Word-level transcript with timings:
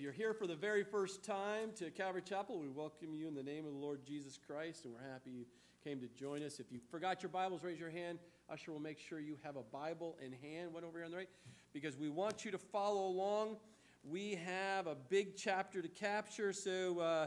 If 0.00 0.04
you're 0.04 0.12
here 0.12 0.32
for 0.32 0.46
the 0.46 0.56
very 0.56 0.82
first 0.82 1.22
time 1.22 1.72
to 1.76 1.90
Calvary 1.90 2.22
Chapel, 2.22 2.58
we 2.58 2.70
welcome 2.70 3.14
you 3.14 3.28
in 3.28 3.34
the 3.34 3.42
name 3.42 3.66
of 3.66 3.72
the 3.74 3.78
Lord 3.78 4.00
Jesus 4.02 4.38
Christ, 4.46 4.86
and 4.86 4.94
we're 4.94 5.12
happy 5.12 5.30
you 5.30 5.44
came 5.84 6.00
to 6.00 6.08
join 6.18 6.42
us. 6.42 6.58
If 6.58 6.72
you 6.72 6.80
forgot 6.90 7.22
your 7.22 7.28
Bibles, 7.28 7.62
raise 7.62 7.78
your 7.78 7.90
hand. 7.90 8.18
Usher 8.48 8.72
will 8.72 8.80
make 8.80 8.98
sure 8.98 9.20
you 9.20 9.36
have 9.42 9.56
a 9.56 9.62
Bible 9.62 10.16
in 10.24 10.32
hand, 10.32 10.72
one 10.72 10.84
over 10.84 10.96
here 10.96 11.04
on 11.04 11.10
the 11.10 11.18
right, 11.18 11.28
because 11.74 11.98
we 11.98 12.08
want 12.08 12.46
you 12.46 12.50
to 12.50 12.56
follow 12.56 13.08
along. 13.08 13.58
We 14.02 14.36
have 14.36 14.86
a 14.86 14.94
big 14.94 15.36
chapter 15.36 15.82
to 15.82 15.88
capture, 15.88 16.54
so 16.54 17.00
uh, 17.00 17.26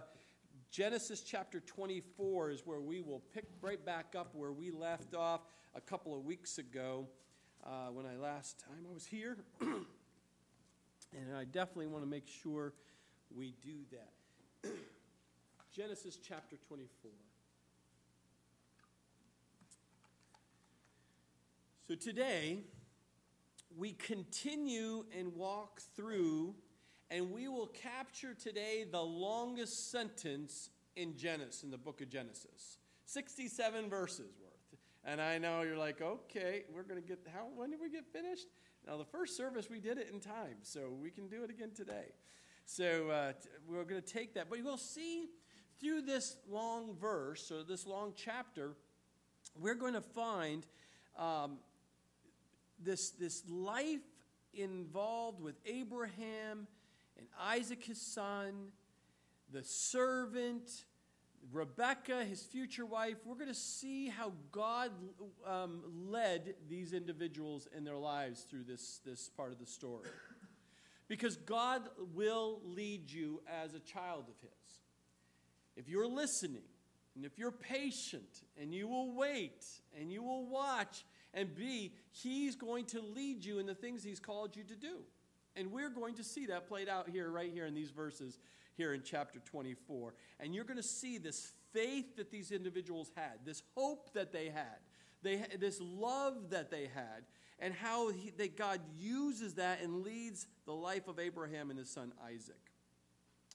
Genesis 0.71 1.21
chapter 1.21 1.59
24 1.59 2.49
is 2.49 2.65
where 2.65 2.81
we 2.81 3.01
will 3.01 3.21
pick 3.35 3.45
right 3.61 3.85
back 3.85 4.15
up 4.17 4.33
where 4.33 4.51
we 4.51 4.71
left 4.71 5.13
off 5.13 5.41
a 5.75 5.81
couple 5.81 6.17
of 6.17 6.25
weeks 6.25 6.57
ago 6.57 7.05
uh, 7.63 7.89
when 7.91 8.07
I 8.07 8.15
last 8.15 8.59
time 8.61 8.87
I 8.89 8.91
was 8.91 9.05
here. 9.05 9.37
And 11.15 11.35
I 11.35 11.43
definitely 11.43 11.87
want 11.87 12.03
to 12.03 12.09
make 12.09 12.27
sure 12.27 12.73
we 13.35 13.53
do 13.61 13.77
that. 13.91 14.69
Genesis 15.75 16.17
chapter 16.27 16.55
24. 16.67 17.11
So 21.87 21.95
today, 21.95 22.59
we 23.77 23.93
continue 23.93 25.05
and 25.17 25.35
walk 25.35 25.81
through, 25.95 26.55
and 27.11 27.31
we 27.31 27.47
will 27.47 27.67
capture 27.67 28.33
today 28.33 28.85
the 28.89 29.01
longest 29.01 29.91
sentence 29.91 30.69
in 30.95 31.17
Genesis, 31.17 31.63
in 31.63 31.71
the 31.71 31.77
book 31.77 32.01
of 32.01 32.09
Genesis. 32.09 32.77
67 33.05 33.89
verses 33.89 34.31
worth. 34.41 34.53
And 35.05 35.21
I 35.21 35.37
know 35.37 35.61
you're 35.61 35.77
like, 35.77 36.01
okay, 36.01 36.63
we're 36.73 36.83
going 36.83 37.01
to 37.01 37.07
get, 37.07 37.19
how, 37.33 37.47
when 37.55 37.71
did 37.71 37.81
we 37.81 37.89
get 37.89 38.05
finished? 38.13 38.47
Now, 38.85 38.97
the 38.97 39.05
first 39.05 39.37
service, 39.37 39.69
we 39.69 39.79
did 39.79 39.97
it 39.97 40.09
in 40.11 40.19
time, 40.19 40.57
so 40.61 40.89
we 41.01 41.09
can 41.09 41.27
do 41.27 41.43
it 41.43 41.49
again 41.49 41.71
today. 41.73 42.11
So 42.65 43.09
uh, 43.09 43.33
we're 43.67 43.85
going 43.85 44.01
to 44.01 44.07
take 44.07 44.33
that. 44.33 44.49
But 44.49 44.59
we'll 44.63 44.77
see 44.77 45.27
through 45.79 46.01
this 46.01 46.35
long 46.49 46.95
verse, 46.99 47.49
or 47.49 47.63
this 47.63 47.87
long 47.87 48.13
chapter, 48.15 48.75
we're 49.57 49.75
going 49.75 49.93
to 49.93 50.01
find 50.01 50.65
um, 51.17 51.59
this, 52.77 53.11
this 53.11 53.43
life 53.47 54.01
involved 54.53 55.41
with 55.41 55.55
Abraham 55.65 56.67
and 57.17 57.27
Isaac, 57.39 57.83
his 57.83 58.01
son, 58.01 58.67
the 59.51 59.63
servant, 59.63 60.69
Rebecca, 61.51 62.23
his 62.23 62.43
future 62.43 62.85
wife, 62.85 63.17
we're 63.25 63.35
going 63.35 63.47
to 63.47 63.53
see 63.53 64.07
how 64.07 64.33
God 64.51 64.91
um, 65.45 65.81
led 66.07 66.55
these 66.69 66.93
individuals 66.93 67.67
in 67.75 67.83
their 67.83 67.97
lives 67.97 68.41
through 68.49 68.63
this, 68.63 69.01
this 69.05 69.29
part 69.29 69.51
of 69.51 69.59
the 69.59 69.65
story. 69.65 70.07
Because 71.07 71.35
God 71.35 71.83
will 72.13 72.61
lead 72.63 73.11
you 73.11 73.41
as 73.63 73.73
a 73.73 73.79
child 73.79 74.25
of 74.29 74.35
His. 74.41 74.79
If 75.75 75.89
you're 75.89 76.07
listening, 76.07 76.63
and 77.15 77.25
if 77.25 77.37
you're 77.37 77.51
patient, 77.51 78.41
and 78.59 78.73
you 78.73 78.87
will 78.87 79.13
wait, 79.13 79.65
and 79.99 80.11
you 80.11 80.23
will 80.23 80.47
watch, 80.47 81.03
and 81.33 81.53
be, 81.53 81.93
He's 82.11 82.55
going 82.55 82.85
to 82.85 83.01
lead 83.01 83.43
you 83.43 83.59
in 83.59 83.65
the 83.65 83.75
things 83.75 84.03
He's 84.03 84.19
called 84.19 84.55
you 84.55 84.63
to 84.63 84.75
do. 84.75 84.99
And 85.55 85.71
we're 85.71 85.89
going 85.89 86.15
to 86.15 86.23
see 86.23 86.47
that 86.47 86.67
played 86.67 86.89
out 86.89 87.09
here, 87.09 87.29
right 87.29 87.51
here 87.51 87.65
in 87.65 87.75
these 87.75 87.91
verses 87.91 88.39
here 88.75 88.93
in 88.93 89.01
chapter 89.03 89.39
24. 89.39 90.13
And 90.39 90.53
you're 90.53 90.63
going 90.63 90.77
to 90.77 90.83
see 90.83 91.17
this 91.17 91.51
faith 91.73 92.15
that 92.17 92.31
these 92.31 92.51
individuals 92.51 93.11
had, 93.15 93.39
this 93.45 93.63
hope 93.75 94.13
that 94.13 94.31
they 94.31 94.49
had, 94.49 94.79
they, 95.21 95.43
this 95.59 95.79
love 95.81 96.49
that 96.49 96.69
they 96.69 96.89
had, 96.93 97.23
and 97.59 97.73
how 97.73 98.11
he, 98.11 98.31
that 98.37 98.57
God 98.57 98.79
uses 98.97 99.55
that 99.55 99.81
and 99.81 100.03
leads 100.03 100.47
the 100.65 100.73
life 100.73 101.07
of 101.07 101.19
Abraham 101.19 101.69
and 101.69 101.79
his 101.79 101.89
son 101.89 102.11
Isaac. 102.25 102.55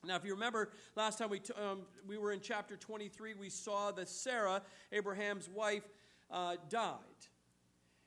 Now, 0.04 0.16
if 0.16 0.24
you 0.24 0.32
remember, 0.32 0.70
last 0.94 1.18
time 1.18 1.28
we, 1.28 1.40
t- 1.40 1.52
um, 1.54 1.82
we 2.06 2.18
were 2.18 2.32
in 2.32 2.40
chapter 2.40 2.76
23, 2.76 3.34
we 3.34 3.50
saw 3.50 3.90
that 3.92 4.08
Sarah, 4.08 4.62
Abraham's 4.92 5.48
wife, 5.48 5.82
uh, 6.30 6.56
died. 6.68 6.98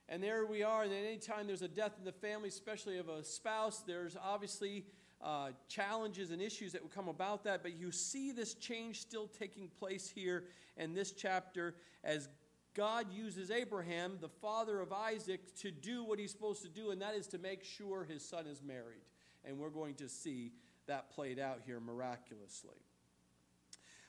And 0.08 0.24
there 0.24 0.46
we 0.46 0.64
are, 0.64 0.84
and 0.84 0.94
anytime 0.94 1.48
there's 1.48 1.62
a 1.62 1.68
death 1.68 1.94
in 2.00 2.06
the 2.06 2.12
family, 2.12 2.50
especially 2.50 2.98
of 2.98 3.10
a 3.10 3.24
spouse, 3.24 3.80
there's 3.86 4.18
obviously 4.22 4.86
uh, 5.24 5.50
challenges 5.68 6.32
and 6.32 6.42
issues 6.42 6.72
that 6.74 6.82
would 6.82 6.94
come 6.94 7.08
about 7.08 7.44
that, 7.44 7.62
but 7.62 7.78
you 7.78 7.92
see 7.92 8.32
this 8.32 8.54
change 8.54 9.00
still 9.02 9.28
taking 9.28 9.68
place 9.80 10.10
here 10.14 10.46
in 10.78 10.94
this 10.94 11.12
chapter 11.12 11.76
as 12.04 12.30
God 12.74 13.08
uses 13.12 13.52
Abraham, 13.52 14.18
the 14.22 14.30
father 14.30 14.80
of 14.80 14.94
Isaac, 14.94 15.56
to 15.58 15.72
do 15.72 16.04
what 16.04 16.20
he's 16.20 16.32
supposed 16.32 16.62
to 16.64 16.70
do, 16.70 16.92
and 16.92 17.02
that 17.02 17.16
is 17.16 17.28
to 17.28 17.38
make 17.38 17.64
sure 17.64 18.06
his 18.06 18.28
son 18.28 18.48
is 18.48 18.62
married. 18.64 19.02
And 19.44 19.58
we're 19.58 19.70
going 19.70 19.96
to 19.96 20.08
see 20.08 20.54
that 20.88 21.12
played 21.12 21.38
out 21.38 21.60
here 21.66 21.80
miraculously. 21.80 22.78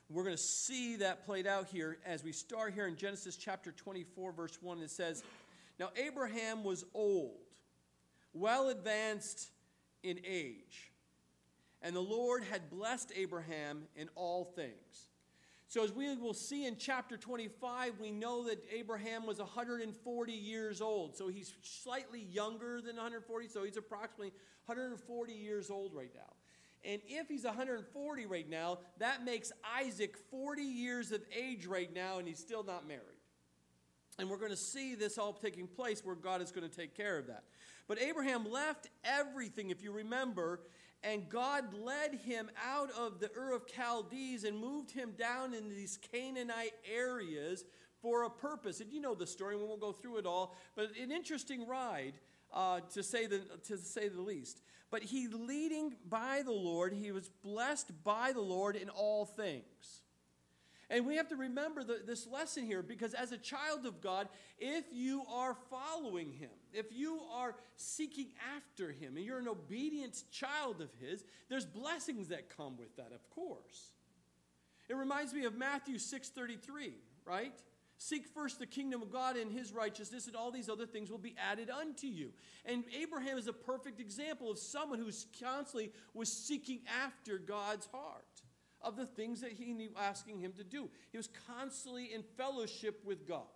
We're 0.08 0.24
going 0.24 0.36
to 0.36 0.42
see 0.42 0.96
that 0.96 1.24
played 1.24 1.46
out 1.46 1.68
here 1.68 1.98
as 2.04 2.22
we 2.22 2.32
start 2.32 2.74
here 2.74 2.86
in 2.86 2.96
Genesis 2.96 3.36
chapter 3.36 3.72
24, 3.72 4.32
verse 4.32 4.58
1. 4.60 4.80
It 4.82 4.90
says, 4.90 5.22
Now 5.80 5.90
Abraham 5.96 6.64
was 6.64 6.84
old, 6.94 7.40
well 8.32 8.68
advanced 8.68 9.50
in 10.02 10.20
age 10.24 10.91
and 11.82 11.94
the 11.94 12.00
Lord 12.00 12.44
had 12.44 12.70
blessed 12.70 13.12
Abraham 13.16 13.84
in 13.96 14.08
all 14.14 14.44
things. 14.44 15.08
So, 15.68 15.82
as 15.82 15.90
we 15.90 16.14
will 16.16 16.34
see 16.34 16.66
in 16.66 16.76
chapter 16.76 17.16
25, 17.16 17.94
we 17.98 18.10
know 18.10 18.44
that 18.44 18.62
Abraham 18.70 19.24
was 19.24 19.38
140 19.38 20.32
years 20.32 20.82
old. 20.82 21.16
So, 21.16 21.28
he's 21.28 21.54
slightly 21.62 22.20
younger 22.20 22.80
than 22.82 22.96
140, 22.96 23.48
so 23.48 23.64
he's 23.64 23.78
approximately 23.78 24.32
140 24.66 25.32
years 25.32 25.70
old 25.70 25.94
right 25.94 26.10
now. 26.14 26.34
And 26.84 27.00
if 27.06 27.28
he's 27.28 27.44
140 27.44 28.26
right 28.26 28.48
now, 28.48 28.80
that 28.98 29.24
makes 29.24 29.52
Isaac 29.78 30.16
40 30.30 30.62
years 30.62 31.12
of 31.12 31.22
age 31.34 31.64
right 31.64 31.92
now, 31.94 32.18
and 32.18 32.28
he's 32.28 32.40
still 32.40 32.64
not 32.64 32.86
married. 32.86 33.02
And 34.18 34.28
we're 34.28 34.36
going 34.36 34.50
to 34.50 34.56
see 34.56 34.94
this 34.94 35.16
all 35.16 35.32
taking 35.32 35.66
place 35.66 36.04
where 36.04 36.14
God 36.14 36.42
is 36.42 36.52
going 36.52 36.68
to 36.68 36.76
take 36.76 36.94
care 36.94 37.18
of 37.18 37.28
that. 37.28 37.44
But 37.88 38.00
Abraham 38.00 38.50
left 38.50 38.88
everything, 39.04 39.70
if 39.70 39.82
you 39.82 39.92
remember, 39.92 40.60
and 41.04 41.28
God 41.28 41.74
led 41.74 42.14
him 42.14 42.50
out 42.64 42.90
of 42.92 43.20
the 43.20 43.30
Ur 43.36 43.54
of 43.54 43.62
Chaldees 43.66 44.44
and 44.44 44.58
moved 44.58 44.90
him 44.90 45.12
down 45.18 45.54
into 45.54 45.74
these 45.74 45.98
Canaanite 46.12 46.74
areas 46.90 47.64
for 48.00 48.24
a 48.24 48.30
purpose. 48.30 48.80
And 48.80 48.92
you 48.92 49.00
know 49.00 49.14
the 49.14 49.26
story, 49.26 49.56
we 49.56 49.64
won't 49.64 49.80
go 49.80 49.92
through 49.92 50.18
it 50.18 50.26
all, 50.26 50.56
but 50.76 50.90
an 51.00 51.10
interesting 51.10 51.66
ride. 51.66 52.14
Uh, 52.54 52.80
to 52.92 53.02
say 53.02 53.26
the 53.26 53.40
to 53.66 53.78
say 53.78 54.10
the 54.10 54.20
least. 54.20 54.60
But 54.90 55.02
he 55.02 55.26
leading 55.26 55.94
by 56.10 56.42
the 56.44 56.52
Lord, 56.52 56.92
he 56.92 57.10
was 57.10 57.30
blessed 57.42 58.04
by 58.04 58.32
the 58.32 58.42
Lord 58.42 58.76
in 58.76 58.90
all 58.90 59.24
things. 59.24 60.02
And 60.92 61.06
we 61.06 61.16
have 61.16 61.28
to 61.28 61.36
remember 61.36 61.82
the, 61.82 62.02
this 62.06 62.26
lesson 62.26 62.66
here 62.66 62.82
because 62.82 63.14
as 63.14 63.32
a 63.32 63.38
child 63.38 63.86
of 63.86 64.02
God, 64.02 64.28
if 64.58 64.84
you 64.92 65.22
are 65.32 65.56
following 65.70 66.30
Him, 66.32 66.50
if 66.72 66.86
you 66.90 67.20
are 67.32 67.54
seeking 67.76 68.28
after 68.56 68.92
Him, 68.92 69.16
and 69.16 69.24
you're 69.24 69.38
an 69.38 69.48
obedient 69.48 70.22
child 70.30 70.80
of 70.80 70.90
His, 71.00 71.24
there's 71.48 71.66
blessings 71.66 72.28
that 72.28 72.56
come 72.56 72.76
with 72.76 72.96
that, 72.96 73.12
of 73.12 73.28
course. 73.30 73.92
It 74.88 74.96
reminds 74.96 75.32
me 75.32 75.44
of 75.44 75.56
Matthew 75.56 75.96
6:33, 75.96 76.94
right? 77.24 77.54
Seek 78.02 78.26
first 78.26 78.58
the 78.58 78.66
kingdom 78.66 79.00
of 79.00 79.12
God 79.12 79.36
and 79.36 79.52
his 79.52 79.72
righteousness, 79.72 80.26
and 80.26 80.34
all 80.34 80.50
these 80.50 80.68
other 80.68 80.86
things 80.86 81.08
will 81.08 81.18
be 81.18 81.36
added 81.38 81.70
unto 81.70 82.08
you. 82.08 82.32
And 82.64 82.82
Abraham 83.00 83.38
is 83.38 83.46
a 83.46 83.52
perfect 83.52 84.00
example 84.00 84.50
of 84.50 84.58
someone 84.58 84.98
who's 84.98 85.26
constantly 85.40 85.92
was 86.12 86.32
seeking 86.32 86.80
after 87.04 87.38
God's 87.38 87.86
heart 87.92 88.42
of 88.80 88.96
the 88.96 89.06
things 89.06 89.40
that 89.42 89.52
he 89.52 89.72
was 89.72 89.88
asking 89.96 90.40
him 90.40 90.52
to 90.54 90.64
do. 90.64 90.90
He 91.12 91.16
was 91.16 91.28
constantly 91.46 92.12
in 92.12 92.24
fellowship 92.36 93.04
with 93.04 93.28
God. 93.28 93.46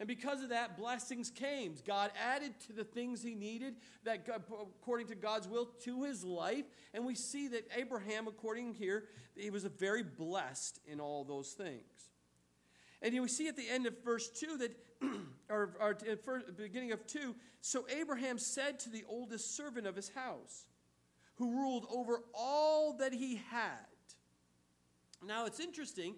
And 0.00 0.06
because 0.06 0.42
of 0.42 0.50
that, 0.50 0.78
blessings 0.78 1.30
came. 1.30 1.74
God 1.84 2.12
added 2.22 2.52
to 2.68 2.72
the 2.72 2.84
things 2.84 3.22
he 3.22 3.34
needed, 3.34 3.74
that 4.04 4.28
according 4.28 5.08
to 5.08 5.16
God's 5.16 5.48
will, 5.48 5.66
to 5.82 6.04
his 6.04 6.22
life. 6.22 6.66
And 6.94 7.04
we 7.04 7.16
see 7.16 7.48
that 7.48 7.68
Abraham, 7.76 8.28
according 8.28 8.74
here, 8.74 9.04
he 9.34 9.50
was 9.50 9.64
very 9.64 10.04
blessed 10.04 10.78
in 10.86 11.00
all 11.00 11.24
those 11.24 11.50
things. 11.50 12.10
And 13.02 13.20
we 13.20 13.28
see 13.28 13.48
at 13.48 13.56
the 13.56 13.68
end 13.68 13.86
of 13.86 13.94
verse 14.04 14.28
2 14.28 14.58
that, 14.58 14.76
or, 15.48 15.74
or 15.80 15.90
at 15.90 16.20
the 16.28 16.52
beginning 16.56 16.92
of 16.92 17.04
2, 17.06 17.34
so 17.60 17.86
Abraham 17.88 18.38
said 18.38 18.78
to 18.80 18.90
the 18.90 19.04
oldest 19.08 19.56
servant 19.56 19.86
of 19.86 19.96
his 19.96 20.10
house, 20.10 20.66
who 21.36 21.52
ruled 21.52 21.86
over 21.90 22.22
all 22.34 22.94
that 22.94 23.12
he 23.12 23.40
had, 23.50 23.86
now 25.24 25.46
it's 25.46 25.60
interesting, 25.60 26.14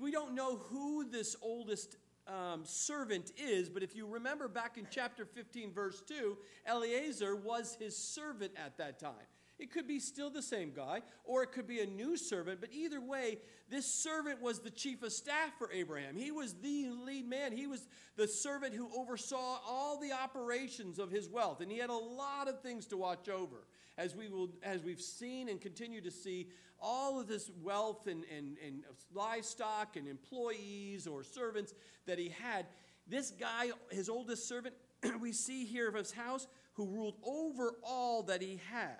we 0.00 0.10
don't 0.10 0.34
know 0.34 0.56
who 0.56 1.08
this 1.08 1.36
oldest 1.42 1.96
um, 2.26 2.62
servant 2.64 3.32
is, 3.36 3.68
but 3.68 3.82
if 3.82 3.96
you 3.96 4.06
remember 4.06 4.48
back 4.48 4.78
in 4.78 4.86
chapter 4.90 5.24
15, 5.24 5.72
verse 5.72 6.02
2, 6.06 6.36
Eliezer 6.68 7.36
was 7.36 7.76
his 7.78 7.96
servant 7.96 8.52
at 8.56 8.78
that 8.78 8.98
time. 8.98 9.26
It 9.58 9.70
could 9.70 9.86
be 9.86 10.00
still 10.00 10.30
the 10.30 10.42
same 10.42 10.72
guy, 10.74 11.02
or 11.24 11.42
it 11.42 11.52
could 11.52 11.68
be 11.68 11.80
a 11.80 11.86
new 11.86 12.16
servant, 12.16 12.60
but 12.60 12.72
either 12.72 13.00
way, 13.00 13.38
this 13.70 13.86
servant 13.86 14.42
was 14.42 14.58
the 14.58 14.70
chief 14.70 15.02
of 15.02 15.12
staff 15.12 15.50
for 15.56 15.70
Abraham. 15.72 16.16
He 16.16 16.32
was 16.32 16.54
the 16.54 16.90
lead 16.90 17.28
man. 17.28 17.52
He 17.52 17.68
was 17.68 17.86
the 18.16 18.26
servant 18.26 18.74
who 18.74 18.90
oversaw 18.96 19.60
all 19.64 20.00
the 20.00 20.12
operations 20.12 20.98
of 20.98 21.10
his 21.10 21.28
wealth, 21.28 21.60
and 21.60 21.70
he 21.70 21.78
had 21.78 21.90
a 21.90 21.94
lot 21.94 22.48
of 22.48 22.60
things 22.60 22.86
to 22.86 22.96
watch 22.96 23.28
over. 23.28 23.66
As, 23.98 24.14
we 24.16 24.28
will, 24.28 24.50
as 24.62 24.82
we've 24.82 25.00
seen 25.00 25.48
and 25.48 25.60
continue 25.60 26.00
to 26.00 26.10
see 26.10 26.48
all 26.80 27.20
of 27.20 27.28
this 27.28 27.50
wealth 27.62 28.06
and, 28.06 28.24
and, 28.36 28.56
and 28.64 28.82
livestock 29.14 29.96
and 29.96 30.08
employees 30.08 31.06
or 31.06 31.22
servants 31.22 31.74
that 32.06 32.18
he 32.18 32.28
had, 32.28 32.66
this 33.06 33.30
guy, 33.30 33.70
his 33.90 34.08
oldest 34.08 34.48
servant, 34.48 34.74
we 35.20 35.32
see 35.32 35.64
here 35.64 35.88
of 35.88 35.94
his 35.94 36.12
house, 36.12 36.46
who 36.74 36.86
ruled 36.86 37.16
over 37.24 37.74
all 37.82 38.22
that 38.24 38.40
he 38.40 38.60
had. 38.70 38.98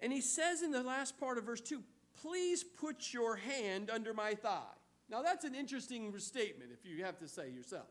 And 0.00 0.12
he 0.12 0.20
says 0.20 0.62
in 0.62 0.72
the 0.72 0.82
last 0.82 1.18
part 1.18 1.38
of 1.38 1.44
verse 1.44 1.60
2, 1.60 1.82
Please 2.20 2.64
put 2.64 3.12
your 3.12 3.36
hand 3.36 3.90
under 3.90 4.14
my 4.14 4.34
thigh. 4.34 4.62
Now, 5.08 5.22
that's 5.22 5.44
an 5.44 5.54
interesting 5.54 6.16
statement 6.18 6.70
if 6.72 6.88
you 6.88 7.04
have 7.04 7.18
to 7.18 7.28
say 7.28 7.50
yourself. 7.50 7.86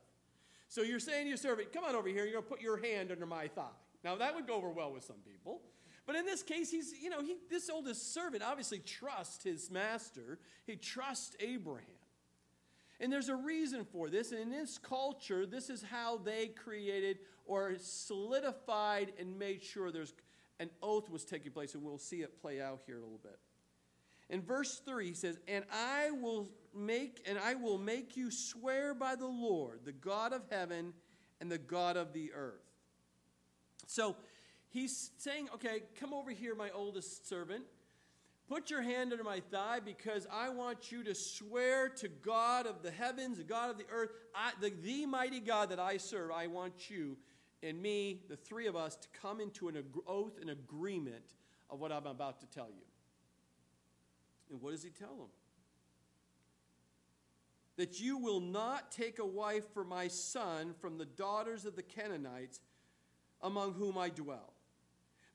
So 0.68 0.82
you're 0.82 1.00
saying 1.00 1.24
to 1.24 1.30
your 1.30 1.38
servant, 1.38 1.72
Come 1.72 1.84
on 1.84 1.96
over 1.96 2.10
here, 2.10 2.26
you're 2.26 2.34
going 2.34 2.44
to 2.44 2.50
put 2.50 2.62
your 2.62 2.78
hand 2.78 3.12
under 3.12 3.26
my 3.26 3.48
thigh. 3.48 3.64
Now, 4.06 4.16
that 4.18 4.36
would 4.36 4.46
go 4.46 4.54
over 4.54 4.70
well 4.70 4.94
with 4.94 5.04
some 5.04 5.18
people. 5.26 5.62
But 6.06 6.16
in 6.16 6.28
this 6.28 6.44
case, 6.44 6.70
he's, 6.70 6.94
you 7.02 7.10
know, 7.10 7.24
he, 7.24 7.38
this 7.50 7.72
oldest 7.72 8.14
servant 8.14 8.44
obviously 8.44 8.78
trusts 8.78 9.44
his 9.44 9.72
master. 9.72 10.38
He 10.68 10.76
trusts 10.76 11.36
Abraham. 11.40 11.88
And 13.00 13.12
there's 13.12 13.30
a 13.30 13.36
reason 13.36 13.84
for 13.84 14.12
this. 14.12 14.32
And 14.32 14.40
in 14.40 14.52
this 14.52 14.78
culture, 14.78 15.48
this 15.48 15.72
is 15.72 15.82
how 15.82 16.18
they 16.18 16.50
created 16.50 17.18
or 17.48 17.74
solidified 17.80 19.12
and 19.20 19.40
made 19.40 19.64
sure 19.64 19.92
there's 19.92 20.14
an 20.60 20.70
oath 20.84 21.10
was 21.10 21.26
taking 21.26 21.52
place. 21.52 21.74
And 21.74 21.84
we'll 21.84 21.98
see 21.98 22.22
it 22.22 22.40
play 22.40 22.62
out 22.62 22.82
here 22.86 22.98
a 22.98 23.02
little 23.02 23.20
bit. 23.24 23.40
In 24.30 24.44
verse 24.44 24.82
3, 24.86 25.08
he 25.08 25.14
says, 25.16 25.40
And 25.48 25.66
I 25.74 26.12
will 26.12 26.48
make 26.76 27.24
and 27.28 27.40
I 27.40 27.56
will 27.56 27.80
make 27.80 28.16
you 28.16 28.30
swear 28.30 28.94
by 28.94 29.16
the 29.16 29.26
Lord, 29.28 29.80
the 29.84 29.92
God 29.92 30.32
of 30.32 30.44
heaven 30.52 30.94
and 31.42 31.52
the 31.52 31.58
God 31.58 31.98
of 31.98 32.14
the 32.14 32.32
earth. 32.34 32.65
So 33.86 34.16
he's 34.70 35.12
saying, 35.18 35.50
Okay, 35.56 35.84
come 36.00 36.14
over 36.14 36.32
here, 36.32 36.56
my 36.56 36.70
oldest 36.72 37.28
servant. 37.28 37.64
Put 38.48 38.70
your 38.70 38.84
hand 38.84 39.12
under 39.12 39.24
my 39.24 39.40
thigh 39.40 39.80
because 39.84 40.28
I 40.32 40.50
want 40.50 40.92
you 40.92 41.04
to 41.06 41.16
swear 41.16 41.90
to 41.90 42.08
God 42.08 42.68
of 42.68 42.84
the 42.84 42.92
heavens, 42.92 43.40
the 43.40 43.44
God 43.44 43.72
of 43.72 43.80
the 43.80 43.88
earth, 43.92 44.12
I, 44.36 44.52
the, 44.62 44.70
the 44.70 45.08
mighty 45.08 45.40
God 45.40 45.70
that 45.70 45.80
I 45.80 45.98
serve. 45.98 46.30
I 46.30 46.46
want 46.46 46.92
you 46.92 47.18
and 47.64 47.82
me, 47.82 48.20
the 48.30 48.36
three 48.36 48.68
of 48.68 48.76
us, 48.76 48.96
to 48.98 49.08
come 49.20 49.42
into 49.42 49.68
an 49.68 49.84
oath 50.06 50.38
and 50.40 50.52
agreement 50.52 51.34
of 51.72 51.80
what 51.80 51.92
I'm 51.92 52.06
about 52.06 52.40
to 52.42 52.46
tell 52.46 52.68
you. 52.68 52.86
And 54.52 54.62
what 54.62 54.72
does 54.72 54.84
he 54.84 54.92
tell 54.92 55.16
them? 55.16 55.30
That 57.78 58.00
you 58.00 58.18
will 58.18 58.40
not 58.40 58.92
take 58.92 59.18
a 59.18 59.26
wife 59.26 59.74
for 59.74 59.84
my 59.84 60.08
son 60.08 60.76
from 60.80 61.00
the 61.00 61.06
daughters 61.06 61.66
of 61.66 61.76
the 61.76 61.84
Canaanites 61.84 62.60
among 63.46 63.74
whom 63.74 63.98
I 63.98 64.10
dwell 64.10 64.56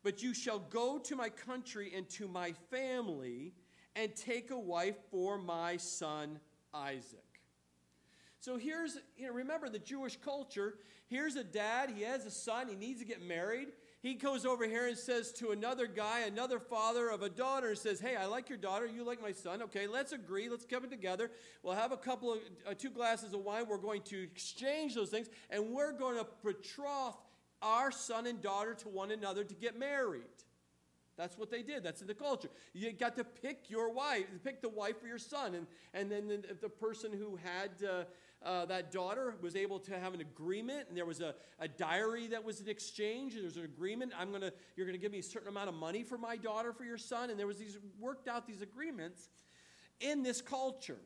but 0.03 0.23
you 0.23 0.35
shall 0.35 0.59
go 0.59 0.99
to 0.99 1.17
my 1.17 1.29
country 1.29 1.93
and 1.95 2.09
to 2.11 2.27
my 2.27 2.53
family 2.71 3.53
and 3.97 4.15
take 4.17 4.51
a 4.51 4.59
wife 4.59 4.97
for 5.11 5.39
my 5.39 5.77
son 5.77 6.41
Isaac. 6.73 7.19
So 8.39 8.57
here's, 8.57 8.97
you 9.19 9.27
know, 9.27 9.35
remember 9.35 9.69
the 9.69 9.79
Jewish 9.79 10.17
culture. 10.17 10.77
Here's 11.09 11.37
a 11.37 11.45
dad, 11.45 11.91
he 11.95 12.03
has 12.05 12.25
a 12.25 12.31
son, 12.31 12.69
he 12.69 12.77
needs 12.77 13.01
to 13.01 13.07
get 13.07 13.21
married. 13.21 13.69
He 14.03 14.15
goes 14.15 14.47
over 14.47 14.67
here 14.67 14.87
and 14.87 14.97
says 14.97 15.31
to 15.33 15.51
another 15.51 15.87
guy, 15.87 16.21
another 16.21 16.59
father 16.59 17.11
of 17.11 17.21
a 17.21 17.29
daughter, 17.29 17.75
says, 17.75 18.01
Hey, 18.01 18.17
I 18.17 18.25
like 18.25 18.49
your 18.49 18.57
daughter, 18.57 18.87
you 18.87 19.05
like 19.05 19.21
my 19.21 19.33
son. 19.33 19.61
Okay, 19.65 19.87
let's 19.87 20.13
agree, 20.13 20.49
let's 20.49 20.65
come 20.65 20.89
together. 20.89 21.31
We'll 21.63 21.75
have 21.75 21.93
a 21.93 21.99
couple 21.99 22.33
of, 22.33 22.39
uh, 22.67 22.73
two 22.73 22.89
glasses 22.89 23.35
of 23.35 23.41
wine. 23.41 23.67
We're 23.69 23.77
going 23.77 24.01
to 24.05 24.23
exchange 24.23 24.95
those 24.95 25.11
things, 25.11 25.29
and 25.51 25.73
we're 25.73 25.93
going 25.93 26.17
to 26.17 26.27
betroth 26.43 27.17
our 27.63 27.91
son 27.91 28.27
and 28.27 28.41
daughter 28.41 28.75
to 28.75 28.89
one 28.89 29.11
another 29.11 29.45
to 29.45 29.55
get 29.55 29.79
married. 29.79 30.23
That's 31.17 31.37
what 31.37 31.51
they 31.51 31.63
did. 31.63 31.83
That's 31.83 32.01
in 32.01 32.07
the 32.07 32.15
culture. 32.15 32.49
You 32.73 32.93
got 32.93 33.15
to 33.17 33.25
pick 33.25 33.69
your 33.69 33.93
wife, 33.93 34.25
pick 34.43 34.63
the 34.63 34.71
wife 34.71 35.01
for 35.01 35.07
your 35.07 35.19
son. 35.19 35.55
And, 35.55 35.67
and 35.93 36.11
then 36.11 36.29
the, 36.29 36.55
the 36.63 36.69
person 36.71 37.13
who 37.13 37.37
had 37.37 37.71
uh, 37.87 38.05
uh, 38.43 38.65
that 38.67 38.91
daughter 38.91 39.35
was 39.43 39.55
able 39.55 39.79
to 39.81 39.99
have 39.99 40.15
an 40.15 40.23
agreement, 40.23 40.87
and 40.89 40.97
there 40.97 41.05
was 41.05 41.21
a, 41.21 41.35
a 41.59 41.69
diary 41.69 42.27
that 42.29 42.43
was 42.43 42.61
an 42.61 42.71
exchange, 42.71 43.35
there's 43.35 43.59
an 43.59 43.65
agreement. 43.65 44.13
I'm 44.19 44.33
gonna, 44.33 44.51
you're 44.77 44.87
going 44.87 44.99
to 44.99 45.03
give 45.03 45.13
me 45.13 45.19
a 45.19 45.23
certain 45.23 45.49
amount 45.49 45.69
of 45.69 45.75
money 45.75 46.05
for 46.05 46.17
my 46.17 46.37
daughter 46.37 46.73
for 46.73 46.85
your 46.85 46.97
son. 46.97 47.29
And 47.29 47.39
there 47.39 47.47
was 47.47 47.59
these 47.59 47.77
worked 47.99 48.27
out 48.27 48.47
these 48.47 48.63
agreements 48.63 49.29
in 50.01 50.23
this 50.23 50.41
culture. 50.41 51.01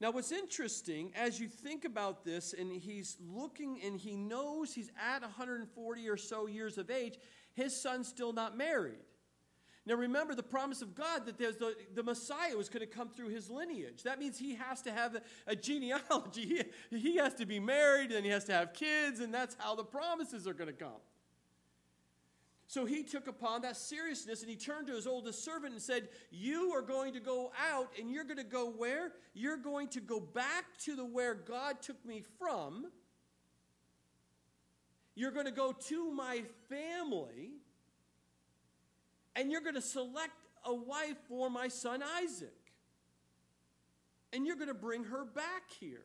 Now, 0.00 0.12
what's 0.12 0.30
interesting 0.30 1.12
as 1.16 1.40
you 1.40 1.48
think 1.48 1.84
about 1.84 2.24
this, 2.24 2.54
and 2.56 2.70
he's 2.70 3.16
looking 3.20 3.80
and 3.84 3.98
he 3.98 4.16
knows 4.16 4.72
he's 4.72 4.90
at 4.96 5.22
140 5.22 6.08
or 6.08 6.16
so 6.16 6.46
years 6.46 6.78
of 6.78 6.90
age, 6.90 7.18
his 7.54 7.80
son's 7.80 8.06
still 8.06 8.32
not 8.32 8.56
married. 8.56 9.00
Now, 9.86 9.94
remember 9.94 10.34
the 10.34 10.42
promise 10.42 10.82
of 10.82 10.94
God 10.94 11.24
that 11.24 11.38
there's 11.38 11.56
the, 11.56 11.74
the 11.94 12.02
Messiah 12.02 12.54
was 12.56 12.68
going 12.68 12.86
to 12.86 12.86
come 12.86 13.08
through 13.08 13.30
his 13.30 13.48
lineage. 13.48 14.02
That 14.02 14.18
means 14.18 14.38
he 14.38 14.54
has 14.54 14.82
to 14.82 14.92
have 14.92 15.14
a, 15.14 15.22
a 15.46 15.56
genealogy. 15.56 16.62
He, 16.90 16.98
he 16.98 17.16
has 17.16 17.34
to 17.34 17.46
be 17.46 17.58
married 17.58 18.12
and 18.12 18.24
he 18.24 18.30
has 18.30 18.44
to 18.44 18.52
have 18.52 18.74
kids, 18.74 19.20
and 19.20 19.32
that's 19.32 19.56
how 19.58 19.74
the 19.74 19.84
promises 19.84 20.46
are 20.46 20.52
going 20.52 20.68
to 20.68 20.74
come. 20.74 21.00
So 22.68 22.84
he 22.84 23.02
took 23.02 23.28
upon 23.28 23.62
that 23.62 23.78
seriousness 23.78 24.42
and 24.42 24.50
he 24.50 24.56
turned 24.56 24.88
to 24.88 24.92
his 24.94 25.06
oldest 25.06 25.42
servant 25.42 25.72
and 25.72 25.80
said, 25.80 26.10
You 26.30 26.72
are 26.74 26.82
going 26.82 27.14
to 27.14 27.20
go 27.20 27.50
out 27.72 27.88
and 27.98 28.10
you're 28.10 28.24
going 28.24 28.36
to 28.36 28.44
go 28.44 28.68
where? 28.68 29.12
You're 29.32 29.56
going 29.56 29.88
to 29.88 30.00
go 30.00 30.20
back 30.20 30.64
to 30.84 30.94
the 30.94 31.04
where 31.04 31.34
God 31.34 31.80
took 31.80 32.04
me 32.04 32.22
from. 32.38 32.88
You're 35.14 35.30
going 35.30 35.46
to 35.46 35.50
go 35.50 35.72
to 35.72 36.12
my 36.12 36.42
family 36.68 37.52
and 39.34 39.50
you're 39.50 39.62
going 39.62 39.74
to 39.74 39.80
select 39.80 40.34
a 40.66 40.74
wife 40.74 41.16
for 41.26 41.48
my 41.48 41.68
son 41.68 42.02
Isaac. 42.22 42.52
And 44.30 44.46
you're 44.46 44.56
going 44.56 44.68
to 44.68 44.74
bring 44.74 45.04
her 45.04 45.24
back 45.24 45.70
here. 45.80 46.04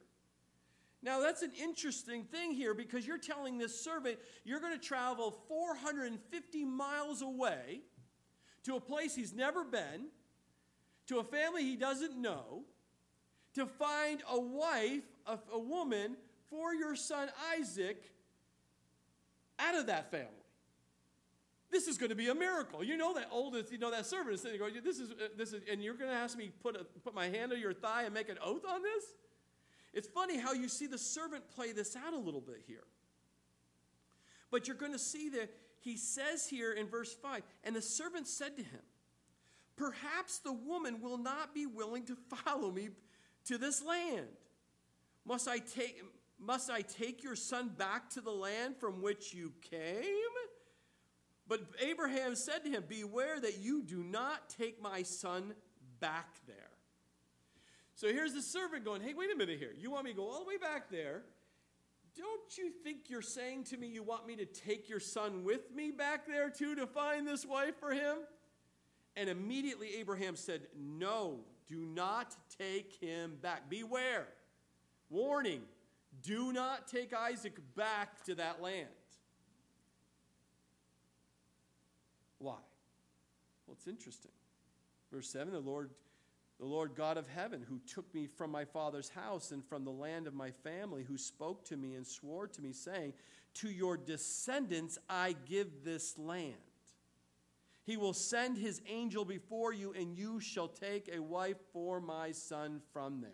Now, 1.04 1.20
that's 1.20 1.42
an 1.42 1.52
interesting 1.62 2.24
thing 2.24 2.54
here 2.54 2.74
because 2.74 3.06
you're 3.06 3.18
telling 3.18 3.58
this 3.58 3.84
servant 3.84 4.18
you're 4.46 4.62
going 4.62 4.74
to 4.74 4.84
travel 4.84 5.32
450 5.50 6.64
miles 6.64 7.22
away 7.22 7.82
to 8.64 8.78
a 8.78 8.80
place 8.80 9.14
he's 9.14 9.34
never 9.34 9.66
been, 9.66 10.08
to 11.08 11.20
a 11.20 11.24
family 11.24 11.64
he 11.64 11.76
doesn't 11.76 12.16
know, 12.16 12.64
to 13.56 13.66
find 13.66 14.24
a 14.32 14.40
wife, 14.40 15.04
a, 15.28 15.38
a 15.52 15.60
woman 15.60 16.16
for 16.50 16.74
your 16.74 16.96
son 16.96 17.30
Isaac 17.60 18.10
out 19.60 19.76
of 19.76 19.88
that 19.88 20.10
family. 20.10 20.30
This 21.70 21.88
is 21.88 21.98
going 21.98 22.12
to 22.12 22.16
be 22.16 22.30
a 22.30 22.36
miracle. 22.36 22.82
You 22.82 22.96
know 22.96 23.14
that 23.16 23.28
oldest, 23.30 23.74
you 23.74 23.78
know 23.78 23.92
that 23.92 24.06
servant 24.06 24.36
is 24.36 24.42
sitting 24.42 24.60
going, 24.60 24.76
this 24.84 25.00
is, 25.00 25.12
uh, 25.12 25.28
this 25.36 25.52
is, 25.52 25.64
and 25.70 25.84
you're 25.84 25.96
going 25.96 26.12
to 26.12 26.16
ask 26.16 26.38
me 26.38 26.52
put 26.62 26.78
a, 26.78 26.86
put 27.04 27.14
my 27.14 27.28
hand 27.28 27.52
on 27.52 27.60
your 27.60 27.74
thigh 27.74 28.04
and 28.04 28.14
make 28.14 28.30
an 28.30 28.38
oath 28.42 28.64
on 28.66 28.82
this? 28.82 29.04
It's 29.94 30.08
funny 30.08 30.38
how 30.38 30.54
you 30.54 30.68
see 30.68 30.88
the 30.88 30.98
servant 30.98 31.50
play 31.52 31.72
this 31.72 31.96
out 31.96 32.14
a 32.14 32.18
little 32.18 32.42
bit 32.42 32.64
here. 32.66 32.84
But 34.50 34.68
you're 34.68 34.78
going 34.78 34.94
to 34.94 35.00
see 35.00 35.30
that 35.30 35.52
he 35.80 35.98
says 35.98 36.48
here 36.48 36.72
in 36.72 36.88
verse 36.88 37.14
5 37.14 37.44
and 37.64 37.76
the 37.76 37.82
servant 37.82 38.28
said 38.28 38.56
to 38.58 38.64
him, 38.64 38.82
Perhaps 39.76 40.40
the 40.40 40.54
woman 40.54 41.02
will 41.02 41.18
not 41.18 41.54
be 41.54 41.66
willing 41.66 42.06
to 42.06 42.16
follow 42.16 42.72
me 42.72 42.90
to 43.46 43.58
this 43.58 43.84
land. 43.84 44.28
Must 45.26 45.48
I 45.48 45.58
take, 45.60 46.02
must 46.40 46.70
I 46.70 46.82
take 46.82 47.24
your 47.24 47.36
son 47.36 47.70
back 47.70 48.10
to 48.12 48.22
the 48.22 48.32
land 48.32 48.78
from 48.78 49.02
which 49.02 49.34
you 49.34 49.54
came? 49.62 50.04
But 51.48 51.62
Abraham 51.82 52.36
said 52.36 52.64
to 52.64 52.70
him, 52.70 52.84
Beware 52.88 53.40
that 53.40 53.60
you 53.60 53.84
do 53.84 54.04
not 54.04 54.50
take 54.50 54.82
my 54.82 55.04
son 55.04 55.54
back 56.00 56.36
there. 56.48 56.73
So 57.96 58.08
here's 58.08 58.34
the 58.34 58.42
servant 58.42 58.86
going, 58.86 59.02
Hey, 59.02 59.14
wait 59.14 59.32
a 59.34 59.38
minute 59.38 59.60
here. 59.60 59.74
You 59.78 59.92
want 59.92 60.06
me 60.06 60.12
to 60.12 60.18
go 60.18 60.30
all 60.30 60.40
the 60.40 60.46
way 60.46 60.58
back 60.58 60.90
there? 60.90 61.24
Don't 62.16 62.58
you 62.58 62.72
think 62.84 63.10
you're 63.10 63.22
saying 63.22 63.64
to 63.66 63.78
me 63.78 63.88
you 63.88 64.04
want 64.04 64.28
me 64.28 64.36
to 64.36 64.46
take 64.46 64.88
your 64.88 65.00
son 65.00 65.44
with 65.44 65.74
me 65.74 65.92
back 65.92 66.28
there 66.28 66.50
too 66.50 66.76
to 66.76 66.86
find 66.86 67.28
this 67.28 67.46
wife 67.46 67.80
for 67.80 67.92
him? 67.92 68.18
And 69.16 69.30
immediately 69.30 69.96
Abraham 70.00 70.36
said, 70.36 70.62
No, 70.78 71.40
do 71.68 71.86
not 71.86 72.36
take 72.58 72.94
him 73.00 73.38
back. 73.42 73.70
Beware. 73.70 74.28
Warning 75.10 75.62
do 76.22 76.54
not 76.54 76.88
take 76.88 77.14
Isaac 77.14 77.58
back 77.76 78.24
to 78.26 78.36
that 78.36 78.62
land. 78.62 78.88
Why? 82.38 82.58
Well, 83.66 83.74
it's 83.74 83.88
interesting. 83.88 84.32
Verse 85.12 85.30
7 85.30 85.54
the 85.54 85.60
Lord 85.60 85.90
the 86.60 86.66
Lord 86.66 86.96
God 86.96 87.18
of 87.18 87.28
heaven, 87.28 87.66
who 87.68 87.80
took 87.80 88.14
me 88.14 88.28
from 88.28 88.52
my 88.52 88.66
father's 88.66 89.10
house 89.10 89.52
and 89.52 89.66
from 89.66 89.84
the 89.84 89.92
land 89.92 90.28
of 90.28 90.34
my 90.34 90.52
family, 90.52 91.04
who 91.04 91.18
spoke 91.18 91.66
to 91.66 91.78
me 91.78 91.96
and 91.96 92.06
swore 92.06 92.48
to 92.48 92.62
me, 92.62 92.72
saying, 92.72 93.14
To 93.56 93.70
your 93.70 93.98
descendants 93.98 94.98
I 95.10 95.36
give 95.46 95.84
this 95.84 96.18
land. 96.18 96.54
He 97.86 97.98
will 97.98 98.14
send 98.14 98.58
his 98.58 98.82
angel 98.88 99.26
before 99.26 99.74
you, 99.74 99.94
and 99.94 100.18
you 100.18 100.40
shall 100.40 100.70
take 100.70 101.10
a 101.14 101.22
wife 101.22 101.58
for 101.74 102.00
my 102.00 102.32
son 102.32 102.82
from 102.94 103.22
there. 103.22 103.32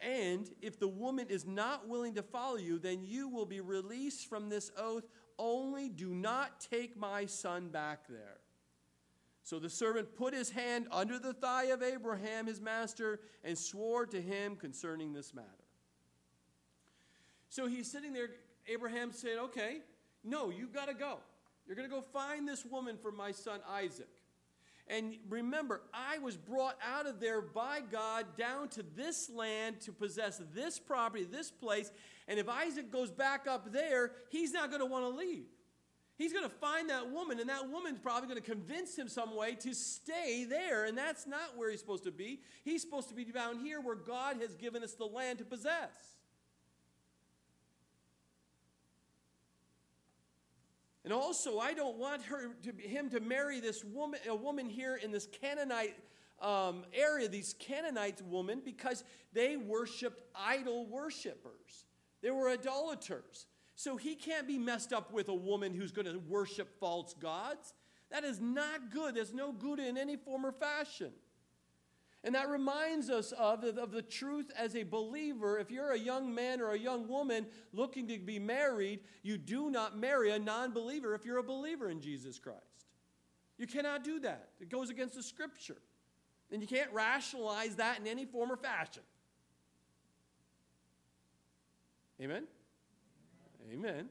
And 0.00 0.50
if 0.60 0.78
the 0.78 0.88
woman 0.88 1.28
is 1.28 1.46
not 1.46 1.88
willing 1.88 2.14
to 2.14 2.22
follow 2.22 2.56
you, 2.56 2.78
then 2.78 3.04
you 3.04 3.28
will 3.28 3.46
be 3.46 3.60
released 3.60 4.28
from 4.28 4.48
this 4.48 4.70
oath 4.76 5.04
only 5.38 5.88
do 5.88 6.08
not 6.14 6.60
take 6.60 6.96
my 6.96 7.26
son 7.26 7.68
back 7.68 8.08
there. 8.08 8.38
So 9.46 9.60
the 9.60 9.70
servant 9.70 10.16
put 10.16 10.34
his 10.34 10.50
hand 10.50 10.88
under 10.90 11.20
the 11.20 11.32
thigh 11.32 11.66
of 11.66 11.80
Abraham, 11.80 12.48
his 12.48 12.60
master, 12.60 13.20
and 13.44 13.56
swore 13.56 14.04
to 14.06 14.20
him 14.20 14.56
concerning 14.56 15.12
this 15.12 15.32
matter. 15.32 15.46
So 17.48 17.68
he's 17.68 17.88
sitting 17.88 18.12
there. 18.12 18.28
Abraham 18.66 19.12
said, 19.12 19.38
Okay, 19.38 19.82
no, 20.24 20.50
you've 20.50 20.72
got 20.72 20.88
to 20.88 20.94
go. 20.94 21.18
You're 21.64 21.76
going 21.76 21.88
to 21.88 21.94
go 21.94 22.02
find 22.12 22.48
this 22.48 22.64
woman 22.64 22.98
for 23.00 23.12
my 23.12 23.30
son 23.30 23.60
Isaac. 23.70 24.08
And 24.88 25.14
remember, 25.28 25.82
I 25.94 26.18
was 26.18 26.36
brought 26.36 26.76
out 26.84 27.06
of 27.06 27.20
there 27.20 27.40
by 27.40 27.82
God 27.88 28.26
down 28.36 28.68
to 28.70 28.84
this 28.96 29.30
land 29.30 29.80
to 29.82 29.92
possess 29.92 30.42
this 30.54 30.80
property, 30.80 31.22
this 31.22 31.52
place. 31.52 31.92
And 32.26 32.40
if 32.40 32.48
Isaac 32.48 32.90
goes 32.90 33.12
back 33.12 33.46
up 33.46 33.72
there, 33.72 34.10
he's 34.28 34.52
not 34.52 34.70
going 34.70 34.80
to 34.80 34.86
want 34.86 35.04
to 35.04 35.16
leave. 35.16 35.44
He's 36.16 36.32
going 36.32 36.44
to 36.44 36.54
find 36.56 36.88
that 36.88 37.10
woman, 37.10 37.40
and 37.40 37.48
that 37.50 37.70
woman's 37.70 37.98
probably 37.98 38.28
going 38.28 38.40
to 38.40 38.50
convince 38.50 38.96
him 38.96 39.06
some 39.06 39.36
way 39.36 39.54
to 39.56 39.74
stay 39.74 40.46
there. 40.48 40.86
And 40.86 40.96
that's 40.96 41.26
not 41.26 41.56
where 41.56 41.70
he's 41.70 41.80
supposed 41.80 42.04
to 42.04 42.10
be. 42.10 42.40
He's 42.64 42.80
supposed 42.80 43.10
to 43.10 43.14
be 43.14 43.24
down 43.24 43.58
here 43.58 43.80
where 43.80 43.96
God 43.96 44.38
has 44.40 44.54
given 44.54 44.82
us 44.82 44.94
the 44.94 45.04
land 45.04 45.38
to 45.38 45.44
possess. 45.44 46.16
And 51.04 51.12
also, 51.12 51.58
I 51.58 51.74
don't 51.74 51.98
want 51.98 52.22
her 52.24 52.48
to, 52.64 52.72
him 52.88 53.10
to 53.10 53.20
marry 53.20 53.60
this 53.60 53.84
woman, 53.84 54.18
a 54.26 54.34
woman 54.34 54.68
here 54.68 54.96
in 54.96 55.12
this 55.12 55.28
Canaanite 55.40 55.94
um, 56.40 56.84
area, 56.94 57.28
these 57.28 57.54
Canaanite 57.58 58.22
women, 58.22 58.62
because 58.64 59.04
they 59.32 59.56
worshipped 59.56 60.22
idol 60.34 60.86
worshippers. 60.86 61.84
They 62.22 62.30
were 62.30 62.50
idolaters. 62.50 63.46
So 63.76 63.98
he 63.98 64.14
can't 64.14 64.48
be 64.48 64.58
messed 64.58 64.94
up 64.94 65.12
with 65.12 65.28
a 65.28 65.34
woman 65.34 65.74
who's 65.74 65.92
going 65.92 66.06
to 66.06 66.18
worship 66.18 66.80
false 66.80 67.14
gods. 67.14 67.74
That 68.10 68.24
is 68.24 68.40
not 68.40 68.90
good. 68.90 69.14
There's 69.14 69.34
no 69.34 69.52
good 69.52 69.78
in 69.78 69.98
any 69.98 70.16
form 70.16 70.46
or 70.46 70.52
fashion. 70.52 71.12
And 72.24 72.34
that 72.34 72.48
reminds 72.48 73.10
us 73.10 73.32
of, 73.32 73.62
of 73.64 73.92
the 73.92 74.00
truth 74.00 74.50
as 74.56 74.74
a 74.74 74.82
believer. 74.82 75.58
If 75.58 75.70
you're 75.70 75.92
a 75.92 75.98
young 75.98 76.34
man 76.34 76.62
or 76.62 76.72
a 76.72 76.78
young 76.78 77.06
woman 77.06 77.46
looking 77.74 78.08
to 78.08 78.18
be 78.18 78.38
married, 78.38 79.00
you 79.22 79.36
do 79.36 79.70
not 79.70 79.98
marry 79.98 80.30
a 80.30 80.38
non 80.38 80.72
believer 80.72 81.14
if 81.14 81.26
you're 81.26 81.38
a 81.38 81.42
believer 81.42 81.90
in 81.90 82.00
Jesus 82.00 82.38
Christ. 82.38 82.62
You 83.58 83.66
cannot 83.66 84.04
do 84.04 84.18
that, 84.20 84.48
it 84.58 84.70
goes 84.70 84.88
against 84.88 85.14
the 85.14 85.22
scripture. 85.22 85.76
And 86.50 86.62
you 86.62 86.68
can't 86.68 86.92
rationalize 86.92 87.76
that 87.76 87.98
in 87.98 88.06
any 88.06 88.24
form 88.24 88.50
or 88.52 88.56
fashion. 88.56 89.02
Amen? 92.22 92.44
Amen. 93.72 94.08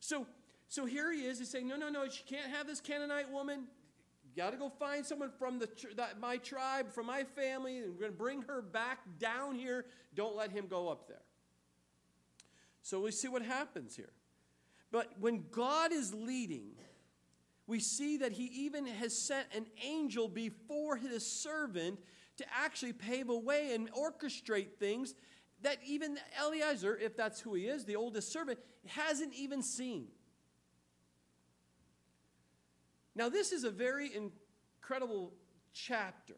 So, 0.00 0.26
so 0.68 0.84
here 0.84 1.12
he 1.12 1.20
is. 1.20 1.38
He's 1.38 1.50
saying, 1.50 1.68
no, 1.68 1.76
no, 1.76 1.88
no, 1.88 2.08
she 2.08 2.22
can't 2.24 2.50
have 2.50 2.66
this 2.66 2.80
Canaanite 2.80 3.30
woman 3.30 3.66
got 4.36 4.50
to 4.50 4.56
go 4.56 4.68
find 4.68 5.04
someone 5.04 5.30
from 5.38 5.58
the, 5.58 5.68
that, 5.96 6.20
my 6.20 6.36
tribe, 6.38 6.92
from 6.92 7.06
my 7.06 7.24
family, 7.24 7.78
and 7.78 7.92
we're 7.94 8.00
going 8.00 8.12
to 8.12 8.18
bring 8.18 8.42
her 8.42 8.62
back 8.62 9.00
down 9.18 9.54
here. 9.54 9.86
Don't 10.14 10.36
let 10.36 10.50
him 10.50 10.66
go 10.68 10.88
up 10.88 11.08
there. 11.08 11.22
So 12.82 13.00
we 13.00 13.10
see 13.10 13.28
what 13.28 13.42
happens 13.42 13.96
here. 13.96 14.12
But 14.90 15.12
when 15.18 15.44
God 15.50 15.92
is 15.92 16.12
leading, 16.12 16.72
we 17.66 17.80
see 17.80 18.18
that 18.18 18.32
he 18.32 18.44
even 18.44 18.86
has 18.86 19.16
sent 19.16 19.46
an 19.54 19.66
angel 19.82 20.28
before 20.28 20.96
his 20.96 21.26
servant 21.26 21.98
to 22.36 22.44
actually 22.52 22.92
pave 22.92 23.30
a 23.30 23.38
way 23.38 23.74
and 23.74 23.90
orchestrate 23.92 24.74
things 24.78 25.14
that 25.64 25.78
even 25.84 26.18
Eliezer, 26.40 26.96
if 26.96 27.16
that's 27.16 27.40
who 27.40 27.54
he 27.54 27.64
is, 27.64 27.84
the 27.84 27.96
oldest 27.96 28.32
servant, 28.32 28.58
hasn't 28.86 29.34
even 29.34 29.62
seen. 29.62 30.06
Now, 33.14 33.28
this 33.28 33.50
is 33.50 33.64
a 33.64 33.70
very 33.70 34.10
incredible 34.14 35.32
chapter 35.72 36.34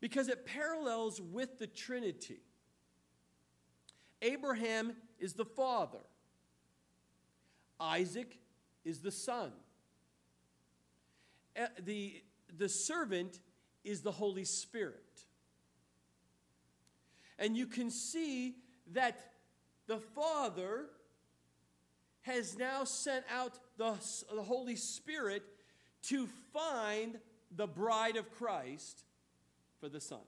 because 0.00 0.28
it 0.28 0.46
parallels 0.46 1.20
with 1.20 1.58
the 1.58 1.66
Trinity. 1.66 2.40
Abraham 4.22 4.94
is 5.18 5.34
the 5.34 5.44
father, 5.44 6.04
Isaac 7.78 8.38
is 8.84 9.00
the 9.00 9.10
son. 9.10 9.52
Eh, 11.56 11.66
the, 11.80 12.22
the 12.56 12.68
servant 12.68 13.40
is 13.84 14.00
the 14.00 14.12
Holy 14.12 14.44
Spirit. 14.44 15.09
And 17.40 17.56
you 17.56 17.66
can 17.66 17.90
see 17.90 18.54
that 18.92 19.18
the 19.86 19.98
Father 19.98 20.84
has 22.20 22.56
now 22.58 22.84
sent 22.84 23.24
out 23.34 23.58
the, 23.78 23.94
the 24.32 24.42
Holy 24.42 24.76
Spirit 24.76 25.42
to 26.02 26.28
find 26.52 27.18
the 27.56 27.66
bride 27.66 28.16
of 28.16 28.30
Christ 28.30 29.04
for 29.80 29.88
the 29.88 30.00
Son. 30.00 30.20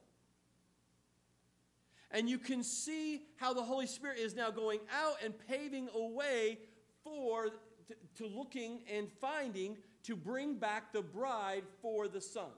And 2.10 2.28
you 2.28 2.38
can 2.38 2.62
see 2.62 3.22
how 3.36 3.52
the 3.52 3.62
Holy 3.62 3.86
Spirit 3.86 4.18
is 4.18 4.34
now 4.34 4.50
going 4.50 4.80
out 4.92 5.16
and 5.24 5.34
paving 5.48 5.88
a 5.94 6.06
way 6.08 6.58
for 7.04 7.50
to, 7.88 7.94
to 8.16 8.26
looking 8.26 8.80
and 8.90 9.08
finding 9.20 9.76
to 10.04 10.16
bring 10.16 10.54
back 10.54 10.92
the 10.92 11.02
bride 11.02 11.64
for 11.82 12.08
the 12.08 12.20
Son. 12.20 12.50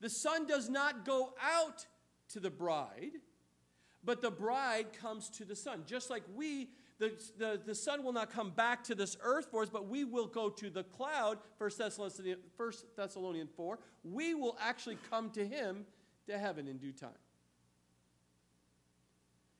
The 0.00 0.10
Son 0.10 0.46
does 0.46 0.68
not 0.68 1.04
go 1.04 1.34
out 1.40 1.86
to 2.30 2.40
the 2.40 2.50
bride, 2.50 3.12
but 4.04 4.20
the 4.20 4.30
bride 4.30 4.86
comes 5.00 5.28
to 5.30 5.44
the 5.44 5.56
Son. 5.56 5.82
Just 5.86 6.10
like 6.10 6.22
we 6.34 6.68
the, 6.98 7.12
the, 7.36 7.60
the 7.66 7.74
Son 7.74 8.04
will 8.04 8.12
not 8.12 8.32
come 8.32 8.50
back 8.50 8.84
to 8.84 8.94
this 8.94 9.16
earth 9.22 9.48
for 9.50 9.62
us, 9.62 9.68
but 9.68 9.88
we 9.88 10.04
will 10.04 10.28
go 10.28 10.48
to 10.48 10.70
the 10.70 10.84
cloud, 10.84 11.38
1 11.58 11.70
Thessalonians, 11.76 12.38
1 12.56 12.72
Thessalonians 12.96 13.50
4. 13.56 13.78
We 14.04 14.34
will 14.34 14.56
actually 14.60 14.98
come 15.10 15.30
to 15.30 15.44
him 15.44 15.84
to 16.28 16.38
heaven 16.38 16.68
in 16.68 16.78
due 16.78 16.92
time. 16.92 17.10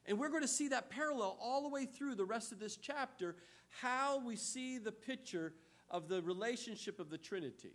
And 0.07 0.21
we're 0.21 0.29
going 0.29 0.43
to 0.43 0.49
see 0.49 0.69
that 0.69 0.89
parallel 0.89 1.37
all 1.41 1.63
the 1.63 1.69
way 1.69 1.85
through 1.85 2.15
the 2.15 2.25
rest 2.25 2.53
of 2.53 2.61
this 2.61 2.77
chapter, 2.77 3.35
how 3.81 4.25
we 4.25 4.37
see 4.37 4.79
the 4.79 4.93
picture 4.93 5.53
of 5.91 6.09
the 6.09 6.23
relationship 6.23 7.01
of 7.01 7.11
the 7.11 7.19
Trinity 7.19 7.73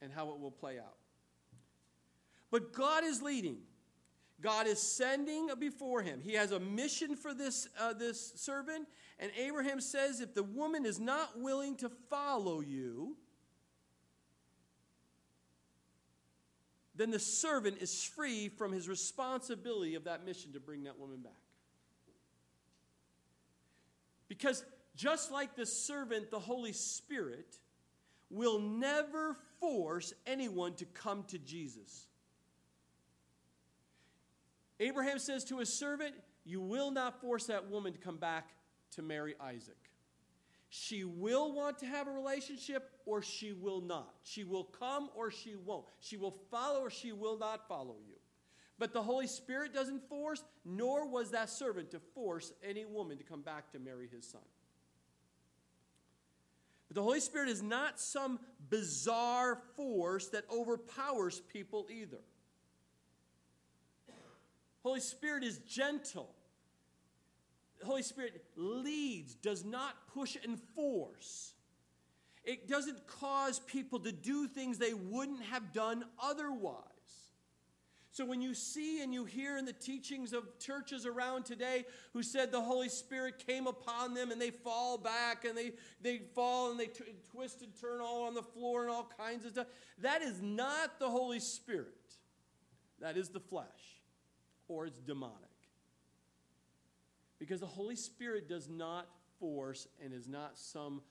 and 0.00 0.10
how 0.10 0.30
it 0.30 0.40
will 0.40 0.50
play 0.50 0.78
out. 0.78 0.96
But 2.50 2.72
God 2.72 3.04
is 3.04 3.20
leading. 3.20 3.58
God 4.42 4.66
is 4.66 4.80
sending 4.80 5.48
before 5.58 6.02
him. 6.02 6.20
He 6.20 6.34
has 6.34 6.50
a 6.50 6.60
mission 6.60 7.16
for 7.16 7.32
this, 7.32 7.68
uh, 7.80 7.92
this 7.92 8.32
servant. 8.36 8.88
And 9.18 9.30
Abraham 9.38 9.80
says, 9.80 10.20
if 10.20 10.34
the 10.34 10.42
woman 10.42 10.84
is 10.84 10.98
not 10.98 11.38
willing 11.38 11.76
to 11.76 11.88
follow 12.10 12.60
you, 12.60 13.16
then 16.96 17.10
the 17.10 17.20
servant 17.20 17.78
is 17.80 18.04
free 18.04 18.48
from 18.48 18.72
his 18.72 18.88
responsibility 18.88 19.94
of 19.94 20.04
that 20.04 20.26
mission 20.26 20.52
to 20.52 20.60
bring 20.60 20.82
that 20.84 20.98
woman 20.98 21.20
back. 21.20 21.32
Because 24.28 24.64
just 24.96 25.30
like 25.30 25.54
the 25.54 25.66
servant, 25.66 26.30
the 26.30 26.40
Holy 26.40 26.72
Spirit 26.72 27.58
will 28.28 28.58
never 28.58 29.36
force 29.60 30.12
anyone 30.26 30.74
to 30.74 30.84
come 30.86 31.22
to 31.28 31.38
Jesus. 31.38 32.08
Abraham 34.80 35.18
says 35.18 35.44
to 35.44 35.58
his 35.58 35.72
servant, 35.72 36.14
You 36.44 36.60
will 36.60 36.90
not 36.90 37.20
force 37.20 37.46
that 37.46 37.70
woman 37.70 37.92
to 37.92 37.98
come 37.98 38.16
back 38.16 38.50
to 38.92 39.02
marry 39.02 39.34
Isaac. 39.40 39.76
She 40.68 41.04
will 41.04 41.52
want 41.52 41.78
to 41.80 41.86
have 41.86 42.08
a 42.08 42.10
relationship 42.10 42.90
or 43.04 43.20
she 43.20 43.52
will 43.52 43.82
not. 43.82 44.14
She 44.22 44.42
will 44.42 44.64
come 44.64 45.10
or 45.14 45.30
she 45.30 45.54
won't. 45.54 45.84
She 46.00 46.16
will 46.16 46.34
follow 46.50 46.80
or 46.80 46.90
she 46.90 47.12
will 47.12 47.38
not 47.38 47.68
follow 47.68 47.96
you. 48.08 48.14
But 48.78 48.94
the 48.94 49.02
Holy 49.02 49.26
Spirit 49.26 49.74
doesn't 49.74 50.08
force, 50.08 50.42
nor 50.64 51.06
was 51.06 51.30
that 51.32 51.50
servant 51.50 51.90
to 51.90 52.00
force 52.14 52.52
any 52.66 52.84
woman 52.84 53.18
to 53.18 53.22
come 53.22 53.42
back 53.42 53.70
to 53.72 53.78
marry 53.78 54.08
his 54.08 54.26
son. 54.26 54.40
But 56.88 56.96
the 56.96 57.02
Holy 57.02 57.20
Spirit 57.20 57.48
is 57.48 57.62
not 57.62 58.00
some 58.00 58.40
bizarre 58.70 59.62
force 59.76 60.28
that 60.28 60.44
overpowers 60.50 61.40
people 61.52 61.86
either. 61.90 62.20
Holy 64.82 65.00
Spirit 65.00 65.44
is 65.44 65.58
gentle. 65.58 66.28
The 67.80 67.86
Holy 67.86 68.02
Spirit 68.02 68.44
leads, 68.56 69.34
does 69.34 69.64
not 69.64 69.94
push 70.14 70.36
and 70.42 70.58
force. 70.74 71.54
It 72.44 72.68
doesn't 72.68 73.06
cause 73.06 73.60
people 73.60 74.00
to 74.00 74.12
do 74.12 74.48
things 74.48 74.78
they 74.78 74.94
wouldn't 74.94 75.42
have 75.44 75.72
done 75.72 76.04
otherwise. 76.20 76.86
So 78.10 78.26
when 78.26 78.42
you 78.42 78.52
see 78.52 79.02
and 79.02 79.14
you 79.14 79.24
hear 79.24 79.56
in 79.56 79.64
the 79.64 79.72
teachings 79.72 80.34
of 80.34 80.58
churches 80.58 81.06
around 81.06 81.44
today 81.44 81.86
who 82.12 82.22
said 82.22 82.52
the 82.52 82.60
Holy 82.60 82.90
Spirit 82.90 83.42
came 83.46 83.66
upon 83.66 84.12
them 84.12 84.30
and 84.30 84.40
they 84.40 84.50
fall 84.50 84.98
back 84.98 85.44
and 85.46 85.56
they, 85.56 85.72
they 86.02 86.18
fall 86.34 86.70
and 86.70 86.78
they 86.78 86.86
t- 86.86 87.04
twist 87.30 87.62
and 87.62 87.72
turn 87.80 88.00
all 88.00 88.24
on 88.24 88.34
the 88.34 88.42
floor 88.42 88.82
and 88.82 88.90
all 88.90 89.10
kinds 89.16 89.46
of 89.46 89.52
stuff, 89.52 89.66
that 89.98 90.20
is 90.20 90.42
not 90.42 90.98
the 90.98 91.08
Holy 91.08 91.40
Spirit. 91.40 91.88
That 93.00 93.16
is 93.16 93.30
the 93.30 93.40
flesh 93.40 94.01
or 94.72 94.86
it's 94.86 95.00
demonic. 95.00 95.36
Because 97.38 97.60
the 97.60 97.66
Holy 97.66 97.96
Spirit 97.96 98.48
does 98.48 98.68
not 98.68 99.06
force 99.38 99.86
and 100.02 100.12
is 100.12 100.28
not 100.28 100.56
some 100.56 101.02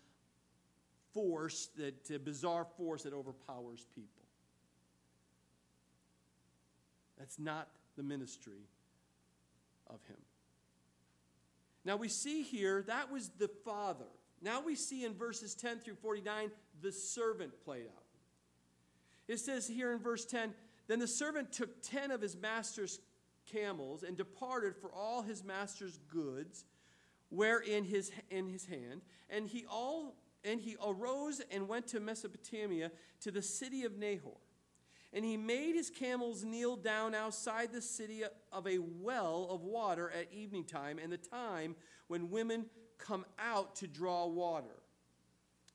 force 1.13 1.70
that 1.77 2.25
bizarre 2.25 2.65
force 2.77 3.03
that 3.03 3.13
overpowers 3.13 3.86
people. 3.94 4.24
That's 7.18 7.38
not 7.38 7.68
the 7.98 8.03
ministry 8.03 8.68
of 9.88 10.00
him. 10.08 10.18
Now 11.84 11.98
we 11.98 12.08
see 12.08 12.41
here 12.41 12.84
that 12.88 13.12
was 13.12 13.30
the 13.38 13.50
father. 13.65 14.06
Now 14.41 14.62
we 14.62 14.75
see 14.75 15.03
in 15.03 15.13
verses 15.13 15.53
10 15.53 15.80
through 15.80 15.96
49 15.96 16.51
the 16.82 16.91
servant 16.91 17.51
played 17.63 17.88
out. 17.88 18.03
It 19.27 19.39
says 19.39 19.68
here 19.68 19.91
in 19.91 20.00
verse 20.00 20.25
10 20.25 20.53
Then 20.88 21.00
the 21.00 21.08
servant 21.08 21.51
took 21.51 21.82
10 21.84 22.12
of 22.12 22.22
his 22.22 22.36
master's 22.36 23.00
camels 23.45 24.03
and 24.03 24.17
departed 24.17 24.75
for 24.75 24.91
all 24.91 25.21
his 25.21 25.43
master's 25.43 25.98
goods 26.07 26.65
were 27.29 27.60
in 27.60 27.83
his, 27.83 28.12
in 28.29 28.48
his 28.48 28.65
hand. 28.65 29.01
And 29.29 29.48
he, 29.48 29.65
all, 29.69 30.15
and 30.43 30.60
he 30.60 30.75
arose 30.86 31.41
and 31.51 31.67
went 31.67 31.88
to 31.88 32.00
Mesopotamia 32.00 32.91
to 33.21 33.31
the 33.31 33.41
city 33.41 33.83
of 33.83 33.98
Nahor. 33.98 34.38
And 35.13 35.25
he 35.25 35.36
made 35.38 35.75
his 35.75 35.89
camels 35.89 36.43
kneel 36.43 36.77
down 36.77 37.13
outside 37.13 37.74
the 37.74 37.81
city 37.81 38.24
of 38.51 38.67
a 38.67 38.77
well 38.77 39.48
of 39.50 39.62
water 39.63 40.10
at 40.12 40.31
evening 40.31 40.63
time, 40.63 41.00
and 41.00 41.12
the 41.12 41.17
time 41.17 41.75
when 42.07 42.29
women 42.29 42.65
come 42.98 43.25
out 43.38 43.75
to 43.77 43.88
draw 43.88 44.27
water. 44.27 44.81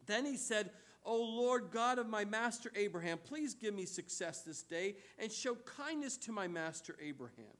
Then 0.06 0.24
he 0.24 0.36
said, 0.36 0.70
O 1.06 1.16
Lord 1.16 1.70
God 1.70 1.98
of 1.98 2.08
my 2.08 2.24
master 2.24 2.72
Abraham, 2.74 3.18
please 3.18 3.54
give 3.54 3.72
me 3.72 3.86
success 3.86 4.42
this 4.42 4.62
day 4.62 4.96
and 5.18 5.30
show 5.30 5.54
kindness 5.54 6.16
to 6.18 6.32
my 6.32 6.48
master 6.48 6.96
Abraham. 7.00 7.54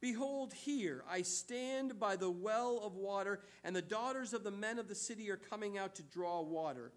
Behold, 0.00 0.52
here 0.52 1.04
I 1.08 1.22
stand 1.22 1.98
by 1.98 2.16
the 2.16 2.30
well 2.30 2.80
of 2.84 2.96
water, 2.96 3.40
and 3.64 3.74
the 3.74 3.82
daughters 3.82 4.32
of 4.32 4.44
the 4.44 4.50
men 4.50 4.78
of 4.78 4.88
the 4.88 4.94
city 4.94 5.30
are 5.30 5.36
coming 5.36 5.78
out 5.78 5.94
to 5.96 6.02
draw 6.02 6.40
water. 6.40 6.92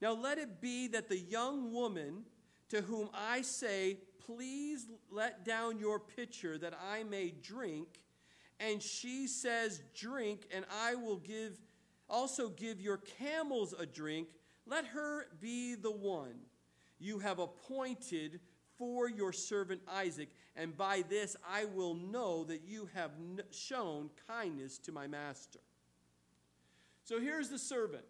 Now 0.00 0.12
let 0.12 0.38
it 0.38 0.60
be 0.60 0.88
that 0.88 1.08
the 1.08 1.18
young 1.18 1.72
woman 1.72 2.24
to 2.68 2.82
whom 2.82 3.08
I 3.14 3.42
say, 3.42 3.98
Please 4.26 4.86
let 5.10 5.44
down 5.46 5.78
your 5.78 5.98
pitcher 5.98 6.58
that 6.58 6.74
I 6.92 7.02
may 7.02 7.30
drink. 7.30 7.88
And 8.60 8.82
she 8.82 9.26
says, 9.26 9.82
Drink, 9.94 10.46
and 10.52 10.66
I 10.70 10.96
will 10.96 11.16
give 11.16 11.58
also 12.10 12.48
give 12.48 12.80
your 12.80 12.98
camels 12.98 13.74
a 13.78 13.86
drink. 13.86 14.28
Let 14.68 14.86
her 14.86 15.26
be 15.40 15.74
the 15.74 15.90
one 15.90 16.34
you 16.98 17.20
have 17.20 17.38
appointed 17.38 18.40
for 18.76 19.08
your 19.08 19.32
servant 19.32 19.80
Isaac, 19.88 20.28
and 20.54 20.76
by 20.76 21.02
this 21.08 21.36
I 21.48 21.64
will 21.64 21.94
know 21.94 22.44
that 22.44 22.62
you 22.66 22.88
have 22.94 23.12
shown 23.50 24.10
kindness 24.28 24.78
to 24.80 24.92
my 24.92 25.06
master. 25.06 25.60
So 27.04 27.18
here's 27.18 27.48
the 27.48 27.58
servant. 27.58 28.04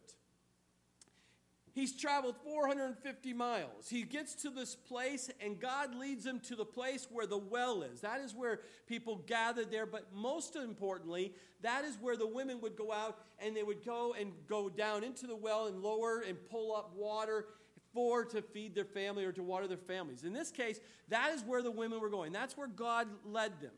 He's 1.79 1.95
traveled 1.95 2.35
450 2.43 3.33
miles. 3.35 3.89
He 3.89 4.03
gets 4.03 4.35
to 4.43 4.51
this 4.51 4.75
place, 4.75 5.31
and 5.41 5.61
God 5.61 5.95
leads 5.95 6.27
him 6.27 6.41
to 6.49 6.57
the 6.57 6.65
place 6.65 7.07
where 7.09 7.25
the 7.25 7.39
well 7.39 7.83
is. 7.83 8.01
That 8.01 8.21
is 8.21 8.35
where 8.35 8.63
people 8.89 9.23
gathered 9.29 9.71
there. 9.71 9.87
But 9.87 10.13
most 10.13 10.57
importantly, 10.57 11.35
that 11.63 11.85
is 11.85 11.97
where 12.01 12.17
the 12.17 12.27
women 12.27 12.61
would 12.63 12.75
go 12.75 12.91
out 12.91 13.19
and 13.39 13.57
they 13.57 13.63
would 13.63 13.85
go 13.85 14.13
and 14.19 14.33
go 14.49 14.69
down 14.69 15.05
into 15.05 15.29
the 15.29 15.37
well 15.37 15.69
and 15.69 15.81
lower 15.81 16.25
and 16.27 16.37
pull 16.51 16.75
up 16.75 16.97
water 16.97 17.47
for 17.95 18.25
to 18.25 18.43
feed 18.43 18.75
their 18.75 18.85
family 18.85 19.25
or 19.25 19.31
to 19.31 19.45
water 19.45 19.69
their 19.69 19.77
families. 19.77 20.25
In 20.25 20.33
this 20.33 20.51
case, 20.51 20.81
that 21.11 21.33
is 21.33 21.45
where 21.45 21.63
the 21.63 21.71
women 21.71 22.01
were 22.01 22.11
going. 22.11 22.33
That's 22.33 22.57
where 22.57 22.67
God 22.67 23.07
led 23.25 23.61
them. 23.61 23.71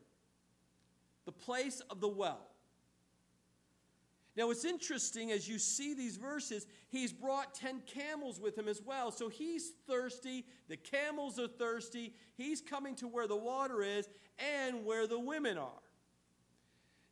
The 1.25 1.31
place 1.31 1.83
of 1.91 2.01
the 2.01 2.07
well. 2.07 2.47
Now, 4.37 4.49
it's 4.49 4.63
interesting 4.63 5.31
as 5.31 5.49
you 5.49 5.59
see 5.59 5.93
these 5.93 6.15
verses, 6.15 6.65
he's 6.87 7.11
brought 7.11 7.53
10 7.53 7.81
camels 7.85 8.39
with 8.39 8.57
him 8.57 8.69
as 8.69 8.81
well. 8.81 9.11
So 9.11 9.27
he's 9.27 9.73
thirsty, 9.87 10.45
the 10.69 10.77
camels 10.77 11.37
are 11.37 11.49
thirsty, 11.49 12.13
he's 12.35 12.61
coming 12.61 12.95
to 12.95 13.07
where 13.07 13.27
the 13.27 13.35
water 13.35 13.83
is 13.83 14.07
and 14.39 14.85
where 14.85 15.05
the 15.05 15.19
women 15.19 15.57
are. 15.57 15.81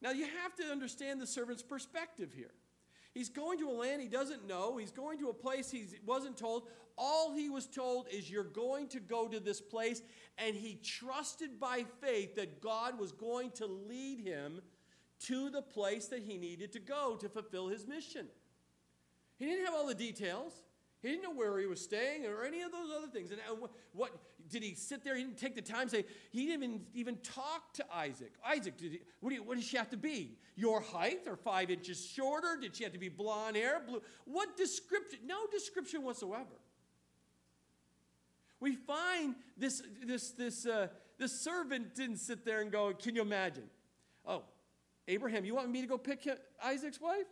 Now, 0.01 0.11
you 0.11 0.27
have 0.41 0.55
to 0.55 0.71
understand 0.71 1.19
the 1.19 1.27
servant's 1.27 1.61
perspective 1.61 2.31
here. 2.33 2.53
He's 3.13 3.29
going 3.29 3.59
to 3.59 3.69
a 3.69 3.73
land 3.73 4.01
he 4.01 4.07
doesn't 4.07 4.47
know, 4.47 4.77
he's 4.77 4.91
going 4.91 5.19
to 5.19 5.29
a 5.29 5.33
place 5.33 5.69
he 5.69 5.87
wasn't 6.05 6.37
told. 6.37 6.67
All 6.97 7.33
he 7.33 7.49
was 7.49 7.65
told 7.65 8.07
is, 8.11 8.29
You're 8.29 8.43
going 8.43 8.87
to 8.89 8.99
go 8.99 9.27
to 9.27 9.39
this 9.39 9.61
place. 9.61 10.01
And 10.37 10.55
he 10.55 10.79
trusted 10.83 11.59
by 11.59 11.85
faith 12.01 12.35
that 12.35 12.61
God 12.61 12.99
was 12.99 13.11
going 13.11 13.51
to 13.51 13.65
lead 13.65 14.19
him 14.19 14.61
to 15.27 15.49
the 15.49 15.61
place 15.61 16.07
that 16.07 16.23
he 16.23 16.37
needed 16.37 16.71
to 16.73 16.79
go 16.79 17.15
to 17.17 17.29
fulfill 17.29 17.67
his 17.67 17.87
mission. 17.87 18.27
He 19.37 19.45
didn't 19.45 19.65
have 19.65 19.73
all 19.73 19.87
the 19.87 19.95
details. 19.95 20.53
He 21.01 21.09
didn't 21.09 21.23
know 21.23 21.33
where 21.33 21.57
he 21.59 21.65
was 21.65 21.81
staying 21.81 22.25
or 22.25 22.43
any 22.43 22.61
of 22.61 22.71
those 22.71 22.89
other 22.95 23.07
things. 23.07 23.31
And 23.31 23.39
what, 23.57 23.71
what 23.93 24.11
did 24.49 24.63
he 24.63 24.75
sit 24.75 25.03
there? 25.03 25.15
He 25.15 25.23
didn't 25.23 25.37
take 25.37 25.55
the 25.55 25.61
time 25.61 25.85
to 25.85 25.89
say, 25.89 26.05
he 26.31 26.45
didn't 26.45 26.63
even, 26.63 26.81
even 26.93 27.15
talk 27.17 27.73
to 27.75 27.85
Isaac. 27.93 28.33
Isaac, 28.45 28.77
did 28.77 28.91
he, 28.91 28.99
what, 29.21 29.29
do 29.29 29.35
you, 29.35 29.43
what 29.43 29.55
does 29.55 29.65
she 29.65 29.77
have 29.77 29.89
to 29.91 29.97
be? 29.97 30.37
Your 30.57 30.81
height 30.81 31.21
or 31.25 31.37
five 31.37 31.69
inches 31.69 32.05
shorter? 32.05 32.57
Did 32.59 32.75
she 32.75 32.83
have 32.83 32.91
to 32.91 32.99
be 32.99 33.07
blonde 33.07 33.55
hair? 33.55 33.81
Blue? 33.87 34.01
What 34.25 34.57
description? 34.57 35.19
No 35.25 35.47
description 35.49 36.03
whatsoever. 36.03 36.45
We 38.59 38.75
find 38.75 39.35
this, 39.57 39.81
this, 40.05 40.31
this, 40.31 40.65
uh, 40.65 40.87
this 41.17 41.39
servant 41.39 41.95
didn't 41.95 42.17
sit 42.17 42.43
there 42.43 42.59
and 42.59 42.69
go, 42.69 42.93
Can 42.93 43.15
you 43.15 43.21
imagine? 43.21 43.69
Oh, 44.25 44.43
Abraham, 45.09 45.43
you 45.43 45.55
want 45.55 45.69
me 45.69 45.81
to 45.81 45.87
go 45.87 45.97
pick 45.97 46.25
Isaac's 46.63 47.01
wife? 47.01 47.25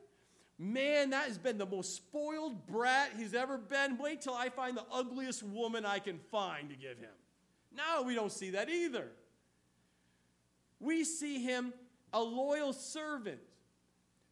Man, 0.57 1.11
that 1.11 1.27
has 1.27 1.37
been 1.37 1.59
the 1.59 1.65
most 1.67 1.95
spoiled 1.95 2.65
brat 2.65 3.11
he's 3.15 3.35
ever 3.35 3.59
been. 3.59 3.97
Wait 3.99 4.21
till 4.21 4.33
I 4.33 4.49
find 4.49 4.75
the 4.75 4.85
ugliest 4.91 5.43
woman 5.43 5.85
I 5.85 5.99
can 5.99 6.17
find 6.31 6.69
to 6.71 6.75
give 6.75 6.97
him. 6.97 7.13
No, 7.75 8.01
we 8.01 8.15
don't 8.15 8.31
see 8.31 8.49
that 8.51 8.67
either. 8.67 9.07
We 10.79 11.03
see 11.03 11.43
him 11.43 11.73
a 12.11 12.21
loyal 12.21 12.73
servant, 12.73 13.39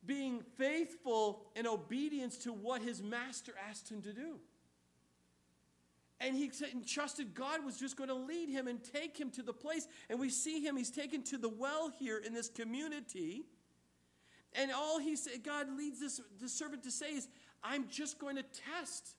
being 0.04 0.42
faithful 0.58 1.46
in 1.56 1.68
obedience 1.68 2.38
to 2.40 2.54
what 2.54 2.82
his 2.82 3.04
master 3.04 3.54
asked 3.70 3.92
him 3.92 4.02
to 4.02 4.14
do. 4.14 4.40
And 6.26 6.36
he 6.36 6.50
trusted 6.88 7.36
God 7.36 7.64
was 7.64 7.78
just 7.78 7.98
going 7.98 8.10
to 8.10 8.16
lead 8.16 8.50
him 8.50 8.68
and 8.68 8.80
take 8.84 9.16
him 9.16 9.30
to 9.32 9.44
the 9.44 9.54
place. 9.54 9.88
And 10.10 10.20
we 10.20 10.30
see 10.30 10.60
him, 10.60 10.76
he's 10.76 10.90
taken 10.90 11.22
to 11.26 11.38
the 11.38 11.50
well 11.50 11.92
here 12.00 12.18
in 12.18 12.34
this 12.34 12.50
community. 12.50 13.46
And 14.54 14.72
all 14.72 15.00
he 15.00 15.16
said, 15.16 15.44
God 15.44 15.68
leads 15.78 16.00
this 16.00 16.20
the 16.42 16.50
servant 16.50 16.84
to 16.84 16.92
say 16.92 17.12
is, 17.12 17.28
I'm 17.64 17.88
just 17.90 18.18
going 18.18 18.38
to 18.38 18.44
test 18.80 19.10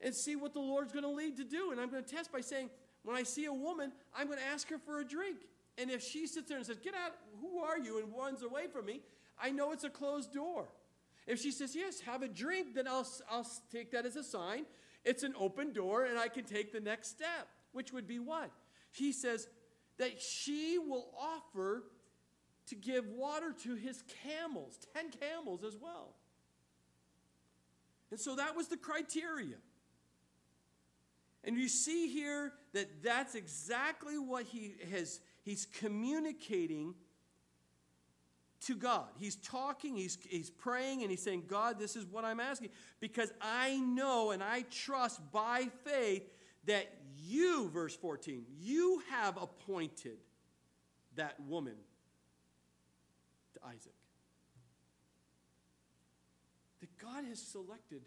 and 0.00 0.12
see 0.12 0.34
what 0.34 0.54
the 0.54 0.60
Lord's 0.60 0.92
going 0.92 1.04
to 1.04 1.10
lead 1.10 1.36
to 1.36 1.44
do. 1.44 1.70
And 1.70 1.80
I'm 1.80 1.88
going 1.88 2.02
to 2.02 2.14
test 2.14 2.32
by 2.32 2.40
saying, 2.40 2.68
when 3.04 3.14
I 3.14 3.22
see 3.22 3.44
a 3.44 3.52
woman, 3.52 3.92
I'm 4.16 4.26
going 4.26 4.40
to 4.40 4.44
ask 4.44 4.68
her 4.70 4.78
for 4.78 4.98
a 4.98 5.04
drink. 5.04 5.36
And 5.78 5.88
if 5.88 6.02
she 6.02 6.26
sits 6.26 6.48
there 6.48 6.56
and 6.56 6.66
says, 6.66 6.78
Get 6.78 6.94
out, 6.94 7.12
who 7.40 7.60
are 7.60 7.78
you? 7.78 8.00
and 8.00 8.12
runs 8.12 8.42
away 8.42 8.66
from 8.66 8.86
me, 8.86 9.02
I 9.40 9.50
know 9.52 9.70
it's 9.70 9.84
a 9.84 9.90
closed 9.90 10.34
door. 10.34 10.66
If 11.28 11.40
she 11.40 11.52
says, 11.52 11.76
Yes, 11.76 12.00
have 12.00 12.22
a 12.22 12.28
drink, 12.28 12.74
then 12.74 12.88
I'll, 12.88 13.06
I'll 13.30 13.46
take 13.70 13.92
that 13.92 14.04
as 14.04 14.16
a 14.16 14.24
sign 14.24 14.64
it's 15.06 15.22
an 15.22 15.34
open 15.38 15.72
door, 15.72 16.04
and 16.04 16.18
I 16.18 16.28
can 16.28 16.44
take 16.44 16.72
the 16.72 16.80
next 16.80 17.08
step, 17.08 17.48
which 17.72 17.92
would 17.92 18.08
be 18.08 18.18
what? 18.18 18.50
He 18.90 19.12
says 19.12 19.46
that 19.98 20.20
she 20.20 20.78
will 20.78 21.08
offer 21.18 21.84
to 22.66 22.74
give 22.74 23.06
water 23.06 23.54
to 23.62 23.76
his 23.76 24.02
camels, 24.24 24.76
10 24.94 25.12
camels 25.12 25.62
as 25.62 25.76
well. 25.80 26.16
And 28.10 28.18
so 28.18 28.34
that 28.34 28.56
was 28.56 28.66
the 28.66 28.76
criteria. 28.76 29.56
And 31.44 31.56
you 31.56 31.68
see 31.68 32.08
here 32.08 32.52
that 32.72 33.02
that's 33.04 33.36
exactly 33.36 34.18
what 34.18 34.44
he 34.44 34.74
has 34.92 35.20
he's 35.44 35.66
communicating 35.66 36.94
to 38.66 38.74
God. 38.74 39.06
He's 39.18 39.36
talking, 39.36 39.96
he's, 39.96 40.18
he's 40.28 40.50
praying, 40.50 41.02
and 41.02 41.10
he's 41.10 41.22
saying, 41.22 41.44
God, 41.46 41.78
this 41.78 41.96
is 41.96 42.04
what 42.04 42.24
I'm 42.24 42.40
asking. 42.40 42.70
Because 43.00 43.32
I 43.40 43.76
know 43.78 44.32
and 44.32 44.42
I 44.42 44.64
trust 44.70 45.20
by 45.32 45.68
faith 45.84 46.22
that 46.66 46.86
you, 47.16 47.68
verse 47.70 47.94
14, 47.94 48.44
you 48.60 49.02
have 49.10 49.36
appointed 49.40 50.18
that 51.14 51.38
woman 51.46 51.76
to 53.54 53.60
Isaac. 53.68 53.92
That 56.80 56.96
God 56.98 57.24
has 57.24 57.40
selected 57.40 58.02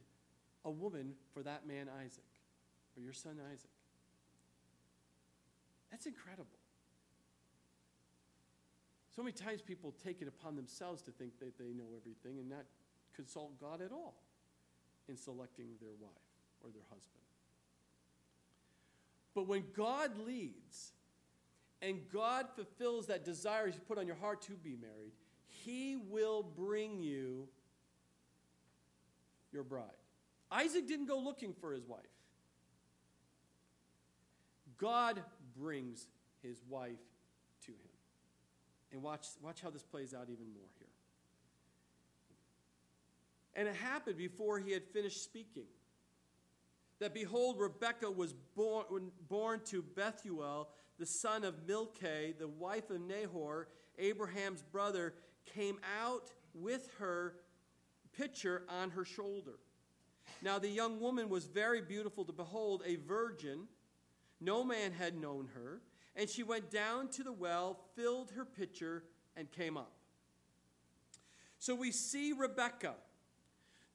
a 0.65 0.72
woman 0.72 1.13
for 1.34 1.41
that 1.43 1.65
man, 1.65 1.88
Isaac, 2.04 2.24
for 2.93 3.00
your 3.00 3.13
son, 3.13 3.38
Isaac. 3.52 3.69
That's 5.89 6.06
incredible. 6.06 6.59
So 9.19 9.23
many 9.23 9.34
times 9.34 9.62
people 9.62 9.93
take 10.01 10.21
it 10.21 10.29
upon 10.29 10.55
themselves 10.55 11.01
to 11.01 11.12
think 11.12 11.39
that 11.39 11.58
they 11.58 11.73
know 11.73 11.88
everything 11.93 12.39
and 12.39 12.47
not 12.47 12.63
consult 13.13 13.60
God 13.60 13.82
at 13.82 13.91
all 13.91 14.15
in 15.10 15.17
selecting 15.17 15.71
their 15.82 15.91
wife 15.99 16.13
or 16.63 16.69
their 16.69 16.84
husband. 16.84 17.25
But 19.36 19.45
when 19.45 19.65
God 19.75 20.12
leads 20.25 20.93
and 21.82 21.99
God 22.13 22.45
fulfills 22.55 23.08
that 23.08 23.25
desire 23.25 23.65
He's 23.65 23.77
put 23.77 23.97
on 23.97 24.08
your 24.08 24.15
heart 24.15 24.41
to 24.43 24.53
be 24.53 24.77
married, 24.82 25.12
He 25.49 25.97
will 25.97 26.41
bring 26.41 27.01
you 27.01 27.49
your 29.51 29.63
bride. 29.63 29.84
Isaac 30.49 30.88
didn't 30.88 31.08
go 31.08 31.19
looking 31.19 31.53
for 31.60 31.73
his 31.73 31.86
wife. 31.86 32.05
God 34.77 35.21
brings 35.58 36.08
his 36.41 36.62
wife. 36.69 36.99
And 38.91 39.04
watch, 39.04 39.28
watch 39.41 39.62
how 39.62 39.69
this 39.69 39.84
plays 39.84 40.13
out 40.13 40.30
even 40.30 40.52
more 40.54 40.69
here. 40.78 40.88
And 43.56 43.67
it 43.67 43.75
happened 43.75 44.17
before 44.17 44.60
he 44.60 44.71
had 44.71 44.84
finished 44.84 45.23
speaking 45.23 45.67
that 46.99 47.13
behold, 47.13 47.60
Rebekah 47.60 48.12
was 48.12 48.34
born, 48.56 49.12
born 49.28 49.62
to 49.65 49.82
Bethuel, 49.82 50.69
the 50.97 51.06
son 51.06 51.43
of 51.43 51.67
Milcah, 51.67 52.34
the 52.38 52.47
wife 52.47 52.89
of 52.89 53.02
Nahor, 53.02 53.69
Abraham's 53.97 54.62
brother, 54.62 55.13
came 55.56 55.80
out 56.02 56.32
with 56.54 56.89
her 56.99 57.36
pitcher 58.17 58.63
on 58.69 58.91
her 58.91 59.06
shoulder. 59.06 59.60
Now 60.41 60.60
the 60.60 60.69
young 60.69 60.99
woman 60.99 61.30
was 61.30 61.45
very 61.45 61.82
beautiful 61.82 62.25
to 62.25 62.34
behold, 62.34 62.84
a 62.86 62.95
virgin. 62.95 63.67
No 64.41 64.63
man 64.63 64.91
had 64.91 65.19
known 65.19 65.49
her. 65.54 65.82
And 66.19 66.29
she 66.29 66.43
went 66.43 66.69
down 66.69 67.08
to 67.12 67.23
the 67.23 67.32
well, 67.32 67.79
filled 67.95 68.32
her 68.32 68.43
pitcher, 68.43 69.05
and 69.38 69.49
came 69.49 69.77
up. 69.77 69.93
So 71.60 71.73
we 71.73 71.91
see 71.91 72.34
Rebecca. 72.34 72.95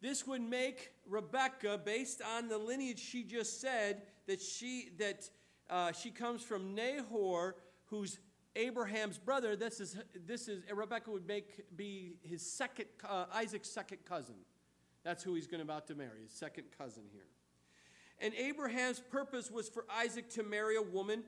this 0.01 0.27
would 0.27 0.41
make 0.41 0.93
Rebecca, 1.07 1.79
based 1.85 2.23
on 2.37 2.49
the 2.49 2.57
lineage 2.57 2.99
she 2.99 3.25
just 3.25 3.61
said, 3.61 4.03
that 4.27 4.41
she 4.41 4.93
that 4.99 5.29
uh, 5.69 5.93
she 5.93 6.11
comes 6.11 6.43
from 6.43 6.75
Nahor, 6.75 7.57
who's 7.87 8.19
Abraham's 8.57 9.19
brother. 9.19 9.55
This 9.55 9.79
is 9.79 9.99
this 10.27 10.49
is 10.49 10.63
Rebecca 10.73 11.11
would 11.11 11.27
make 11.27 11.77
be 11.77 12.17
his 12.23 12.41
second 12.41 12.87
uh, 13.07 13.27
Isaac's 13.35 13.69
second 13.69 13.99
cousin. 14.07 14.37
That's 15.03 15.23
who 15.23 15.35
he's 15.35 15.47
going 15.47 15.61
about 15.61 15.87
to 15.89 15.95
marry, 15.95 16.23
his 16.23 16.33
second 16.33 16.65
cousin 16.79 17.03
here. 17.13 17.29
And 18.19 18.33
Abraham's 18.35 19.01
purpose 19.01 19.51
was 19.51 19.69
for 19.69 19.85
Isaac 19.91 20.31
to 20.31 20.43
marry 20.43 20.77
a 20.77 20.83
woman 20.83 21.25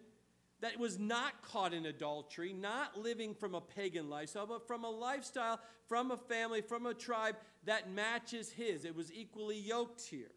that 0.61 0.79
was 0.79 0.99
not 0.99 1.43
caught 1.43 1.75
in 1.75 1.87
adultery, 1.87 2.53
not 2.53 2.99
living 2.99 3.35
from 3.35 3.55
a 3.55 3.61
pagan 3.61 4.09
lifestyle, 4.09 4.47
but 4.47 4.67
from 4.67 4.85
a 4.85 4.91
lifestyle, 4.91 5.61
from 5.87 6.11
a 6.11 6.17
family, 6.17 6.63
from 6.63 6.87
a 6.87 6.95
tribe 6.95 7.37
that 7.65 7.91
matches 7.91 8.51
his. 8.51 8.85
It 8.85 8.97
was 8.97 9.13
equally 9.13 9.59
yoked 9.59 10.03
here. 10.03 10.33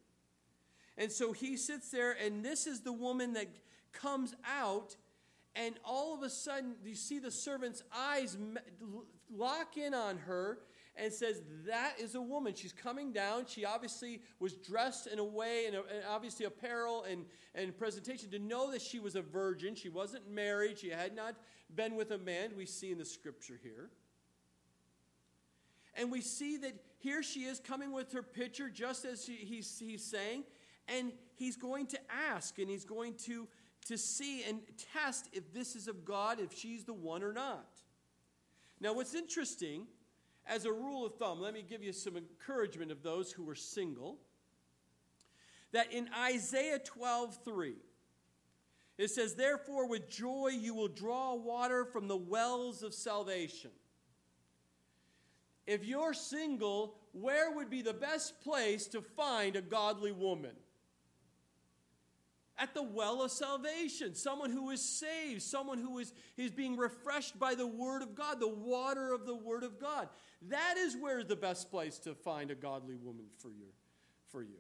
And 0.98 1.12
so 1.12 1.32
he 1.32 1.56
sits 1.56 1.90
there, 1.92 2.12
and 2.12 2.44
this 2.44 2.68
is 2.68 2.82
the 2.82 2.92
woman 2.92 3.34
that 3.34 3.48
comes 3.94 4.36
out, 4.46 4.98
and 5.56 5.76
all 5.86 6.14
of 6.14 6.22
a 6.24 6.30
sudden, 6.30 6.76
you 6.84 6.96
see 6.96 7.20
the 7.20 7.32
servant's 7.32 7.82
eyes 7.96 8.38
lock 9.34 9.78
in 9.78 9.94
on 9.94 10.18
her, 10.18 10.60
and 11.02 11.14
says, 11.14 11.42
That 11.66 11.94
is 12.00 12.16
a 12.16 12.22
woman. 12.22 12.54
She's 12.56 12.74
coming 12.74 13.12
down. 13.12 13.46
She 13.48 13.66
obviously 13.66 14.22
was 14.40 14.54
dressed 14.54 15.08
in 15.08 15.20
a 15.20 15.24
way, 15.24 15.66
and, 15.66 15.78
obviously 16.10 16.46
apparel 16.46 17.04
and, 17.04 17.26
and 17.56 17.78
presentation 17.78 18.30
to 18.32 18.40
know 18.40 18.72
that 18.72 18.82
she 18.82 19.00
was 19.00 19.16
a 19.16 19.22
virgin. 19.22 19.76
She 19.76 19.90
wasn't 19.90 20.30
married. 20.30 20.80
She 20.80 20.90
had 20.90 21.16
not 21.16 21.36
been 21.76 21.96
with 21.96 22.12
a 22.12 22.18
man, 22.18 22.52
we 22.58 22.66
see 22.66 22.92
in 22.92 22.98
the 22.98 23.06
scripture 23.06 23.60
here. 23.62 23.90
And 25.96 26.12
we 26.12 26.22
see 26.22 26.58
that 26.58 26.74
here 26.98 27.24
she 27.24 27.42
is 27.42 27.60
coming 27.60 27.92
with 27.92 28.12
her 28.14 28.24
pitcher, 28.24 28.70
just 28.70 29.06
as 29.06 29.26
she, 29.26 29.34
he's, 29.34 29.80
he's 29.80 30.04
saying, 30.04 30.44
and 30.88 31.12
he's 31.36 31.58
going 31.58 31.88
to 31.88 32.00
ask 32.32 32.58
and 32.60 32.70
he's 32.70 32.86
going 32.86 33.16
to, 33.26 33.48
to 33.88 33.98
see 33.98 34.44
and 34.44 34.62
test 34.94 35.30
if 35.34 35.54
this 35.54 35.76
is 35.76 35.88
of 35.88 36.06
God, 36.06 36.40
if 36.40 36.58
she's 36.58 36.84
the 36.84 36.94
one 36.94 37.24
or 37.24 37.34
not. 37.34 37.68
Now, 38.80 38.94
what's 38.94 39.14
interesting 39.14 39.88
as 40.50 40.66
a 40.66 40.72
rule 40.72 41.06
of 41.06 41.16
thumb, 41.16 41.40
let 41.40 41.54
me 41.54 41.64
give 41.68 41.84
you 41.84 41.94
some 41.94 42.18
encouragement 42.18 42.92
of 42.92 43.04
those 43.04 43.32
who 43.32 43.48
are 43.50 43.56
single. 43.56 44.18
That 45.72 45.94
in 45.94 46.10
Isaiah 46.18 46.80
12 46.80 47.38
3, 47.46 47.76
it 48.98 49.12
says, 49.12 49.36
Therefore, 49.36 49.88
with 49.88 50.10
joy 50.10 50.50
you 50.60 50.74
will 50.74 50.88
draw 50.88 51.36
water 51.36 51.86
from 51.86 52.08
the 52.08 52.18
wells 52.18 52.82
of 52.82 52.94
salvation. 52.94 53.72
If 55.68 55.86
you're 55.86 56.16
single, 56.16 56.96
where 57.12 57.52
would 57.52 57.70
be 57.70 57.84
the 57.84 57.94
best 57.94 58.42
place 58.42 58.88
to 58.88 59.02
find 59.02 59.56
a 59.56 59.62
godly 59.62 60.12
woman? 60.12 60.56
At 62.60 62.74
the 62.74 62.84
well 62.84 63.24
of 63.24 63.32
salvation. 63.32 64.14
Someone 64.14 64.52
who 64.52 64.70
is 64.70 64.82
saved, 64.82 65.42
someone 65.42 65.80
who 65.80 66.00
is, 66.00 66.14
is 66.38 66.52
being 66.52 66.78
refreshed 66.78 67.40
by 67.40 67.56
the 67.56 67.68
Word 67.68 68.02
of 68.02 68.14
God, 68.14 68.40
the 68.40 68.48
water 68.48 69.14
of 69.14 69.26
the 69.26 69.36
Word 69.36 69.64
of 69.64 69.80
God. 69.80 70.10
That 70.50 70.76
is 70.78 70.96
where 70.96 71.24
the 71.24 71.36
best 71.36 71.72
place 71.72 71.98
to 72.00 72.14
find 72.14 72.52
a 72.52 72.56
godly 72.56 72.96
woman 72.96 73.26
for 73.40 73.50
you. 73.50 73.68
For 74.32 74.44
you. 74.44 74.60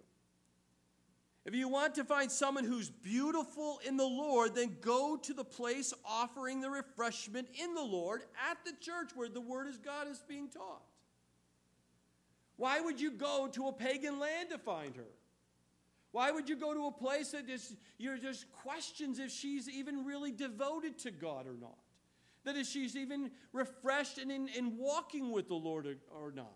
If 1.45 1.55
you 1.55 1.67
want 1.67 1.95
to 1.95 2.03
find 2.03 2.31
someone 2.31 2.63
who's 2.63 2.89
beautiful 2.89 3.79
in 3.85 3.97
the 3.97 4.05
Lord, 4.05 4.55
then 4.55 4.77
go 4.81 5.17
to 5.17 5.33
the 5.33 5.43
place 5.43 5.93
offering 6.05 6.61
the 6.61 6.69
refreshment 6.69 7.47
in 7.61 7.73
the 7.73 7.83
Lord 7.83 8.21
at 8.49 8.57
the 8.65 8.73
church 8.79 9.11
where 9.15 9.29
the 9.29 9.41
Word 9.41 9.67
of 9.67 9.83
God 9.83 10.07
is 10.07 10.21
being 10.27 10.49
taught. 10.49 10.83
Why 12.57 12.81
would 12.81 12.99
you 12.99 13.11
go 13.11 13.47
to 13.53 13.67
a 13.67 13.73
pagan 13.73 14.19
land 14.19 14.49
to 14.49 14.57
find 14.57 14.95
her? 14.97 15.07
Why 16.11 16.31
would 16.31 16.49
you 16.49 16.55
go 16.55 16.73
to 16.73 16.87
a 16.87 16.91
place 16.91 17.31
that 17.31 17.49
is, 17.49 17.75
you're 17.97 18.17
just 18.17 18.51
questions 18.51 19.19
if 19.19 19.31
she's 19.31 19.69
even 19.69 20.05
really 20.05 20.31
devoted 20.31 20.97
to 20.99 21.11
God 21.11 21.45
or 21.45 21.55
not? 21.59 21.77
That 22.45 22.55
if 22.55 22.67
she's 22.67 22.95
even 22.95 23.31
refreshed 23.53 24.17
and 24.17 24.31
in, 24.31 24.47
in 24.47 24.77
walking 24.77 25.31
with 25.31 25.47
the 25.47 25.55
Lord 25.55 25.85
or, 25.85 25.97
or 26.11 26.31
not? 26.31 26.55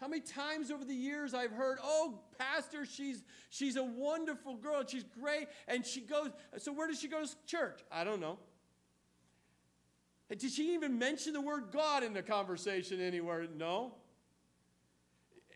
How 0.00 0.08
many 0.08 0.20
times 0.20 0.70
over 0.70 0.84
the 0.84 0.94
years 0.94 1.32
I've 1.32 1.52
heard, 1.52 1.78
oh, 1.82 2.20
Pastor, 2.38 2.84
she's, 2.84 3.24
she's 3.48 3.76
a 3.76 3.84
wonderful 3.84 4.56
girl, 4.56 4.84
she's 4.86 5.04
great, 5.04 5.48
and 5.68 5.84
she 5.86 6.02
goes, 6.02 6.30
so 6.58 6.72
where 6.72 6.86
does 6.86 7.00
she 7.00 7.08
go 7.08 7.24
to 7.24 7.30
church? 7.46 7.80
I 7.90 8.04
don't 8.04 8.20
know. 8.20 8.38
Did 10.28 10.50
she 10.50 10.74
even 10.74 10.98
mention 10.98 11.32
the 11.32 11.40
word 11.40 11.66
God 11.72 12.02
in 12.02 12.12
the 12.12 12.22
conversation 12.22 13.00
anywhere? 13.00 13.46
No. 13.56 13.94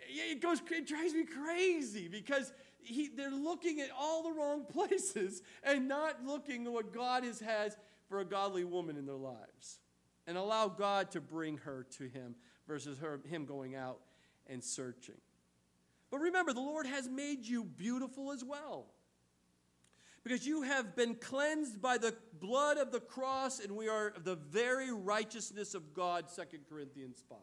It 0.08 0.40
goes, 0.40 0.62
it 0.70 0.86
drives 0.86 1.12
me 1.12 1.24
crazy 1.24 2.08
because 2.08 2.52
he, 2.82 3.08
they're 3.08 3.30
looking 3.30 3.80
at 3.80 3.90
all 3.98 4.22
the 4.22 4.32
wrong 4.32 4.64
places 4.72 5.42
and 5.62 5.88
not 5.88 6.24
looking 6.24 6.66
at 6.66 6.72
what 6.72 6.92
God 6.92 7.24
has, 7.24 7.40
has 7.40 7.76
for 8.08 8.20
a 8.20 8.24
godly 8.24 8.64
woman 8.64 8.96
in 8.96 9.06
their 9.06 9.16
lives. 9.16 9.78
And 10.26 10.36
allow 10.36 10.68
God 10.68 11.10
to 11.12 11.20
bring 11.20 11.58
her 11.58 11.86
to 11.98 12.04
him 12.04 12.36
versus 12.68 12.98
her, 12.98 13.20
him 13.28 13.46
going 13.46 13.74
out 13.74 13.98
and 14.46 14.62
searching. 14.62 15.16
But 16.10 16.18
remember, 16.18 16.52
the 16.52 16.60
Lord 16.60 16.86
has 16.86 17.08
made 17.08 17.46
you 17.46 17.64
beautiful 17.64 18.32
as 18.32 18.44
well. 18.44 18.86
Because 20.22 20.46
you 20.46 20.62
have 20.62 20.94
been 20.94 21.14
cleansed 21.14 21.80
by 21.80 21.96
the 21.96 22.14
blood 22.38 22.76
of 22.76 22.92
the 22.92 23.00
cross, 23.00 23.58
and 23.58 23.74
we 23.74 23.88
are 23.88 24.12
the 24.22 24.36
very 24.36 24.92
righteousness 24.92 25.74
of 25.74 25.94
God, 25.94 26.26
2 26.34 26.42
Corinthians 26.68 27.24
5. 27.28 27.38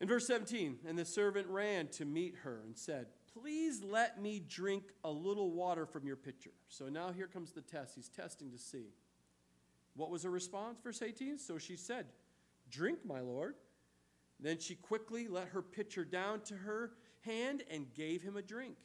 In 0.00 0.08
verse 0.08 0.26
17, 0.26 0.78
and 0.86 0.98
the 0.98 1.04
servant 1.04 1.46
ran 1.48 1.88
to 1.88 2.04
meet 2.04 2.34
her 2.42 2.60
and 2.64 2.76
said, 2.76 3.06
Please 3.32 3.82
let 3.82 4.20
me 4.20 4.40
drink 4.40 4.84
a 5.02 5.10
little 5.10 5.50
water 5.50 5.86
from 5.86 6.06
your 6.06 6.16
pitcher. 6.16 6.52
So 6.68 6.88
now 6.88 7.10
here 7.10 7.26
comes 7.26 7.52
the 7.52 7.62
test. 7.62 7.94
He's 7.94 8.08
testing 8.08 8.50
to 8.52 8.58
see. 8.58 8.92
What 9.94 10.10
was 10.10 10.22
her 10.22 10.30
response? 10.30 10.78
Verse 10.82 11.02
18. 11.02 11.38
So 11.38 11.58
she 11.58 11.76
said, 11.76 12.06
Drink, 12.70 12.98
my 13.04 13.20
lord. 13.20 13.54
Then 14.40 14.58
she 14.58 14.74
quickly 14.74 15.28
let 15.28 15.48
her 15.48 15.62
pitcher 15.62 16.04
down 16.04 16.40
to 16.42 16.54
her 16.54 16.92
hand 17.22 17.62
and 17.70 17.92
gave 17.94 18.22
him 18.22 18.36
a 18.36 18.42
drink. 18.42 18.76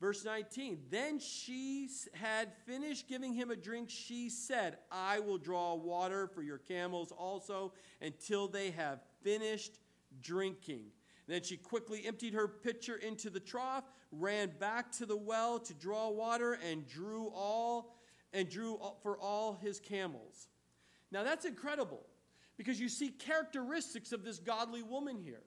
Verse 0.00 0.24
19. 0.24 0.78
Then 0.90 1.18
she 1.18 1.88
had 2.12 2.52
finished 2.66 3.08
giving 3.08 3.32
him 3.32 3.50
a 3.50 3.56
drink. 3.56 3.88
She 3.88 4.28
said, 4.28 4.78
I 4.92 5.20
will 5.20 5.38
draw 5.38 5.74
water 5.74 6.26
for 6.26 6.42
your 6.42 6.58
camels 6.58 7.12
also 7.12 7.72
until 8.02 8.48
they 8.48 8.70
have 8.72 9.00
finished 9.22 9.78
drinking. 10.22 10.86
Then 11.26 11.42
she 11.42 11.56
quickly 11.56 12.06
emptied 12.06 12.34
her 12.34 12.46
pitcher 12.46 12.96
into 12.96 13.30
the 13.30 13.40
trough, 13.40 13.84
ran 14.12 14.52
back 14.60 14.92
to 14.92 15.06
the 15.06 15.16
well 15.16 15.58
to 15.58 15.74
draw 15.74 16.08
water, 16.08 16.58
and 16.68 16.86
drew 16.86 17.28
all 17.34 17.96
and 18.32 18.48
drew 18.48 18.78
for 19.02 19.18
all 19.18 19.54
his 19.54 19.80
camels. 19.80 20.48
Now 21.10 21.22
that's 21.22 21.44
incredible 21.44 22.04
because 22.56 22.80
you 22.80 22.88
see 22.88 23.10
characteristics 23.10 24.12
of 24.12 24.24
this 24.24 24.38
godly 24.38 24.82
woman 24.82 25.18
here. 25.18 25.42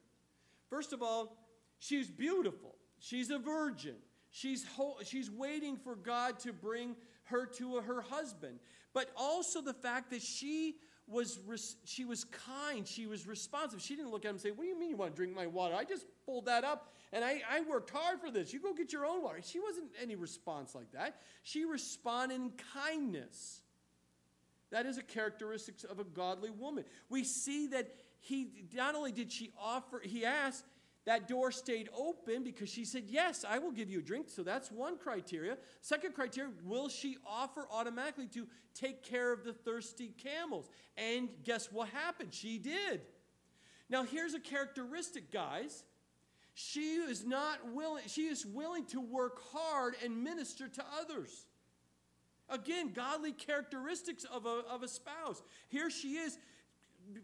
First 0.69 0.93
of 0.93 1.01
all, 1.01 1.37
she's 1.79 2.09
beautiful. 2.09 2.75
She's 2.99 3.29
a 3.29 3.39
virgin. 3.39 3.95
She's, 4.31 4.65
ho- 4.75 4.97
she's 5.03 5.31
waiting 5.31 5.77
for 5.77 5.95
God 5.95 6.39
to 6.39 6.53
bring 6.53 6.95
her 7.23 7.45
to 7.45 7.77
her 7.77 8.01
husband. 8.01 8.59
But 8.93 9.11
also 9.15 9.61
the 9.61 9.73
fact 9.73 10.11
that 10.11 10.21
she 10.21 10.75
was 11.09 11.39
res- 11.47 11.77
she 11.85 12.05
was 12.05 12.25
kind 12.25 12.87
she 12.87 13.07
was 13.07 13.27
responsive. 13.27 13.81
She 13.81 13.95
didn't 13.95 14.11
look 14.11 14.25
at 14.25 14.29
him 14.29 14.35
and 14.35 14.41
say 14.41 14.51
what 14.51 14.63
do 14.63 14.69
you 14.69 14.79
mean 14.79 14.89
you 14.89 14.97
want 14.97 15.11
to 15.11 15.15
drink 15.15 15.35
my 15.35 15.47
water? 15.47 15.75
I 15.75 15.83
just 15.83 16.05
pulled 16.25 16.45
that 16.45 16.63
up 16.63 16.93
and 17.11 17.25
I, 17.25 17.41
I 17.49 17.61
worked 17.61 17.89
hard 17.89 18.19
for 18.19 18.29
this. 18.29 18.53
You 18.53 18.59
go 18.61 18.73
get 18.73 18.93
your 18.93 19.05
own 19.05 19.23
water. 19.23 19.39
She 19.43 19.59
wasn't 19.59 19.87
any 20.01 20.15
response 20.15 20.75
like 20.75 20.91
that. 20.91 21.21
She 21.43 21.65
responded 21.65 22.35
in 22.35 22.51
kindness. 22.73 23.61
That 24.71 24.85
is 24.85 24.97
a 24.97 25.03
characteristic 25.03 25.75
of 25.89 25.99
a 25.99 26.03
godly 26.03 26.51
woman. 26.51 26.85
We 27.09 27.23
see 27.23 27.67
that 27.67 27.95
he 28.19 28.49
not 28.73 28.95
only 28.95 29.11
did 29.11 29.31
she 29.31 29.51
offer, 29.59 29.99
he 30.03 30.25
asked, 30.25 30.63
that 31.05 31.27
door 31.27 31.51
stayed 31.51 31.89
open 31.97 32.43
because 32.43 32.69
she 32.69 32.85
said, 32.85 33.03
Yes, 33.07 33.45
I 33.47 33.57
will 33.57 33.71
give 33.71 33.89
you 33.89 33.99
a 33.99 34.01
drink. 34.01 34.29
So 34.29 34.43
that's 34.43 34.71
one 34.71 34.97
criteria. 34.97 35.57
Second 35.81 36.13
criteria, 36.13 36.51
will 36.63 36.89
she 36.89 37.17
offer 37.25 37.67
automatically 37.71 38.27
to 38.33 38.47
take 38.75 39.03
care 39.03 39.31
of 39.31 39.43
the 39.43 39.53
thirsty 39.53 40.13
camels? 40.21 40.69
And 40.97 41.29
guess 41.43 41.71
what 41.71 41.89
happened? 41.89 42.33
She 42.33 42.57
did. 42.57 43.01
Now, 43.89 44.03
here's 44.03 44.35
a 44.35 44.39
characteristic, 44.39 45.31
guys. 45.31 45.83
She 46.53 46.95
is 46.95 47.25
not 47.25 47.71
willing, 47.73 48.03
she 48.07 48.27
is 48.27 48.45
willing 48.45 48.85
to 48.87 48.99
work 48.99 49.39
hard 49.53 49.95
and 50.03 50.23
minister 50.23 50.67
to 50.67 50.83
others. 50.99 51.45
Again, 52.49 52.91
godly 52.93 53.31
characteristics 53.31 54.25
of 54.25 54.45
a, 54.45 54.63
of 54.69 54.83
a 54.83 54.87
spouse. 54.87 55.41
Here 55.69 55.89
she 55.89 56.15
is. 56.15 56.37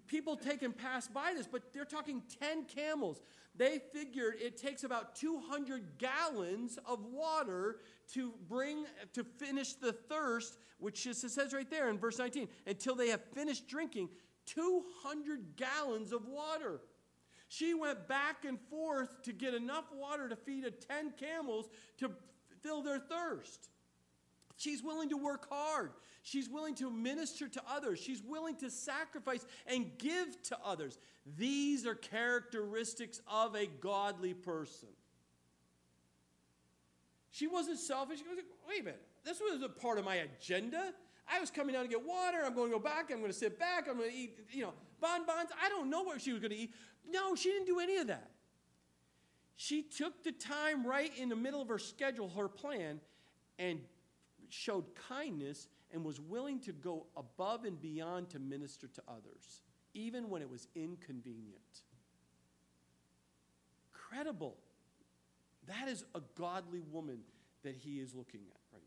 People 0.07 0.35
take 0.35 0.61
and 0.61 0.75
pass 0.75 1.07
by 1.07 1.33
this, 1.35 1.47
but 1.47 1.73
they're 1.73 1.85
talking 1.85 2.23
10 2.39 2.65
camels. 2.65 3.21
They 3.57 3.79
figured 3.93 4.35
it 4.41 4.57
takes 4.57 4.83
about 4.83 5.15
200 5.15 5.97
gallons 5.97 6.77
of 6.85 7.05
water 7.05 7.77
to 8.13 8.33
bring, 8.49 8.85
to 9.13 9.23
finish 9.23 9.73
the 9.73 9.93
thirst, 9.93 10.57
which 10.79 11.05
it 11.07 11.15
says 11.15 11.53
right 11.53 11.69
there 11.69 11.89
in 11.89 11.97
verse 11.97 12.19
19, 12.19 12.49
until 12.67 12.95
they 12.95 13.09
have 13.09 13.23
finished 13.33 13.67
drinking 13.67 14.09
200 14.45 15.55
gallons 15.55 16.11
of 16.11 16.27
water. 16.27 16.81
She 17.47 17.73
went 17.73 18.07
back 18.07 18.43
and 18.45 18.59
forth 18.69 19.21
to 19.23 19.31
get 19.31 19.53
enough 19.53 19.85
water 19.93 20.27
to 20.27 20.35
feed 20.35 20.65
a 20.65 20.71
10 20.71 21.13
camels 21.17 21.69
to 21.99 22.11
fill 22.61 22.81
their 22.81 22.99
thirst. 22.99 23.69
She's 24.57 24.83
willing 24.83 25.09
to 25.09 25.17
work 25.17 25.47
hard. 25.49 25.91
She's 26.25 26.49
willing 26.49 26.73
to 26.77 26.89
minister 26.89 27.47
to 27.47 27.61
others. 27.69 27.99
She's 27.99 28.23
willing 28.23 28.55
to 28.55 28.71
sacrifice 28.71 29.45
and 29.67 29.95
give 29.99 30.41
to 30.45 30.57
others. 30.65 30.97
These 31.37 31.85
are 31.85 31.93
characteristics 31.93 33.21
of 33.31 33.53
a 33.53 33.67
godly 33.67 34.33
person. 34.33 34.89
She 37.29 37.45
wasn't 37.45 37.77
selfish. 37.77 38.17
She 38.17 38.27
was 38.27 38.37
like, 38.37 38.45
wait 38.67 38.81
a 38.81 38.85
minute, 38.85 39.01
this 39.23 39.39
was 39.39 39.61
a 39.61 39.69
part 39.69 39.99
of 39.99 40.05
my 40.05 40.15
agenda. 40.15 40.95
I 41.31 41.39
was 41.39 41.51
coming 41.51 41.75
down 41.75 41.83
to 41.83 41.89
get 41.89 42.03
water. 42.03 42.39
I'm 42.43 42.55
going 42.55 42.71
to 42.71 42.77
go 42.77 42.83
back. 42.83 43.11
I'm 43.11 43.19
going 43.19 43.31
to 43.31 43.37
sit 43.37 43.59
back. 43.59 43.87
I'm 43.87 43.97
going 43.97 44.09
to 44.09 44.17
eat, 44.17 44.39
you 44.49 44.63
know, 44.63 44.73
bonbons. 44.99 45.51
I 45.63 45.69
don't 45.69 45.91
know 45.91 46.01
what 46.01 46.19
she 46.21 46.31
was 46.31 46.41
going 46.41 46.53
to 46.53 46.57
eat. 46.57 46.73
No, 47.07 47.35
she 47.35 47.49
didn't 47.49 47.67
do 47.67 47.79
any 47.79 47.97
of 47.97 48.07
that. 48.07 48.31
She 49.57 49.83
took 49.83 50.23
the 50.23 50.31
time 50.31 50.87
right 50.87 51.15
in 51.15 51.29
the 51.29 51.35
middle 51.35 51.61
of 51.61 51.67
her 51.67 51.77
schedule, 51.77 52.29
her 52.29 52.47
plan, 52.47 52.99
and 53.59 53.79
showed 54.49 54.85
kindness 55.07 55.67
and 55.91 56.03
was 56.03 56.19
willing 56.19 56.59
to 56.61 56.73
go 56.73 57.05
above 57.15 57.65
and 57.65 57.81
beyond 57.81 58.29
to 58.31 58.39
minister 58.39 58.87
to 58.87 59.01
others, 59.07 59.61
even 59.93 60.29
when 60.29 60.41
it 60.41 60.49
was 60.49 60.67
inconvenient. 60.75 61.83
Credible. 63.93 64.57
That 65.67 65.87
is 65.87 66.05
a 66.13 66.21
godly 66.35 66.81
woman 66.91 67.19
that 67.63 67.75
he 67.75 67.99
is 67.99 68.13
looking 68.13 68.41
at 68.41 68.59
right 68.71 68.83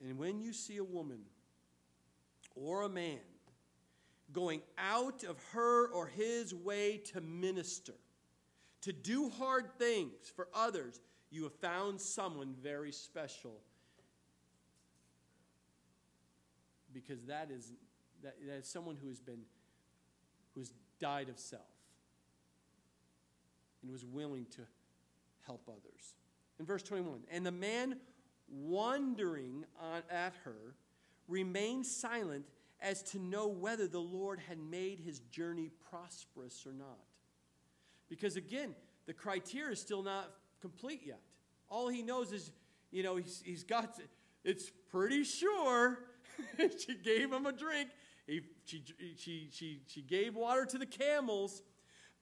now. 0.00 0.08
And 0.08 0.18
when 0.18 0.40
you 0.40 0.52
see 0.52 0.78
a 0.78 0.84
woman 0.84 1.20
or 2.56 2.82
a 2.82 2.88
man 2.88 3.18
going 4.32 4.62
out 4.78 5.24
of 5.24 5.36
her 5.52 5.88
or 5.88 6.06
his 6.06 6.54
way 6.54 6.98
to 7.12 7.20
minister, 7.20 7.94
to 8.82 8.92
do 8.92 9.28
hard 9.28 9.66
things 9.78 10.32
for 10.34 10.48
others, 10.54 11.00
you 11.30 11.44
have 11.44 11.54
found 11.54 12.00
someone 12.00 12.54
very 12.62 12.92
special. 12.92 13.60
Because 16.92 17.22
that 17.26 17.50
is, 17.50 17.72
that, 18.22 18.34
that 18.46 18.56
is 18.56 18.68
someone 18.68 18.96
who 19.00 19.08
has 19.08 19.20
been, 19.20 19.42
who's 20.54 20.72
died 20.98 21.28
of 21.28 21.38
self 21.38 21.62
and 23.82 23.90
was 23.90 24.04
willing 24.04 24.46
to 24.56 24.62
help 25.46 25.62
others. 25.68 26.14
In 26.58 26.66
verse 26.66 26.82
21, 26.82 27.20
and 27.30 27.46
the 27.46 27.52
man 27.52 27.96
wondering 28.48 29.64
on, 29.80 30.02
at 30.10 30.34
her 30.44 30.74
remained 31.28 31.86
silent 31.86 32.44
as 32.82 33.02
to 33.02 33.18
know 33.18 33.46
whether 33.46 33.86
the 33.86 34.00
Lord 34.00 34.40
had 34.40 34.58
made 34.58 35.00
his 35.00 35.20
journey 35.20 35.70
prosperous 35.90 36.66
or 36.66 36.72
not. 36.72 36.98
Because 38.08 38.36
again, 38.36 38.74
the 39.06 39.12
criteria 39.12 39.72
is 39.72 39.80
still 39.80 40.02
not 40.02 40.30
complete 40.60 41.02
yet. 41.04 41.20
All 41.68 41.88
he 41.88 42.02
knows 42.02 42.32
is, 42.32 42.50
you 42.90 43.02
know, 43.02 43.16
he's, 43.16 43.42
he's 43.44 43.64
got, 43.64 43.98
it's 44.44 44.70
pretty 44.90 45.24
sure 45.24 45.98
she 46.58 46.94
gave 46.94 47.32
him 47.32 47.46
a 47.46 47.52
drink. 47.52 47.90
He, 48.26 48.42
she, 48.64 48.84
she, 49.16 49.48
she, 49.50 49.80
she 49.86 50.02
gave 50.02 50.34
water 50.34 50.64
to 50.66 50.78
the 50.78 50.86
camels, 50.86 51.62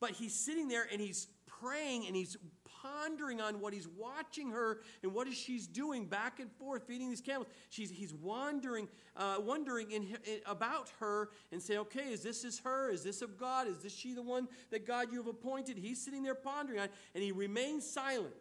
but 0.01 0.13
he's 0.13 0.35
sitting 0.35 0.69
there 0.69 0.87
and 0.91 1.01
he's 1.01 1.29
praying 1.47 2.07
and 2.07 2.15
he's 2.15 2.37
pondering 2.83 3.41
on 3.41 3.61
what 3.61 3.73
he's 3.73 3.89
watching 3.89 4.51
her 4.51 4.81
and 5.03 5.13
what 5.13 5.27
is 5.27 5.35
she's 5.35 5.67
doing 5.67 6.07
back 6.07 6.41
and 6.41 6.51
forth 6.53 6.85
feeding 6.87 7.09
these 7.09 7.21
camels. 7.21 7.49
She's, 7.71 7.91
he's 7.91 8.15
wandering, 8.15 8.89
uh, 9.17 9.37
wondering 9.41 9.91
in, 9.91 10.03
in, 10.03 10.41
about 10.47 10.91
her 11.01 11.31
and 11.53 11.61
say, 11.61 11.79
okay, 11.79 12.13
is 12.13 12.23
this 12.23 12.45
is 12.45 12.59
her? 12.61 12.91
Is 12.91 13.03
this 13.03 13.23
of 13.23 13.39
God? 13.39 13.69
Is 13.69 13.79
this 13.79 13.95
she 13.95 14.15
the 14.15 14.23
one 14.23 14.49
that 14.71 14.87
God 14.87 15.09
you 15.13 15.19
have 15.19 15.27
appointed? 15.27 15.77
He's 15.77 16.03
sitting 16.03 16.23
there 16.23 16.35
pondering 16.35 16.81
on, 16.81 16.89
and 17.15 17.23
he 17.23 17.33
remains 17.33 17.89
silent 17.89 18.35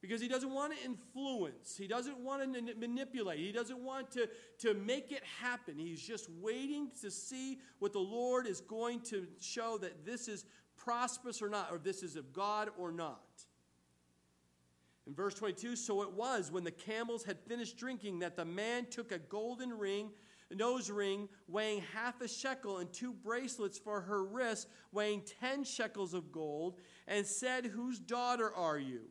because 0.00 0.20
he 0.20 0.28
doesn't 0.28 0.52
want 0.52 0.76
to 0.76 0.84
influence. 0.84 1.76
He 1.76 1.88
doesn't 1.88 2.18
want 2.18 2.54
to 2.54 2.74
manipulate. 2.74 3.38
He 3.38 3.52
doesn't 3.52 3.78
want 3.78 4.10
to, 4.12 4.28
to 4.58 4.74
make 4.74 5.10
it 5.10 5.22
happen. 5.40 5.78
He's 5.78 6.00
just 6.02 6.28
waiting 6.40 6.90
to 7.00 7.10
see 7.10 7.58
what 7.78 7.92
the 7.92 7.98
Lord 7.98 8.46
is 8.46 8.60
going 8.60 9.00
to 9.00 9.26
show 9.40 9.78
that 9.78 10.04
this 10.04 10.28
is 10.28 10.44
prosperous 10.76 11.42
or 11.42 11.48
not, 11.48 11.68
or 11.72 11.78
this 11.78 12.02
is 12.02 12.16
of 12.16 12.32
God 12.32 12.70
or 12.78 12.92
not. 12.92 13.20
In 15.06 15.14
verse 15.14 15.34
22, 15.34 15.76
so 15.76 16.02
it 16.02 16.12
was 16.12 16.50
when 16.50 16.64
the 16.64 16.70
camels 16.70 17.24
had 17.24 17.38
finished 17.38 17.78
drinking 17.78 18.18
that 18.20 18.36
the 18.36 18.44
man 18.44 18.86
took 18.86 19.12
a 19.12 19.18
golden 19.18 19.72
ring, 19.72 20.10
nose 20.50 20.90
ring 20.90 21.28
weighing 21.46 21.82
half 21.94 22.20
a 22.20 22.28
shekel, 22.28 22.78
and 22.78 22.92
two 22.92 23.12
bracelets 23.12 23.78
for 23.78 24.00
her 24.00 24.24
wrists 24.24 24.66
weighing 24.90 25.22
ten 25.40 25.62
shekels 25.62 26.12
of 26.12 26.32
gold, 26.32 26.78
and 27.06 27.24
said, 27.24 27.66
Whose 27.66 28.00
daughter 28.00 28.52
are 28.52 28.78
you? 28.78 29.02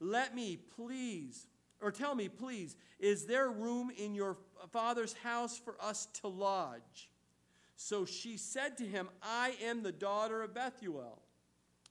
Let 0.00 0.34
me 0.34 0.56
please, 0.56 1.46
or 1.80 1.92
tell 1.92 2.16
me, 2.16 2.28
please, 2.28 2.76
is 2.98 3.26
there 3.26 3.50
room 3.50 3.90
in 3.96 4.14
your 4.14 4.38
father's 4.72 5.12
house 5.12 5.56
for 5.56 5.76
us 5.80 6.06
to 6.20 6.28
lodge? 6.28 7.10
So 7.76 8.04
she 8.04 8.36
said 8.36 8.76
to 8.78 8.84
him, 8.84 9.08
I 9.22 9.54
am 9.62 9.84
the 9.84 9.92
daughter 9.92 10.42
of 10.42 10.52
Bethuel, 10.52 11.22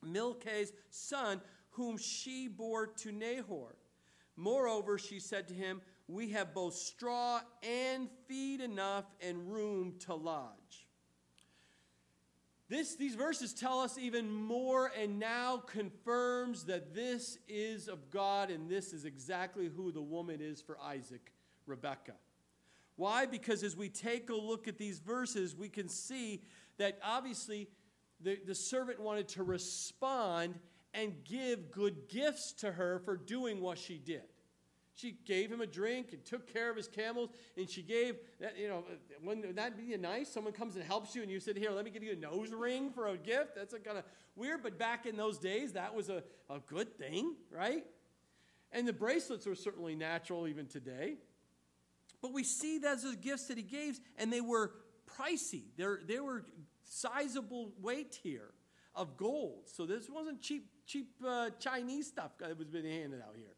Milcah's 0.04 0.74
son, 0.90 1.40
whom 1.78 1.98
she 1.98 2.48
bore 2.48 2.88
to 2.88 3.12
Nahor. 3.12 3.76
Moreover, 4.36 4.98
she 4.98 5.20
said 5.20 5.48
to 5.48 5.54
him, 5.54 5.82
We 6.08 6.32
have 6.32 6.54
both 6.54 6.74
straw 6.74 7.40
and 7.63 8.10
feed 8.28 8.60
enough 8.60 9.06
and 9.22 9.52
room 9.52 9.94
to 10.00 10.13
lodge. 10.13 10.88
This, 12.70 12.96
these 12.96 13.16
verses 13.16 13.54
tell 13.54 13.80
us 13.80 13.98
even 13.98 14.30
more 14.30 14.92
and 15.00 15.20
now 15.20 15.58
confirms 15.58 16.66
that 16.66 16.94
this 16.94 17.38
is 17.48 17.88
of 17.88 18.10
God 18.10 18.52
and 18.52 18.70
this 18.70 18.92
is 18.92 19.06
exactly 19.06 19.70
who 19.74 19.92
the 19.94 20.02
woman 20.02 20.42
is 20.42 20.62
for 20.62 20.78
Isaac, 20.82 21.32
Rebecca. 21.66 22.13
Why? 22.98 23.26
Because 23.26 23.63
as 23.63 23.78
we 23.78 23.88
take 23.88 24.30
a 24.30 24.36
look 24.36 24.68
at 24.68 24.78
these 24.78 25.00
verses, 25.00 25.56
we 25.56 25.70
can 25.70 25.88
see 25.88 26.42
that 26.78 27.00
obviously 27.02 27.70
the, 28.20 28.38
the 28.46 28.56
servant 28.56 29.00
wanted 29.00 29.30
to 29.30 29.44
respond 29.44 30.56
and 30.98 31.14
give 31.24 31.72
good 31.72 32.10
gifts 32.10 32.52
to 32.52 32.72
her 32.72 33.00
for 33.06 33.16
doing 33.16 33.62
what 33.62 33.78
she 33.78 34.00
did. 34.00 34.24
She 34.96 35.16
gave 35.26 35.52
him 35.52 35.62
a 35.62 35.68
drink 35.68 36.08
and 36.12 36.26
took 36.26 36.52
care 36.52 36.72
of 36.72 36.76
his 36.76 36.88
camels, 36.88 37.30
and 37.56 37.70
she 37.70 37.84
gave 37.84 38.16
that, 38.42 38.58
you 38.58 38.68
know, 38.68 38.84
wouldn't 39.24 39.56
that 39.56 39.78
be 39.78 39.96
nice? 39.96 40.28
Someone 40.28 40.54
comes 40.54 40.76
and 40.76 40.84
helps 40.84 41.16
you, 41.16 41.22
and 41.22 41.30
you 41.30 41.40
said, 41.40 41.56
Here, 41.56 41.70
let 41.70 41.86
me 41.86 41.92
give 41.92 42.02
you 42.02 42.14
a 42.14 42.16
nose 42.16 42.52
ring 42.52 42.90
for 42.90 43.06
a 43.06 43.16
gift. 43.16 43.54
That's 43.56 43.76
a 43.76 43.80
kind 43.80 44.00
of 44.00 44.06
weird, 44.36 44.64
but 44.64 44.80
back 44.80 45.06
in 45.06 45.16
those 45.16 45.38
days, 45.38 45.74
that 45.74 45.94
was 45.94 46.10
a, 46.10 46.24
a 46.50 46.60
good 46.66 46.98
thing, 46.98 47.36
right? 47.52 47.86
And 48.72 48.88
the 48.88 48.94
bracelets 48.94 49.46
were 49.46 49.54
certainly 49.54 49.94
natural 49.94 50.48
even 50.48 50.66
today. 50.66 51.18
But 52.24 52.34
we 52.34 52.44
see 52.44 52.80
those 52.80 53.06
as 53.06 53.16
gifts 53.18 53.50
that 53.50 53.58
he 53.58 53.64
gave, 53.64 54.00
and 54.18 54.34
they 54.34 54.42
were 54.42 54.72
pricey. 55.06 55.66
They're, 55.78 56.00
they 56.08 56.20
were 56.20 56.44
sizable 56.86 57.72
weight 57.80 58.18
here 58.24 58.50
of 58.98 59.16
gold. 59.16 59.70
So 59.72 59.86
this 59.86 60.10
wasn't 60.10 60.42
cheap, 60.42 60.68
cheap 60.86 61.12
uh, 61.26 61.52
Chinese 61.60 62.08
stuff 62.08 62.32
that 62.40 62.58
was 62.58 62.68
being 62.68 62.86
handed 62.86 63.22
out 63.22 63.36
here. 63.38 63.54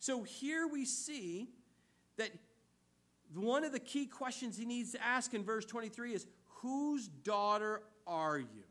So 0.00 0.22
here 0.22 0.66
we 0.66 0.84
see 0.84 1.48
that 2.16 2.30
one 3.34 3.64
of 3.64 3.72
the 3.72 3.78
key 3.78 4.06
questions 4.06 4.58
he 4.58 4.64
needs 4.64 4.92
to 4.92 5.02
ask 5.02 5.32
in 5.32 5.44
verse 5.44 5.64
23 5.64 6.14
is 6.14 6.26
Whose 6.62 7.06
daughter 7.06 7.82
are 8.06 8.38
you? 8.38 8.64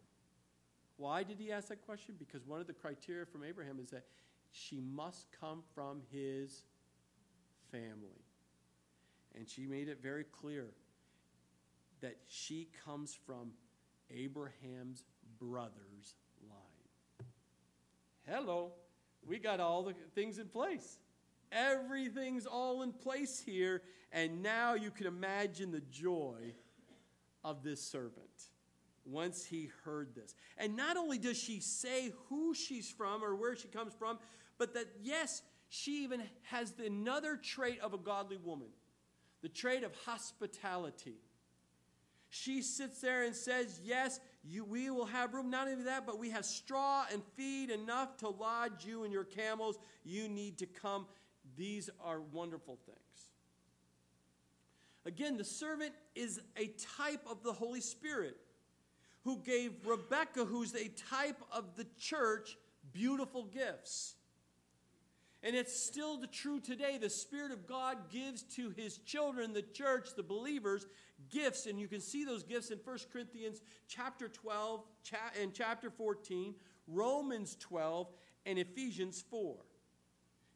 Why 0.98 1.24
did 1.24 1.40
he 1.40 1.52
ask 1.52 1.70
that 1.70 1.86
question? 1.86 2.16
Because 2.20 2.46
one 2.46 2.60
of 2.60 2.68
the 2.68 2.74
criteria 2.74 3.26
from 3.26 3.44
Abraham 3.44 3.80
is 3.80 3.90
that 3.92 4.04
she 4.52 4.82
must 4.82 5.28
come 5.40 5.64
from 5.74 6.02
his 6.12 6.64
family. 7.72 8.26
And 9.36 9.48
she 9.48 9.68
made 9.68 9.88
it 9.88 10.00
very 10.02 10.26
clear 10.26 10.68
that 12.02 12.18
she 12.26 12.68
comes 12.86 13.18
from 13.26 13.52
Abraham's 14.10 15.04
brother's 15.40 16.16
line. 16.50 17.28
Hello, 18.28 18.74
we 19.26 19.40
got 19.40 19.60
all 19.60 19.84
the 19.84 19.94
things 20.16 20.40
in 20.40 20.48
place. 20.48 21.00
Everything's 21.52 22.46
all 22.46 22.82
in 22.82 22.92
place 22.92 23.42
here, 23.46 23.82
and 24.12 24.44
now 24.44 24.74
you 24.74 24.92
can 24.92 25.08
imagine 25.08 25.72
the 25.72 25.82
joy 25.92 26.54
of 27.44 27.64
this 27.64 27.82
servant 27.82 28.50
once 29.06 29.46
he 29.46 29.70
heard 29.86 30.14
this. 30.14 30.36
And 30.58 30.76
not 30.76 30.98
only 30.98 31.18
does 31.18 31.38
she 31.38 31.62
say 31.62 32.12
who 32.28 32.54
she's 32.54 32.90
from 32.90 33.24
or 33.24 33.36
where 33.36 33.56
she 33.56 33.70
comes 33.70 33.94
from, 33.94 34.20
but 34.58 34.74
that, 34.74 34.88
yes, 35.02 35.42
she 35.70 36.04
even 36.04 36.24
has 36.44 36.74
another 36.84 37.38
trait 37.38 37.80
of 37.82 37.94
a 37.94 37.98
godly 37.98 38.38
woman 38.38 38.68
the 39.44 39.50
trait 39.50 39.84
of 39.84 39.94
hospitality. 40.06 41.16
She 42.30 42.62
sits 42.62 43.00
there 43.02 43.24
and 43.24 43.36
says, 43.36 43.80
Yes, 43.84 44.20
you, 44.44 44.64
we 44.64 44.90
will 44.90 45.06
have 45.06 45.34
room. 45.34 45.50
Not 45.50 45.68
only 45.68 45.84
that, 45.84 46.06
but 46.06 46.20
we 46.20 46.30
have 46.30 46.46
straw 46.46 47.06
and 47.12 47.22
feed 47.36 47.70
enough 47.70 48.18
to 48.18 48.30
lodge 48.30 48.86
you 48.86 49.04
and 49.04 49.12
your 49.12 49.24
camels. 49.24 49.78
You 50.04 50.30
need 50.30 50.58
to 50.60 50.66
come. 50.66 51.06
These 51.56 51.90
are 52.04 52.22
wonderful 52.22 52.78
things. 52.86 53.32
Again, 55.06 55.38
the 55.38 55.46
servant 55.46 55.94
is 56.16 56.42
a 56.58 56.68
type 56.98 57.26
of 57.30 57.42
the 57.42 57.54
Holy 57.54 57.82
Spirit 57.82 58.38
who 59.24 59.40
gave 59.40 59.72
Rebecca, 59.86 60.46
who's 60.46 60.76
a 60.76 60.90
type 60.90 61.42
of 61.52 61.76
the 61.76 61.86
church, 61.98 62.58
beautiful 62.92 63.44
gifts. 63.44 64.16
And 65.44 65.56
it's 65.56 65.86
still 65.86 66.18
the 66.18 66.28
true 66.28 66.60
today. 66.60 66.98
The 66.98 67.10
Spirit 67.10 67.52
of 67.52 67.68
God 67.68 68.10
gives 68.12 68.42
to 68.56 68.72
his 68.72 68.98
children, 68.98 69.54
the 69.54 69.62
church, 69.62 70.10
the 70.16 70.24
believers, 70.24 70.88
gifts. 71.30 71.68
And 71.68 71.80
you 71.80 71.88
can 71.88 72.02
see 72.02 72.26
those 72.26 72.44
gifts 72.44 72.72
in 72.72 72.80
1 72.84 72.98
Corinthians 73.14 73.62
chapter 73.88 74.28
12 74.28 74.84
and 75.40 75.54
chapter 75.54 75.90
14, 75.90 76.56
Romans 76.88 77.56
12, 77.60 78.08
and 78.46 78.58
Ephesians 78.58 79.24
4. 79.30 79.56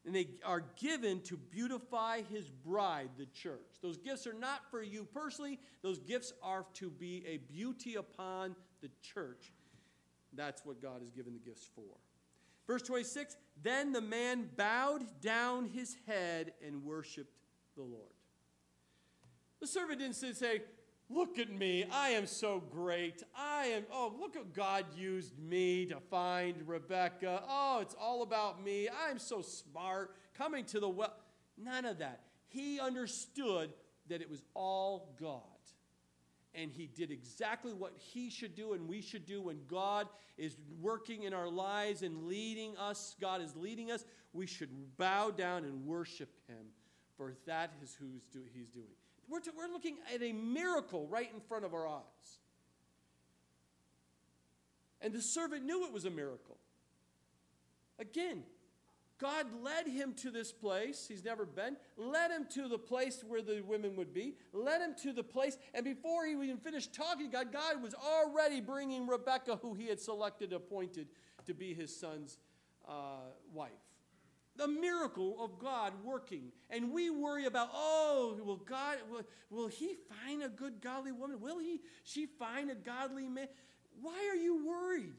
And 0.04 0.16
they 0.16 0.30
are 0.44 0.64
given 0.80 1.22
to 1.22 1.38
beautify 1.38 2.22
his 2.24 2.50
bride, 2.50 3.10
the 3.20 3.28
church. 3.28 3.60
Those 3.84 3.98
gifts 3.98 4.26
are 4.26 4.34
not 4.34 4.62
for 4.72 4.82
you 4.82 5.06
personally, 5.14 5.60
those 5.84 6.00
gifts 6.00 6.34
are 6.42 6.66
to 6.76 6.90
be 6.90 7.24
a 7.28 7.38
beauty 7.38 7.96
upon 7.96 8.56
the 8.82 8.90
church. 9.02 9.52
That's 10.34 10.66
what 10.66 10.82
God 10.82 11.02
has 11.02 11.12
given 11.12 11.34
the 11.34 11.40
gifts 11.40 11.70
for. 11.76 11.98
Verse 12.68 12.82
26 12.84 13.36
Then 13.62 13.92
the 13.92 14.02
man 14.02 14.50
bowed 14.56 15.04
down 15.22 15.66
his 15.66 15.98
head 16.08 16.54
and 16.66 16.84
worshiped 16.84 17.38
the 17.76 17.84
Lord. 17.84 18.14
The 19.60 19.68
servant 19.68 20.00
didn't 20.00 20.16
say, 20.16 20.62
Look 21.14 21.40
at 21.40 21.52
me. 21.52 21.86
I 21.92 22.10
am 22.10 22.26
so 22.26 22.64
great. 22.72 23.22
I 23.36 23.66
am, 23.66 23.84
oh, 23.92 24.14
look 24.18 24.38
at 24.38 24.54
God 24.54 24.86
used 24.96 25.38
me 25.38 25.86
to 25.88 26.00
find 26.00 26.56
Rebecca. 26.66 27.44
Oh, 27.50 27.80
it's 27.82 27.96
all 28.00 28.24
about 28.24 28.64
me. 28.64 28.88
I'm 29.08 29.20
so 29.20 29.42
smart. 29.42 30.16
Coming 30.38 30.64
to 30.66 30.80
the 30.80 30.88
well. 30.88 31.14
None 31.58 31.84
of 31.84 32.00
that. 32.00 32.22
He 32.48 32.80
understood 32.80 33.74
that 34.08 34.22
it 34.22 34.30
was 34.30 34.42
all 34.54 35.14
God 35.20 35.42
and 36.54 36.72
he 36.72 36.88
did 36.88 37.12
exactly 37.12 37.74
what 37.74 37.94
he 37.98 38.30
should 38.30 38.56
do 38.56 38.74
and 38.74 38.88
we 38.88 39.02
should 39.02 39.26
do 39.26 39.42
when 39.42 39.60
God 39.68 40.08
is 40.38 40.58
working 40.82 41.24
in 41.24 41.34
our 41.34 41.50
lives 41.50 42.02
and 42.02 42.28
leading 42.28 42.76
us. 42.78 43.16
God 43.22 43.42
is 43.42 43.56
leading 43.56 43.92
us. 43.92 44.04
We 44.34 44.48
should 44.48 44.70
bow 44.98 45.32
down 45.32 45.64
and 45.64 45.86
worship 45.86 46.30
him, 46.48 46.66
for 47.18 47.34
that 47.46 47.72
is 47.84 47.96
who 48.00 48.06
he's 48.54 48.70
doing. 48.70 48.88
We're, 49.30 49.40
to, 49.42 49.52
we're 49.58 49.72
looking 49.72 49.98
at 50.14 50.22
a 50.22 50.34
miracle 50.34 51.08
right 51.08 51.30
in 51.34 51.40
front 51.40 51.64
of 51.64 51.74
our 51.74 51.88
eyes. 51.88 52.40
And 55.02 55.14
the 55.14 55.22
servant 55.22 55.66
knew 55.66 55.86
it 55.86 55.94
was 55.94 56.06
a 56.06 56.10
miracle. 56.10 56.58
Again, 57.98 58.44
God 59.22 59.46
led 59.62 59.88
him 59.88 60.14
to 60.16 60.32
this 60.32 60.52
place 60.52 61.06
he's 61.08 61.24
never 61.24 61.46
been, 61.46 61.78
led 61.96 62.32
him 62.32 62.48
to 62.56 62.68
the 62.68 62.80
place 62.80 63.24
where 63.28 63.44
the 63.44 63.62
women 63.62 63.96
would 63.96 64.16
be, 64.16 64.34
led 64.52 64.82
him 64.82 64.96
to 65.04 65.14
the 65.14 65.24
place, 65.24 65.58
and 65.76 65.86
before 65.86 66.26
he 66.26 66.32
even 66.32 66.58
finished 66.58 66.92
talking 66.92 67.30
to 67.30 67.32
God, 67.32 67.54
God 67.54 67.84
was 67.84 67.94
already 67.94 68.62
bringing 68.62 69.06
Rebecca, 69.06 69.60
who 69.62 69.76
he 69.76 69.86
had 69.86 70.00
selected, 70.00 70.54
appointed 70.54 71.08
to 71.46 71.54
be 71.54 71.76
his 71.76 71.96
son's 71.96 72.40
uh, 72.90 73.30
wife. 73.54 73.70
The 74.58 74.68
miracle 74.68 75.38
of 75.40 75.60
God 75.60 75.94
working. 76.04 76.52
And 76.70 76.92
we 76.92 77.10
worry 77.10 77.46
about, 77.46 77.70
oh, 77.74 78.38
will 78.44 78.58
God, 78.58 78.98
will, 79.10 79.22
will 79.50 79.68
he 79.68 79.96
find 80.10 80.44
a 80.44 80.50
good 80.50 80.82
godly 80.82 81.12
woman? 81.12 81.40
Will 81.40 81.60
he, 81.60 81.80
she 82.04 82.26
find 82.26 82.72
a 82.72 82.76
godly 82.76 83.28
man? 83.28 83.48
Why 84.02 84.30
are 84.32 84.36
you 84.36 84.66
worried? 84.66 85.14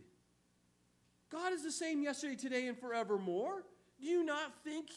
God 1.31 1.53
is 1.53 1.63
the 1.63 1.73
same 1.73 2.03
yesterday, 2.03 2.37
today, 2.37 2.67
and 2.67 2.77
forevermore. 2.77 3.65
Do 4.03 4.09
you 4.09 4.25
not 4.25 4.53
think 4.65 4.89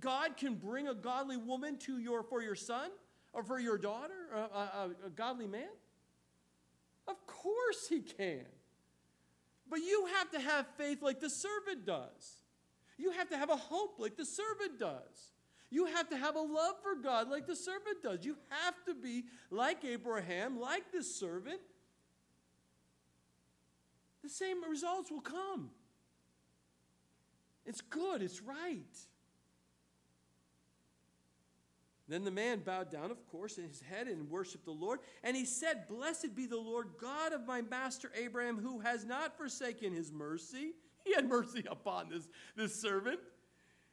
God 0.00 0.36
can 0.36 0.56
bring 0.56 0.88
a 0.88 0.94
godly 0.94 1.36
woman 1.36 1.78
to 1.78 1.98
your, 1.98 2.24
for 2.24 2.42
your 2.42 2.56
son 2.56 2.90
or 3.32 3.44
for 3.44 3.60
your 3.60 3.78
daughter, 3.78 4.28
a, 4.34 4.38
a, 4.38 4.90
a 5.06 5.10
godly 5.10 5.46
man? 5.46 5.68
Of 7.06 7.24
course 7.26 7.86
he 7.88 8.00
can. 8.00 8.44
But 9.68 9.78
you 9.78 10.08
have 10.16 10.30
to 10.32 10.40
have 10.40 10.66
faith 10.76 11.02
like 11.02 11.20
the 11.20 11.30
servant 11.30 11.86
does. 11.86 12.42
You 12.98 13.12
have 13.12 13.30
to 13.30 13.38
have 13.38 13.48
a 13.48 13.56
hope 13.56 13.94
like 13.98 14.16
the 14.16 14.26
servant 14.26 14.80
does. 14.80 15.32
You 15.70 15.86
have 15.86 16.08
to 16.10 16.16
have 16.16 16.34
a 16.34 16.40
love 16.40 16.74
for 16.82 17.00
God 17.00 17.30
like 17.30 17.46
the 17.46 17.54
servant 17.54 18.02
does. 18.02 18.24
You 18.24 18.36
have 18.48 18.74
to 18.86 18.94
be 18.94 19.24
like 19.52 19.84
Abraham, 19.84 20.58
like 20.58 20.90
this 20.90 21.14
servant. 21.14 21.60
The 24.24 24.28
same 24.28 24.68
results 24.68 25.12
will 25.12 25.20
come. 25.20 25.70
It's 27.70 27.82
good, 27.82 28.20
it's 28.20 28.42
right. 28.42 28.98
Then 32.08 32.24
the 32.24 32.32
man 32.32 32.62
bowed 32.66 32.90
down, 32.90 33.12
of 33.12 33.24
course, 33.28 33.58
in 33.58 33.68
his 33.68 33.80
head 33.80 34.08
and 34.08 34.28
worshiped 34.28 34.64
the 34.64 34.72
Lord. 34.72 34.98
And 35.22 35.36
he 35.36 35.44
said, 35.44 35.86
Blessed 35.88 36.34
be 36.34 36.46
the 36.46 36.56
Lord 36.56 36.88
God 37.00 37.32
of 37.32 37.46
my 37.46 37.62
master 37.62 38.10
Abraham, 38.16 38.58
who 38.58 38.80
has 38.80 39.04
not 39.04 39.38
forsaken 39.38 39.94
his 39.94 40.10
mercy. 40.12 40.72
He 41.02 41.14
had 41.14 41.28
mercy 41.28 41.64
upon 41.70 42.10
this, 42.10 42.28
this 42.56 42.74
servant. 42.74 43.20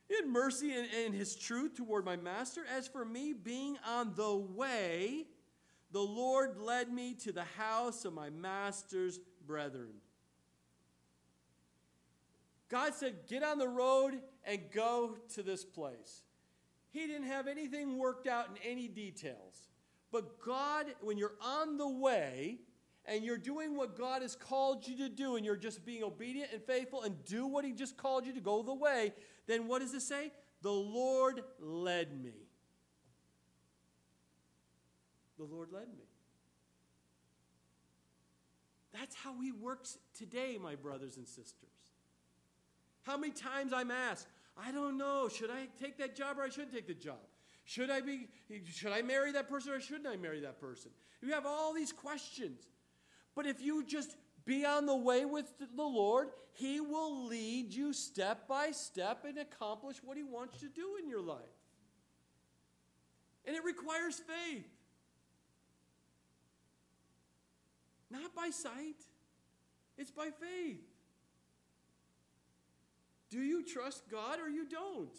He 0.09 0.15
had 0.15 0.27
mercy 0.27 0.73
in 0.73 1.13
his 1.13 1.37
truth 1.37 1.75
toward 1.75 2.03
my 2.03 2.17
master. 2.17 2.63
As 2.75 2.85
for 2.85 3.05
me, 3.05 3.31
being 3.31 3.77
on 3.87 4.13
the 4.15 4.35
way, 4.35 5.27
the 5.91 6.01
Lord 6.01 6.57
led 6.59 6.91
me 6.91 7.13
to 7.23 7.31
the 7.31 7.45
house 7.45 8.03
of 8.03 8.13
my 8.13 8.29
master's 8.29 9.19
brethren. 9.45 10.01
God 12.69 12.93
said, 12.93 13.27
Get 13.27 13.43
on 13.43 13.57
the 13.57 13.67
road 13.67 14.19
and 14.43 14.59
go 14.73 15.15
to 15.35 15.43
this 15.43 15.63
place. 15.63 16.23
He 16.89 17.07
didn't 17.07 17.27
have 17.27 17.47
anything 17.47 17.97
worked 17.97 18.27
out 18.27 18.47
in 18.49 18.71
any 18.71 18.87
details. 18.87 19.69
But 20.11 20.41
God, 20.41 20.87
when 21.01 21.17
you're 21.17 21.35
on 21.41 21.77
the 21.77 21.87
way 21.87 22.59
and 23.05 23.23
you're 23.23 23.37
doing 23.37 23.75
what 23.75 23.97
God 23.97 24.21
has 24.21 24.35
called 24.35 24.87
you 24.87 24.97
to 24.97 25.09
do 25.09 25.35
and 25.35 25.45
you're 25.45 25.55
just 25.55 25.85
being 25.85 26.03
obedient 26.03 26.51
and 26.53 26.61
faithful 26.63 27.03
and 27.03 27.23
do 27.25 27.45
what 27.45 27.65
He 27.65 27.73
just 27.73 27.97
called 27.97 28.25
you 28.25 28.33
to 28.33 28.41
go 28.41 28.63
the 28.63 28.73
way, 28.73 29.13
then 29.47 29.67
what 29.67 29.81
does 29.81 29.93
it 29.93 30.01
say? 30.01 30.31
The 30.61 30.71
Lord 30.71 31.43
led 31.59 32.21
me. 32.21 32.47
The 35.37 35.43
Lord 35.43 35.71
led 35.71 35.87
me. 35.89 36.05
That's 38.93 39.15
how 39.15 39.39
He 39.41 39.51
works 39.51 39.97
today, 40.17 40.57
my 40.59 40.75
brothers 40.75 41.17
and 41.17 41.27
sisters. 41.27 41.76
How 43.07 43.15
many 43.15 43.31
times 43.31 43.71
I'm 43.71 43.89
asked, 43.89 44.27
I 44.57 44.73
don't 44.73 44.97
know, 44.97 45.29
should 45.29 45.49
I 45.49 45.67
take 45.81 45.97
that 45.97 46.13
job 46.13 46.37
or 46.37 46.43
I 46.43 46.49
shouldn't 46.49 46.73
take 46.73 46.87
the 46.87 46.93
job? 46.93 47.15
Should 47.63 47.89
I 47.89 48.01
be 48.01 48.27
should 48.69 48.91
I 48.91 49.01
marry 49.01 49.31
that 49.31 49.47
person 49.49 49.71
or 49.71 49.79
shouldn't 49.79 50.07
I 50.07 50.17
marry 50.17 50.41
that 50.41 50.59
person? 50.59 50.91
You 51.21 51.31
have 51.31 51.45
all 51.45 51.73
these 51.73 51.93
questions. 51.93 52.67
But 53.33 53.45
if 53.45 53.61
you 53.61 53.85
just 53.85 54.17
be 54.45 54.65
on 54.65 54.85
the 54.85 54.95
way 54.95 55.23
with 55.23 55.45
the 55.57 55.83
Lord, 55.83 56.29
He 56.51 56.81
will 56.81 57.25
lead 57.27 57.73
you 57.73 57.93
step 57.93 58.45
by 58.45 58.71
step 58.71 59.23
and 59.25 59.37
accomplish 59.37 59.97
what 60.03 60.17
He 60.17 60.23
wants 60.23 60.59
to 60.59 60.67
do 60.67 60.97
in 61.01 61.09
your 61.09 61.21
life. 61.21 61.39
And 63.45 63.55
it 63.55 63.63
requires 63.63 64.19
faith. 64.19 64.67
Not 68.09 68.35
by 68.35 68.49
sight, 68.49 68.97
it's 69.97 70.11
by 70.11 70.25
faith. 70.25 70.81
Do 73.29 73.39
you 73.39 73.63
trust 73.63 74.03
God 74.09 74.39
or 74.39 74.49
you 74.49 74.65
don't? 74.67 75.15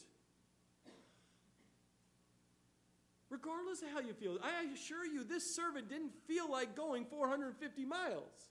Regardless 3.30 3.82
of 3.82 3.88
how 3.90 4.00
you 4.00 4.14
feel, 4.14 4.38
I 4.42 4.72
assure 4.72 5.04
you, 5.04 5.22
this 5.22 5.54
servant 5.54 5.90
didn't 5.90 6.12
feel 6.26 6.50
like 6.50 6.74
going 6.74 7.04
450 7.04 7.84
miles 7.84 8.48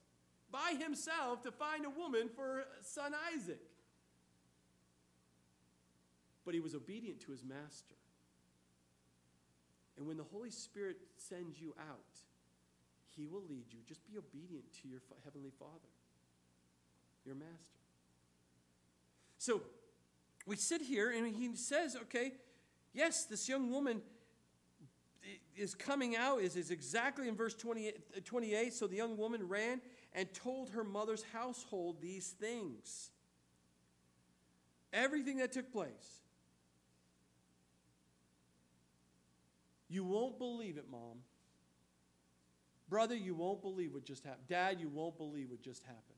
by 0.52 0.76
himself 0.80 1.42
to 1.44 1.52
find 1.52 1.86
a 1.86 1.90
woman 1.90 2.30
for 2.36 2.64
son 2.82 3.14
Isaac. 3.34 3.60
But 6.46 6.54
he 6.54 6.60
was 6.60 6.76
obedient 6.76 7.22
to 7.22 7.32
his 7.32 7.44
master. 7.44 7.96
And 9.98 10.06
when 10.06 10.18
the 10.18 10.24
Holy 10.24 10.52
Spirit 10.52 10.98
sends 11.18 11.60
you 11.60 11.74
out, 11.80 12.22
He 13.16 13.26
will 13.26 13.42
lead 13.50 13.66
you. 13.72 13.80
Just 13.88 14.06
be 14.06 14.18
obedient 14.18 14.72
to 14.82 14.88
your 14.88 15.02
Heavenly 15.26 15.52
Father, 15.58 15.92
your 17.26 17.36
Master. 17.36 17.77
So 19.38 19.62
we 20.46 20.56
sit 20.56 20.82
here 20.82 21.12
and 21.12 21.36
he 21.36 21.56
says, 21.56 21.96
okay, 22.04 22.34
yes, 22.94 23.26
this 23.26 23.48
young 23.48 23.72
woman 23.72 24.02
is 25.56 25.76
coming 25.76 26.16
out, 26.16 26.42
is, 26.42 26.56
is 26.56 26.72
exactly 26.72 27.28
in 27.28 27.36
verse 27.36 27.54
28, 27.54 28.26
28. 28.26 28.74
So 28.74 28.88
the 28.88 28.96
young 28.96 29.18
woman 29.18 29.48
ran 29.48 29.82
and 30.14 30.32
told 30.34 30.70
her 30.72 30.84
mother's 30.84 31.24
household 31.34 32.02
these 32.02 32.30
things. 32.40 33.12
Everything 34.94 35.38
that 35.38 35.52
took 35.52 35.72
place. 35.72 36.22
You 39.90 40.04
won't 40.04 40.38
believe 40.38 40.78
it, 40.78 40.86
Mom. 40.90 41.20
Brother, 42.90 43.16
you 43.16 43.36
won't 43.36 43.62
believe 43.62 43.94
what 43.94 44.06
just 44.06 44.24
happened. 44.24 44.48
Dad, 44.48 44.80
you 44.80 44.90
won't 44.90 45.18
believe 45.18 45.50
what 45.50 45.62
just 45.62 45.84
happened. 45.84 46.17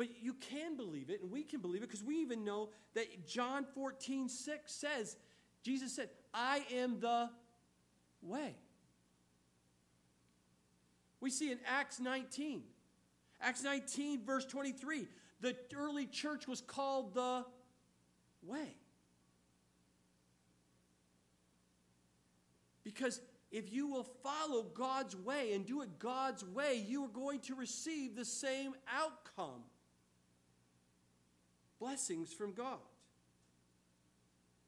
But 0.00 0.08
you 0.22 0.32
can 0.32 0.78
believe 0.78 1.10
it, 1.10 1.20
and 1.20 1.30
we 1.30 1.42
can 1.42 1.60
believe 1.60 1.82
it 1.82 1.88
because 1.90 2.02
we 2.02 2.22
even 2.22 2.42
know 2.42 2.70
that 2.94 3.26
John 3.26 3.66
14, 3.74 4.30
6 4.30 4.72
says, 4.72 5.18
Jesus 5.62 5.94
said, 5.94 6.08
I 6.32 6.62
am 6.72 7.00
the 7.00 7.28
way. 8.22 8.54
We 11.20 11.28
see 11.28 11.52
in 11.52 11.58
Acts 11.66 12.00
19, 12.00 12.62
Acts 13.42 13.62
19, 13.62 14.24
verse 14.24 14.46
23, 14.46 15.06
the 15.42 15.54
early 15.76 16.06
church 16.06 16.48
was 16.48 16.62
called 16.62 17.12
the 17.12 17.44
way. 18.42 18.76
Because 22.84 23.20
if 23.52 23.70
you 23.70 23.86
will 23.86 24.08
follow 24.22 24.62
God's 24.62 25.14
way 25.14 25.52
and 25.52 25.66
do 25.66 25.82
it 25.82 25.98
God's 25.98 26.42
way, 26.42 26.82
you 26.88 27.04
are 27.04 27.08
going 27.08 27.40
to 27.40 27.54
receive 27.54 28.16
the 28.16 28.24
same 28.24 28.72
outcome 28.90 29.60
blessings 31.80 32.32
from 32.32 32.52
God. 32.52 32.78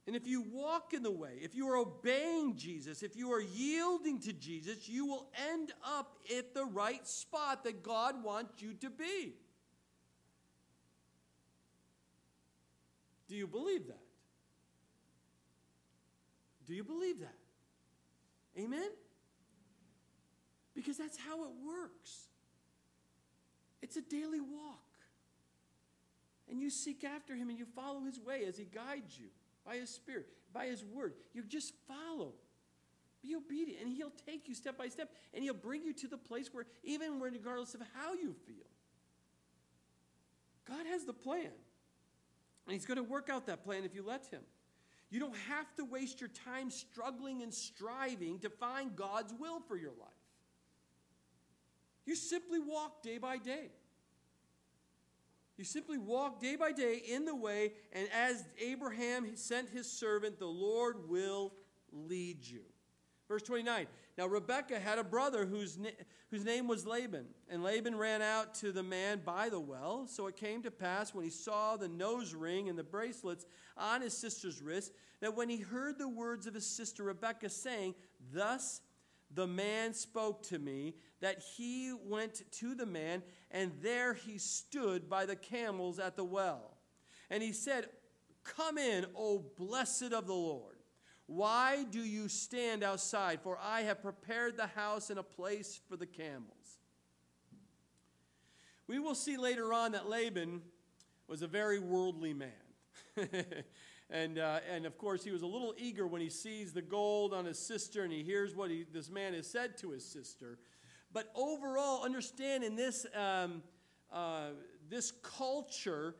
And 0.07 0.17
if 0.17 0.27
you 0.27 0.43
walk 0.43 0.95
in 0.95 1.05
the 1.05 1.13
way, 1.13 1.39
if 1.43 1.55
you 1.55 1.69
are 1.69 1.77
obeying 1.77 2.57
Jesus, 2.57 3.05
if 3.05 3.15
you 3.15 3.33
are 3.33 3.41
yielding 3.41 4.19
to 4.21 4.33
Jesus, 4.33 4.89
you 4.89 5.07
will 5.07 5.29
end 5.53 5.73
up 5.87 6.17
at 6.37 6.55
the 6.55 6.65
right 6.65 7.07
spot 7.07 7.63
that 7.65 7.85
God 7.85 8.25
wants 8.25 8.61
you 8.61 8.75
to 8.75 8.91
be. 8.91 9.35
Do 13.29 13.37
you 13.37 13.47
believe 13.47 13.87
that? 13.87 14.03
Do 16.67 16.75
you 16.75 16.83
believe 16.83 17.21
that? 17.21 17.39
Amen? 18.59 18.91
Because 20.75 20.99
that's 20.99 21.17
how 21.17 21.45
it 21.45 21.51
works. 21.65 22.29
It's 23.81 23.97
a 23.97 24.03
daily 24.03 24.41
walk. 24.41 24.82
And 26.53 26.61
you 26.61 26.69
seek 26.69 27.03
after 27.03 27.35
him 27.35 27.49
and 27.49 27.59
you 27.59 27.65
follow 27.65 28.03
his 28.03 28.21
way 28.21 28.45
as 28.47 28.59
he 28.59 28.65
guides 28.65 29.19
you 29.19 29.29
by 29.65 29.77
his 29.77 29.89
spirit, 29.89 30.27
by 30.53 30.67
his 30.67 30.85
word. 30.85 31.15
You 31.33 31.45
just 31.45 31.73
follow. 31.89 32.35
Be 33.23 33.35
obedient, 33.35 33.81
and 33.81 33.97
he'll 33.97 34.13
take 34.27 34.49
you 34.49 34.55
step 34.55 34.77
by 34.77 34.89
step, 34.89 35.09
and 35.33 35.43
he'll 35.43 35.55
bring 35.55 35.83
you 35.83 35.95
to 35.95 36.09
the 36.09 36.19
place 36.19 36.53
where, 36.53 36.67
even 36.85 37.21
regardless 37.21 37.75
of 37.75 37.81
how 37.95 38.13
you 38.13 38.35
feel, 38.47 38.67
God 40.69 40.85
has 40.91 41.05
the 41.05 41.15
plan. 41.15 41.53
And 42.67 42.75
he's 42.75 42.85
going 42.85 42.99
to 42.99 43.03
work 43.03 43.31
out 43.31 43.47
that 43.47 43.65
plan 43.65 43.85
if 43.85 43.95
you 43.95 44.05
let 44.07 44.27
him. 44.27 44.43
You 45.09 45.21
don't 45.21 45.37
have 45.49 45.75
to 45.77 45.87
waste 45.87 46.21
your 46.21 46.31
time 46.45 46.71
struggling 46.71 47.43
and 47.43 47.55
striving 47.55 48.41
to 48.41 48.51
find 48.51 48.95
God's 48.95 49.33
will 49.39 49.61
for 49.61 49.77
your 49.77 49.93
life. 49.93 50.11
You 52.05 52.15
simply 52.15 52.59
walk 52.59 53.03
day 53.03 53.17
by 53.17 53.39
day. 53.39 53.71
You 55.57 55.65
simply 55.65 55.99
walk 55.99 56.41
day 56.41 56.57
by 56.57 56.73
day 56.73 56.97
in 56.97 57.25
the 57.25 57.35
way, 57.35 57.73
and 57.93 58.09
as 58.13 58.45
Abraham 58.59 59.37
sent 59.37 59.69
his 59.69 59.91
servant, 59.91 60.39
the 60.39 60.47
Lord 60.47 61.09
will 61.09 61.53
lead 61.93 62.45
you. 62.45 62.63
Verse 63.29 63.43
29 63.43 63.87
Now 64.19 64.27
Rebekah 64.27 64.81
had 64.81 64.99
a 64.99 65.05
brother 65.05 65.47
whose, 65.47 65.79
na- 65.79 65.91
whose 66.31 66.45
name 66.45 66.69
was 66.69 66.87
Laban, 66.87 67.27
and 67.49 67.63
Laban 67.63 67.97
ran 67.97 68.23
out 68.23 68.55
to 68.57 68.73
the 68.73 68.83
man 68.83 69.21
by 69.25 69.49
the 69.49 69.61
well. 69.61 70.07
So 70.07 70.27
it 70.27 70.37
came 70.37 70.63
to 70.63 70.71
pass 70.71 71.15
when 71.15 71.25
he 71.25 71.31
saw 71.31 71.77
the 71.77 71.89
nose 71.89 72.35
ring 72.35 72.69
and 72.69 72.79
the 72.79 72.85
bracelets 72.85 73.47
on 73.77 74.03
his 74.03 74.17
sister's 74.17 74.63
wrist, 74.63 74.93
that 75.21 75.37
when 75.37 75.49
he 75.49 75.59
heard 75.59 75.99
the 75.99 76.09
words 76.09 76.47
of 76.47 76.55
his 76.55 76.67
sister 76.67 77.05
Rebekah 77.05 77.51
saying, 77.51 77.95
Thus 78.33 78.81
the 79.35 79.47
man 79.47 79.95
spoke 79.95 80.43
to 80.45 80.59
me, 80.59 80.95
that 81.23 81.43
he 81.57 81.95
went 82.05 82.43
to 82.51 82.75
the 82.75 82.85
man, 82.85 83.23
and 83.51 83.73
there 83.81 84.13
he 84.13 84.37
stood 84.37 85.09
by 85.09 85.25
the 85.25 85.37
camels 85.37 85.99
at 85.99 86.17
the 86.17 86.25
well. 86.25 86.77
And 87.31 87.43
he 87.43 87.53
said, 87.53 87.89
Come 88.45 88.77
in, 88.77 89.07
O 89.17 89.45
blessed 89.57 90.13
of 90.13 90.27
the 90.27 90.35
Lord. 90.35 90.77
Why 91.27 91.85
do 91.85 92.01
you 92.01 92.29
stand 92.29 92.83
outside? 92.83 93.41
For 93.41 93.57
I 93.63 93.83
have 93.83 94.03
prepared 94.03 94.57
the 94.57 94.67
house 94.67 95.11
and 95.11 95.19
a 95.19 95.23
place 95.23 95.81
for 95.89 95.97
the 95.97 96.07
camels. 96.07 96.79
We 98.89 98.99
will 98.99 99.15
see 99.15 99.37
later 99.37 99.73
on 99.73 99.93
that 99.93 100.09
Laban 100.09 100.61
was 101.29 101.41
a 101.41 101.47
very 101.47 101.79
worldly 101.79 102.35
man. 102.35 102.51
And, 104.13 104.39
uh, 104.39 104.61
and 104.71 104.85
of 104.85 104.99
course, 104.99 105.25
he 105.25 105.31
was 105.31 105.41
a 105.41 105.47
little 105.47 105.75
eager 105.79 106.07
when 106.07 106.21
he 106.21 106.29
sees 106.29 106.75
the 106.75 106.83
gold 106.83 107.33
on 107.33 107.47
his 107.47 107.59
sister 107.59 108.05
and 108.05 108.13
he 108.13 108.23
hears 108.23 108.55
what 108.55 108.71
he, 108.71 108.85
this 108.93 109.09
man 109.09 109.33
has 109.33 109.47
said 109.47 109.79
to 109.79 109.91
his 109.91 110.05
sister. 110.05 110.59
But 111.13 111.31
overall, 111.35 112.05
understand 112.05 112.65
in 112.65 112.77
this, 112.77 113.07
um, 113.15 113.63
uh, 114.13 114.51
this 114.89 115.13
culture, 115.23 116.15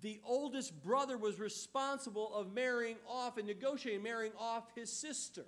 the 0.00 0.20
oldest 0.24 0.82
brother 0.82 1.16
was 1.16 1.38
responsible 1.38 2.34
of 2.34 2.52
marrying 2.52 2.96
off 3.08 3.38
and 3.38 3.46
negotiating 3.46 4.02
marrying 4.02 4.32
off 4.38 4.64
his 4.74 4.92
sister. 4.92 5.44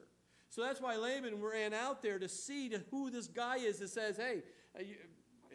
So 0.50 0.62
that's 0.62 0.80
why 0.80 0.96
Laban 0.96 1.42
ran 1.42 1.74
out 1.74 2.02
there 2.02 2.18
to 2.18 2.28
see 2.28 2.68
to 2.70 2.82
who 2.90 3.10
this 3.10 3.26
guy 3.26 3.56
is 3.56 3.78
that 3.78 3.90
says, 3.90 4.16
hey, 4.16 4.42
uh, 4.78 4.82
you, 4.82 4.96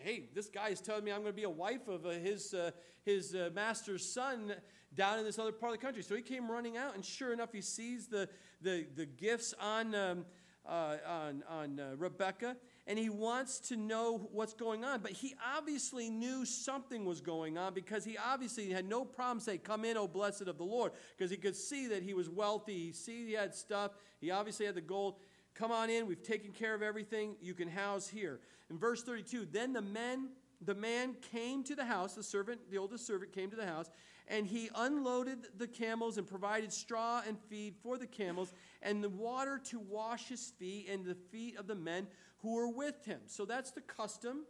hey, 0.03 0.25
this 0.35 0.49
guy 0.49 0.69
is 0.69 0.81
telling 0.81 1.03
me 1.03 1.11
I'm 1.11 1.21
going 1.21 1.31
to 1.31 1.35
be 1.35 1.43
a 1.43 1.49
wife 1.49 1.87
of 1.87 2.05
uh, 2.05 2.09
his, 2.09 2.53
uh, 2.53 2.71
his 3.03 3.33
uh, 3.33 3.49
master's 3.53 4.05
son 4.05 4.53
down 4.93 5.17
in 5.17 5.25
this 5.25 5.39
other 5.39 5.51
part 5.51 5.73
of 5.73 5.79
the 5.79 5.85
country. 5.85 6.03
So 6.03 6.15
he 6.15 6.21
came 6.21 6.51
running 6.51 6.77
out, 6.77 6.93
and 6.93 7.03
sure 7.03 7.33
enough, 7.33 7.51
he 7.51 7.61
sees 7.61 8.07
the, 8.07 8.29
the, 8.61 8.85
the 8.95 9.05
gifts 9.05 9.53
on, 9.59 9.95
um, 9.95 10.25
uh, 10.67 10.97
on, 11.07 11.43
on 11.49 11.79
uh, 11.79 11.95
Rebecca, 11.97 12.55
and 12.85 12.99
he 12.99 13.09
wants 13.09 13.59
to 13.59 13.77
know 13.77 14.29
what's 14.31 14.53
going 14.53 14.83
on. 14.83 14.99
But 15.01 15.11
he 15.11 15.35
obviously 15.55 16.09
knew 16.09 16.45
something 16.45 17.05
was 17.05 17.21
going 17.21 17.57
on 17.57 17.73
because 17.73 18.03
he 18.03 18.17
obviously 18.17 18.69
had 18.69 18.87
no 18.87 19.05
problem 19.05 19.39
saying, 19.39 19.59
Come 19.59 19.85
in, 19.85 19.97
O 19.97 20.07
blessed 20.07 20.43
of 20.43 20.57
the 20.57 20.63
Lord, 20.63 20.91
because 21.17 21.31
he 21.31 21.37
could 21.37 21.55
see 21.55 21.87
that 21.87 22.03
he 22.03 22.13
was 22.13 22.29
wealthy. 22.29 22.87
He 22.87 22.91
see 22.91 23.27
he 23.27 23.33
had 23.33 23.55
stuff. 23.55 23.91
He 24.19 24.31
obviously 24.31 24.65
had 24.65 24.75
the 24.75 24.81
gold. 24.81 25.15
Come 25.53 25.71
on 25.71 25.89
in. 25.89 26.07
We've 26.07 26.23
taken 26.23 26.51
care 26.51 26.73
of 26.73 26.81
everything. 26.81 27.35
You 27.41 27.53
can 27.53 27.69
house 27.69 28.07
here. 28.07 28.39
In 28.69 28.77
verse 28.77 29.03
32, 29.03 29.47
then 29.51 29.71
the 29.71 29.81
men, 29.81 30.29
the 30.61 30.75
man 30.75 31.15
came 31.31 31.63
to 31.63 31.75
the 31.75 31.85
house, 31.85 32.15
the 32.15 32.23
servant, 32.23 32.59
the 32.71 32.77
oldest 32.77 33.05
servant 33.05 33.31
came 33.33 33.49
to 33.51 33.55
the 33.55 33.65
house, 33.65 33.89
and 34.27 34.47
he 34.47 34.69
unloaded 34.75 35.47
the 35.57 35.67
camels 35.67 36.17
and 36.17 36.25
provided 36.25 36.71
straw 36.71 37.21
and 37.27 37.37
feed 37.49 37.75
for 37.83 37.97
the 37.97 38.07
camels 38.07 38.53
and 38.81 39.03
the 39.03 39.09
water 39.09 39.59
to 39.65 39.79
wash 39.79 40.27
his 40.29 40.53
feet 40.57 40.87
and 40.89 41.05
the 41.05 41.15
feet 41.15 41.57
of 41.57 41.67
the 41.67 41.75
men 41.75 42.07
who 42.43 42.53
were 42.53 42.69
with 42.69 43.03
him. 43.05 43.21
So 43.25 43.45
that's 43.45 43.71
the 43.71 43.81
custom. 43.81 44.45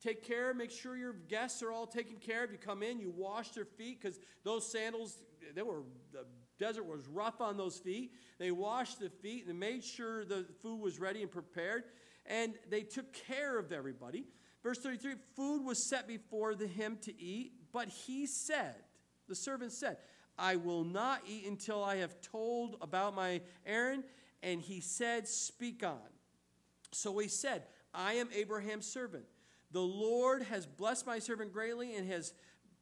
Take 0.00 0.22
care, 0.26 0.54
make 0.54 0.70
sure 0.70 0.96
your 0.96 1.14
guests 1.14 1.62
are 1.62 1.72
all 1.72 1.86
taken 1.86 2.16
care 2.16 2.44
of. 2.44 2.52
You 2.52 2.58
come 2.58 2.82
in, 2.82 3.00
you 3.00 3.10
wash 3.10 3.50
their 3.50 3.64
feet 3.64 4.00
because 4.00 4.20
those 4.44 4.70
sandals, 4.70 5.18
they 5.54 5.62
were 5.62 5.82
the 6.12 6.24
desert 6.58 6.86
was 6.86 7.06
rough 7.08 7.40
on 7.40 7.56
those 7.56 7.78
feet. 7.78 8.12
They 8.38 8.50
washed 8.50 9.00
the 9.00 9.10
feet 9.10 9.46
and 9.48 9.58
made 9.58 9.82
sure 9.82 10.24
the 10.24 10.46
food 10.62 10.80
was 10.80 11.00
ready 11.00 11.22
and 11.22 11.30
prepared, 11.30 11.84
and 12.26 12.54
they 12.68 12.82
took 12.82 13.12
care 13.12 13.58
of 13.58 13.72
everybody. 13.72 14.26
Verse 14.62 14.78
33 14.78 15.14
Food 15.34 15.64
was 15.64 15.88
set 15.88 16.06
before 16.06 16.54
the, 16.54 16.66
him 16.66 16.98
to 17.02 17.20
eat, 17.20 17.52
but 17.72 17.88
he 17.88 18.26
said, 18.26 18.76
the 19.28 19.34
servant 19.34 19.72
said, 19.72 19.96
I 20.38 20.56
will 20.56 20.84
not 20.84 21.22
eat 21.26 21.46
until 21.46 21.82
I 21.82 21.96
have 21.96 22.20
told 22.20 22.76
about 22.80 23.14
my 23.14 23.40
errand. 23.66 24.04
And 24.42 24.60
he 24.60 24.80
said, 24.80 25.28
Speak 25.28 25.84
on. 25.84 25.98
So 26.92 27.18
he 27.18 27.28
said, 27.28 27.64
I 27.94 28.14
am 28.14 28.28
Abraham's 28.34 28.86
servant. 28.86 29.24
The 29.72 29.80
Lord 29.80 30.42
has 30.44 30.66
blessed 30.66 31.06
my 31.06 31.18
servant 31.18 31.52
greatly 31.52 31.94
and 31.94 32.10
has 32.10 32.32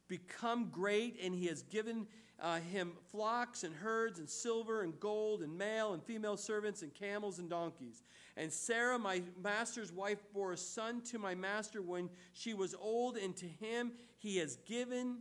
become 0.07 0.69
great, 0.71 1.19
and 1.23 1.35
he 1.35 1.45
has 1.47 1.61
given 1.63 2.07
uh, 2.41 2.59
him 2.59 2.93
flocks 3.11 3.63
and 3.63 3.75
herds 3.75 4.19
and 4.19 4.29
silver 4.29 4.81
and 4.81 4.99
gold 4.99 5.41
and 5.41 5.57
male 5.57 5.93
and 5.93 6.03
female 6.03 6.37
servants 6.37 6.81
and 6.81 6.93
camels 6.93 7.39
and 7.39 7.49
donkeys. 7.49 8.03
And 8.37 8.51
Sarah, 8.51 8.97
my 8.97 9.21
master's 9.41 9.91
wife, 9.91 10.19
bore 10.33 10.53
a 10.53 10.57
son 10.57 11.01
to 11.11 11.19
my 11.19 11.35
master 11.35 11.81
when 11.81 12.09
she 12.33 12.53
was 12.53 12.73
old, 12.79 13.17
and 13.17 13.35
to 13.37 13.45
him 13.45 13.91
he 14.17 14.37
has 14.37 14.55
given 14.65 15.19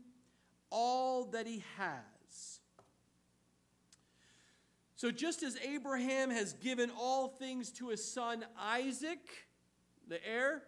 all 0.70 1.24
that 1.26 1.46
he 1.46 1.64
has. 1.76 2.17
So, 4.98 5.12
just 5.12 5.44
as 5.44 5.56
Abraham 5.58 6.28
has 6.28 6.54
given 6.54 6.90
all 6.90 7.28
things 7.28 7.70
to 7.74 7.90
his 7.90 8.04
son 8.04 8.44
Isaac, 8.60 9.20
the 10.08 10.18
heir, 10.28 10.64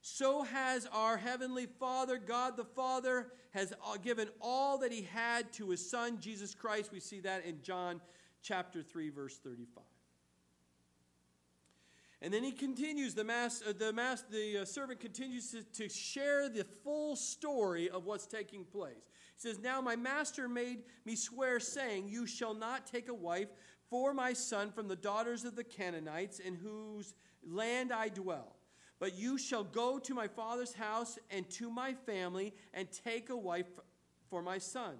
so 0.00 0.42
has 0.42 0.86
our 0.90 1.18
heavenly 1.18 1.66
Father, 1.66 2.16
God 2.16 2.56
the 2.56 2.64
Father, 2.64 3.30
has 3.50 3.74
given 4.02 4.30
all 4.40 4.78
that 4.78 4.90
he 4.90 5.02
had 5.02 5.52
to 5.52 5.68
his 5.68 5.86
son 5.86 6.16
Jesus 6.18 6.54
Christ. 6.54 6.90
We 6.90 7.00
see 7.00 7.20
that 7.20 7.44
in 7.44 7.60
John 7.60 8.00
chapter 8.40 8.82
3 8.82 9.10
verse 9.10 9.36
35. 9.36 9.84
And 12.22 12.32
then 12.32 12.42
he 12.42 12.52
continues, 12.52 13.14
the, 13.14 13.24
mas- 13.24 13.62
uh, 13.68 13.74
the, 13.78 13.92
mas- 13.92 14.24
the 14.30 14.62
uh, 14.62 14.64
servant 14.64 14.98
continues 14.98 15.50
to, 15.50 15.62
to 15.62 15.90
share 15.90 16.48
the 16.48 16.64
full 16.64 17.16
story 17.16 17.90
of 17.90 18.06
what's 18.06 18.26
taking 18.26 18.64
place. 18.64 19.10
He 19.40 19.48
says, 19.48 19.58
Now 19.60 19.80
my 19.80 19.94
master 19.96 20.48
made 20.48 20.82
me 21.04 21.14
swear, 21.14 21.60
saying, 21.60 22.08
You 22.08 22.26
shall 22.26 22.54
not 22.54 22.86
take 22.86 23.08
a 23.08 23.14
wife 23.14 23.48
for 23.88 24.12
my 24.12 24.32
son 24.32 24.72
from 24.72 24.88
the 24.88 24.96
daughters 24.96 25.44
of 25.44 25.54
the 25.54 25.64
Canaanites 25.64 26.40
in 26.40 26.54
whose 26.54 27.14
land 27.46 27.92
I 27.92 28.08
dwell. 28.08 28.56
But 28.98 29.16
you 29.16 29.38
shall 29.38 29.62
go 29.62 30.00
to 30.00 30.14
my 30.14 30.26
father's 30.26 30.72
house 30.72 31.18
and 31.30 31.48
to 31.50 31.70
my 31.70 31.94
family 31.94 32.52
and 32.74 32.88
take 32.90 33.30
a 33.30 33.36
wife 33.36 33.66
for 34.28 34.42
my 34.42 34.58
son. 34.58 34.96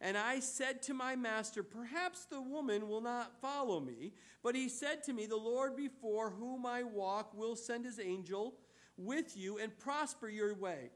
And 0.00 0.16
I 0.16 0.38
said 0.40 0.82
to 0.82 0.94
my 0.94 1.16
master, 1.16 1.62
Perhaps 1.62 2.26
the 2.26 2.40
woman 2.40 2.88
will 2.88 3.00
not 3.00 3.40
follow 3.40 3.80
me. 3.80 4.12
But 4.42 4.54
he 4.54 4.68
said 4.68 5.02
to 5.04 5.12
me, 5.12 5.26
The 5.26 5.36
Lord 5.36 5.76
before 5.76 6.30
whom 6.30 6.66
I 6.66 6.84
walk 6.84 7.34
will 7.34 7.56
send 7.56 7.84
his 7.84 7.98
angel 7.98 8.54
with 8.96 9.36
you 9.36 9.58
and 9.58 9.76
prosper 9.76 10.28
your 10.28 10.54
way. 10.54 10.90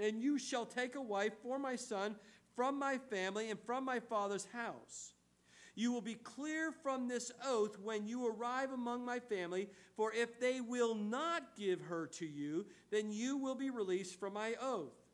And 0.00 0.22
you 0.22 0.38
shall 0.38 0.64
take 0.64 0.94
a 0.94 1.02
wife 1.02 1.32
for 1.42 1.58
my 1.58 1.76
son 1.76 2.16
from 2.54 2.78
my 2.78 2.98
family 2.98 3.50
and 3.50 3.58
from 3.60 3.84
my 3.84 4.00
father's 4.00 4.46
house. 4.52 5.12
You 5.74 5.92
will 5.92 6.00
be 6.00 6.16
clear 6.16 6.72
from 6.72 7.06
this 7.06 7.30
oath 7.46 7.78
when 7.78 8.08
you 8.08 8.26
arrive 8.26 8.72
among 8.72 9.04
my 9.04 9.20
family, 9.20 9.68
for 9.96 10.12
if 10.12 10.40
they 10.40 10.60
will 10.60 10.96
not 10.96 11.56
give 11.56 11.80
her 11.82 12.08
to 12.14 12.26
you, 12.26 12.66
then 12.90 13.12
you 13.12 13.36
will 13.36 13.54
be 13.54 13.70
released 13.70 14.18
from 14.18 14.34
my 14.34 14.54
oath. 14.60 15.07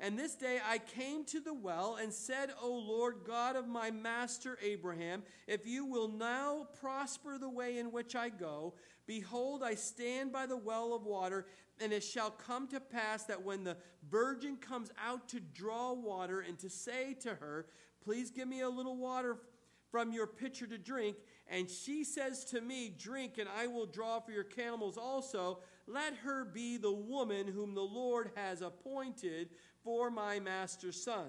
And 0.00 0.16
this 0.16 0.34
day 0.36 0.60
I 0.64 0.78
came 0.78 1.24
to 1.26 1.40
the 1.40 1.54
well 1.54 1.98
and 2.00 2.12
said, 2.12 2.50
O 2.62 2.72
Lord 2.72 3.16
God 3.26 3.56
of 3.56 3.66
my 3.66 3.90
master 3.90 4.56
Abraham, 4.62 5.24
if 5.48 5.66
you 5.66 5.84
will 5.84 6.08
now 6.08 6.68
prosper 6.80 7.36
the 7.36 7.48
way 7.48 7.78
in 7.78 7.90
which 7.90 8.14
I 8.14 8.28
go, 8.28 8.74
behold, 9.06 9.64
I 9.64 9.74
stand 9.74 10.32
by 10.32 10.46
the 10.46 10.56
well 10.56 10.94
of 10.94 11.04
water, 11.04 11.46
and 11.80 11.92
it 11.92 12.04
shall 12.04 12.30
come 12.30 12.68
to 12.68 12.78
pass 12.78 13.24
that 13.24 13.42
when 13.42 13.64
the 13.64 13.76
virgin 14.08 14.56
comes 14.56 14.90
out 15.04 15.28
to 15.30 15.40
draw 15.40 15.92
water 15.92 16.40
and 16.40 16.56
to 16.60 16.70
say 16.70 17.14
to 17.20 17.34
her, 17.34 17.66
Please 18.04 18.30
give 18.30 18.46
me 18.46 18.60
a 18.60 18.68
little 18.68 18.96
water 18.96 19.38
from 19.90 20.12
your 20.12 20.26
pitcher 20.26 20.66
to 20.66 20.78
drink, 20.78 21.16
and 21.48 21.68
she 21.68 22.04
says 22.04 22.44
to 22.46 22.60
me, 22.60 22.94
Drink, 22.96 23.38
and 23.38 23.48
I 23.48 23.66
will 23.66 23.86
draw 23.86 24.20
for 24.20 24.32
your 24.32 24.44
camels 24.44 24.96
also, 24.96 25.58
let 25.86 26.14
her 26.16 26.44
be 26.44 26.76
the 26.76 26.92
woman 26.92 27.46
whom 27.46 27.74
the 27.74 27.80
Lord 27.80 28.30
has 28.36 28.60
appointed 28.60 29.48
for 29.88 30.10
my 30.10 30.38
master's 30.38 31.02
son. 31.02 31.28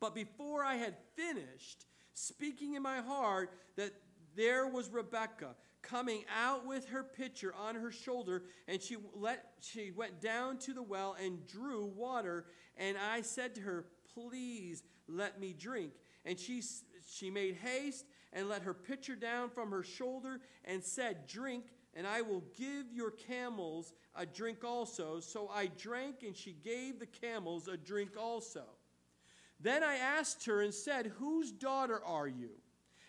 But 0.00 0.12
before 0.12 0.64
I 0.64 0.74
had 0.74 0.96
finished 1.14 1.86
speaking 2.12 2.74
in 2.74 2.82
my 2.82 3.00
heart, 3.00 3.52
that 3.76 3.92
there 4.34 4.66
was 4.66 4.88
Rebekah 4.88 5.54
coming 5.80 6.24
out 6.36 6.66
with 6.66 6.88
her 6.88 7.04
pitcher 7.04 7.54
on 7.54 7.76
her 7.76 7.92
shoulder, 7.92 8.42
and 8.66 8.82
she 8.82 8.96
let 9.14 9.52
she 9.60 9.92
went 9.92 10.20
down 10.20 10.58
to 10.58 10.74
the 10.74 10.82
well 10.82 11.14
and 11.22 11.46
drew 11.46 11.86
water. 11.86 12.46
And 12.76 12.96
I 12.98 13.20
said 13.20 13.54
to 13.54 13.60
her, 13.60 13.84
Please 14.14 14.82
let 15.06 15.38
me 15.38 15.54
drink. 15.56 15.92
And 16.24 16.36
she 16.36 16.60
she 17.08 17.30
made 17.30 17.54
haste 17.54 18.04
and 18.32 18.48
let 18.48 18.62
her 18.62 18.74
pitcher 18.74 19.14
down 19.14 19.48
from 19.48 19.70
her 19.70 19.84
shoulder 19.84 20.40
and 20.64 20.82
said, 20.82 21.28
Drink 21.28 21.66
and 21.94 22.06
I 22.06 22.22
will 22.22 22.42
give 22.56 22.92
your 22.92 23.10
camels 23.10 23.92
a 24.14 24.26
drink 24.26 24.64
also. 24.64 25.20
So 25.20 25.48
I 25.52 25.66
drank, 25.66 26.22
and 26.22 26.36
she 26.36 26.52
gave 26.52 26.98
the 26.98 27.06
camels 27.06 27.68
a 27.68 27.76
drink 27.76 28.10
also. 28.18 28.64
Then 29.60 29.82
I 29.82 29.96
asked 29.96 30.44
her 30.46 30.60
and 30.62 30.74
said, 30.74 31.12
Whose 31.18 31.52
daughter 31.52 32.00
are 32.04 32.28
you? 32.28 32.50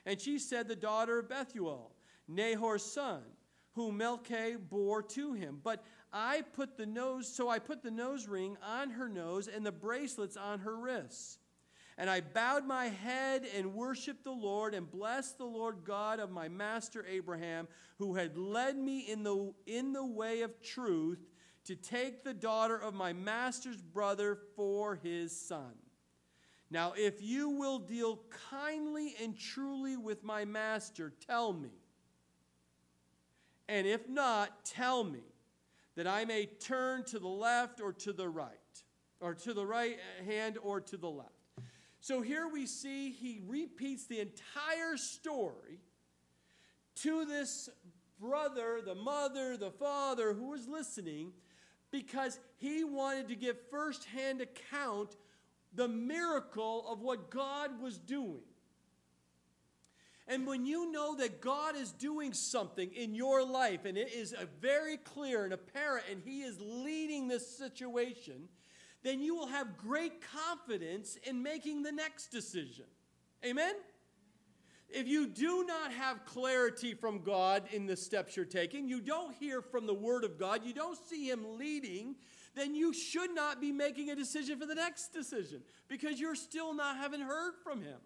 And 0.05 0.19
she 0.19 0.39
said, 0.39 0.67
The 0.67 0.75
daughter 0.75 1.19
of 1.19 1.29
Bethuel, 1.29 1.91
Nahor's 2.27 2.83
son, 2.83 3.21
whom 3.73 3.97
Milcah 3.97 4.57
bore 4.69 5.01
to 5.03 5.33
him. 5.33 5.59
But 5.63 5.83
I 6.13 6.43
put 6.53 6.77
the 6.77 6.85
nose, 6.85 7.27
so 7.27 7.49
I 7.49 7.59
put 7.59 7.83
the 7.83 7.91
nose 7.91 8.27
ring 8.27 8.57
on 8.63 8.91
her 8.91 9.09
nose 9.09 9.47
and 9.47 9.65
the 9.65 9.71
bracelets 9.71 10.37
on 10.37 10.59
her 10.59 10.75
wrists. 10.75 11.39
And 11.97 12.09
I 12.09 12.19
bowed 12.19 12.65
my 12.65 12.87
head 12.87 13.45
and 13.55 13.73
worshiped 13.73 14.25
the 14.25 14.31
Lord 14.31 14.73
and 14.73 14.91
blessed 14.91 15.37
the 15.37 15.45
Lord 15.45 15.85
God 15.85 16.19
of 16.19 16.29
my 16.29 16.49
master 16.49 17.05
Abraham, 17.07 17.67
who 17.97 18.15
had 18.15 18.37
led 18.37 18.75
me 18.75 18.99
in 18.99 19.23
the, 19.23 19.53
in 19.65 19.93
the 19.93 20.05
way 20.05 20.41
of 20.41 20.61
truth 20.61 21.19
to 21.65 21.75
take 21.75 22.23
the 22.23 22.33
daughter 22.33 22.77
of 22.77 22.93
my 22.93 23.13
master's 23.13 23.81
brother 23.81 24.37
for 24.55 24.95
his 24.95 25.31
son. 25.31 25.73
Now, 26.69 26.93
if 26.97 27.21
you 27.21 27.49
will 27.49 27.79
deal 27.79 28.19
kindly 28.49 29.15
and 29.21 29.37
truly 29.37 29.95
with 29.95 30.23
my 30.23 30.45
master, 30.45 31.13
tell 31.25 31.53
me. 31.53 31.71
And 33.67 33.87
if 33.87 34.09
not, 34.09 34.65
tell 34.65 35.03
me 35.03 35.23
that 35.95 36.07
I 36.07 36.25
may 36.25 36.45
turn 36.45 37.03
to 37.05 37.19
the 37.19 37.27
left 37.27 37.79
or 37.79 37.93
to 37.93 38.13
the 38.13 38.27
right, 38.27 38.49
or 39.21 39.33
to 39.33 39.53
the 39.53 39.65
right 39.65 39.97
hand 40.27 40.57
or 40.61 40.81
to 40.81 40.97
the 40.97 41.09
left. 41.09 41.34
So 42.05 42.21
here 42.21 42.47
we 42.47 42.67
see 42.67 43.09
he 43.09 43.41
repeats 43.47 44.05
the 44.05 44.19
entire 44.19 44.95
story 44.95 45.79
to 46.97 47.25
this 47.25 47.67
brother, 48.19 48.79
the 48.85 48.93
mother, 48.93 49.57
the 49.57 49.71
father 49.71 50.31
who 50.35 50.51
was 50.51 50.67
listening 50.67 51.31
because 51.89 52.39
he 52.57 52.83
wanted 52.83 53.29
to 53.29 53.35
give 53.35 53.57
firsthand 53.71 54.39
account 54.39 55.15
the 55.73 55.87
miracle 55.87 56.85
of 56.87 57.01
what 57.01 57.31
God 57.31 57.81
was 57.81 57.97
doing. 57.97 58.43
And 60.27 60.45
when 60.45 60.67
you 60.67 60.91
know 60.91 61.15
that 61.15 61.41
God 61.41 61.75
is 61.75 61.91
doing 61.91 62.33
something 62.33 62.91
in 62.93 63.15
your 63.15 63.43
life, 63.43 63.83
and 63.83 63.97
it 63.97 64.13
is 64.13 64.31
a 64.31 64.45
very 64.61 64.97
clear 64.97 65.43
and 65.43 65.53
apparent, 65.53 66.05
and 66.11 66.21
He 66.23 66.43
is 66.43 66.59
leading 66.61 67.27
this 67.27 67.57
situation, 67.57 68.47
then 69.05 69.21
you 69.21 69.35
will 69.35 69.45
have 69.45 69.77
great 69.77 70.13
confidence 70.19 71.15
in 71.23 71.43
making 71.43 71.83
the 71.83 71.91
next 71.91 72.29
decision. 72.29 72.85
Amen? 73.45 73.75
If 74.89 75.07
you 75.07 75.27
do 75.27 75.63
not 75.63 75.93
have 75.93 76.25
clarity 76.25 76.95
from 76.95 77.21
God 77.21 77.65
in 77.71 77.85
the 77.85 77.95
steps 77.95 78.35
you're 78.35 78.45
taking, 78.45 78.87
you 78.87 78.99
don't 78.99 79.35
hear 79.35 79.61
from 79.61 79.85
the 79.85 79.93
Word 79.93 80.23
of 80.23 80.39
God, 80.39 80.61
you 80.65 80.73
don't 80.73 80.97
see 80.97 81.29
Him 81.29 81.57
leading, 81.59 82.15
then 82.55 82.73
you 82.73 82.93
should 82.93 83.29
not 83.35 83.61
be 83.61 83.71
making 83.71 84.09
a 84.09 84.15
decision 84.15 84.59
for 84.59 84.65
the 84.65 84.73
next 84.73 85.13
decision 85.13 85.61
because 85.87 86.19
you're 86.19 86.33
still 86.33 86.73
not 86.73 86.97
having 86.97 87.21
heard 87.21 87.53
from 87.63 87.83
Him. 87.83 87.99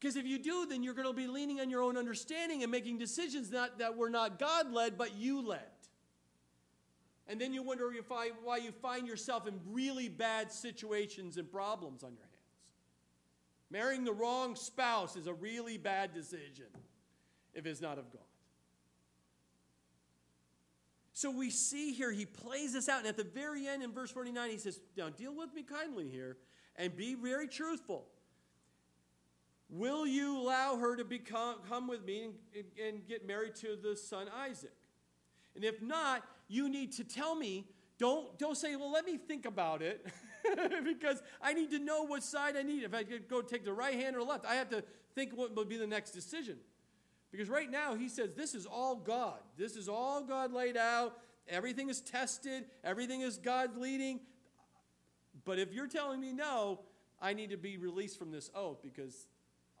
Because 0.00 0.16
if 0.16 0.24
you 0.24 0.38
do, 0.38 0.64
then 0.64 0.82
you're 0.82 0.94
going 0.94 1.08
to 1.08 1.12
be 1.12 1.26
leaning 1.26 1.60
on 1.60 1.68
your 1.68 1.82
own 1.82 1.98
understanding 1.98 2.62
and 2.62 2.72
making 2.72 2.96
decisions 2.96 3.50
that, 3.50 3.78
that 3.78 3.98
were 3.98 4.10
not 4.10 4.38
God 4.38 4.72
led, 4.72 4.96
but 4.96 5.14
you 5.14 5.46
led. 5.46 5.73
And 7.26 7.40
then 7.40 7.54
you 7.54 7.62
wonder 7.62 7.90
why 8.44 8.56
you 8.58 8.70
find 8.70 9.06
yourself 9.06 9.46
in 9.46 9.58
really 9.70 10.08
bad 10.08 10.52
situations 10.52 11.38
and 11.38 11.50
problems 11.50 12.02
on 12.02 12.12
your 12.12 12.20
hands. 12.20 12.34
Marrying 13.70 14.04
the 14.04 14.12
wrong 14.12 14.54
spouse 14.56 15.16
is 15.16 15.26
a 15.26 15.32
really 15.32 15.78
bad 15.78 16.12
decision 16.12 16.66
if 17.54 17.66
it's 17.66 17.80
not 17.80 17.98
of 17.98 18.12
God. 18.12 18.22
So 21.12 21.30
we 21.30 21.48
see 21.48 21.92
here, 21.92 22.10
he 22.10 22.26
plays 22.26 22.72
this 22.72 22.88
out. 22.88 22.98
And 22.98 23.08
at 23.08 23.16
the 23.16 23.24
very 23.24 23.68
end, 23.68 23.82
in 23.82 23.92
verse 23.92 24.10
49, 24.10 24.50
he 24.50 24.58
says, 24.58 24.80
Now 24.96 25.10
deal 25.10 25.34
with 25.34 25.54
me 25.54 25.62
kindly 25.62 26.08
here 26.08 26.36
and 26.76 26.94
be 26.94 27.14
very 27.14 27.46
truthful. 27.46 28.06
Will 29.70 30.06
you 30.06 30.38
allow 30.38 30.76
her 30.76 30.96
to 30.96 31.04
become, 31.04 31.56
come 31.68 31.86
with 31.86 32.04
me 32.04 32.30
and, 32.54 32.64
and 32.84 33.06
get 33.06 33.26
married 33.26 33.54
to 33.56 33.76
the 33.80 33.96
son 33.96 34.26
Isaac? 34.36 34.74
And 35.54 35.64
if 35.64 35.80
not, 35.80 36.24
you 36.48 36.68
need 36.68 36.92
to 36.92 37.04
tell 37.04 37.34
me. 37.34 37.66
Don't, 37.98 38.36
don't 38.38 38.56
say, 38.56 38.74
well, 38.74 38.90
let 38.90 39.04
me 39.04 39.16
think 39.16 39.46
about 39.46 39.80
it, 39.80 40.04
because 40.84 41.22
I 41.40 41.52
need 41.52 41.70
to 41.70 41.78
know 41.78 42.02
what 42.02 42.24
side 42.24 42.56
I 42.56 42.62
need. 42.62 42.82
If 42.82 42.92
I 42.92 43.04
could 43.04 43.28
go 43.28 43.40
take 43.40 43.64
the 43.64 43.72
right 43.72 43.94
hand 43.94 44.16
or 44.16 44.22
left, 44.22 44.44
I 44.44 44.56
have 44.56 44.68
to 44.70 44.82
think 45.14 45.32
what 45.36 45.54
would 45.54 45.68
be 45.68 45.76
the 45.76 45.86
next 45.86 46.10
decision. 46.10 46.56
Because 47.30 47.48
right 47.48 47.70
now, 47.70 47.94
he 47.94 48.08
says, 48.08 48.30
this 48.36 48.54
is 48.54 48.66
all 48.66 48.96
God. 48.96 49.38
This 49.56 49.76
is 49.76 49.88
all 49.88 50.22
God 50.22 50.52
laid 50.52 50.76
out. 50.76 51.18
Everything 51.48 51.88
is 51.88 52.00
tested, 52.00 52.64
everything 52.82 53.20
is 53.20 53.38
God 53.38 53.76
leading. 53.76 54.20
But 55.44 55.58
if 55.58 55.72
you're 55.72 55.86
telling 55.86 56.20
me 56.20 56.32
no, 56.32 56.80
I 57.20 57.34
need 57.34 57.50
to 57.50 57.56
be 57.56 57.76
released 57.76 58.18
from 58.18 58.30
this 58.30 58.50
oath 58.54 58.82
because, 58.82 59.28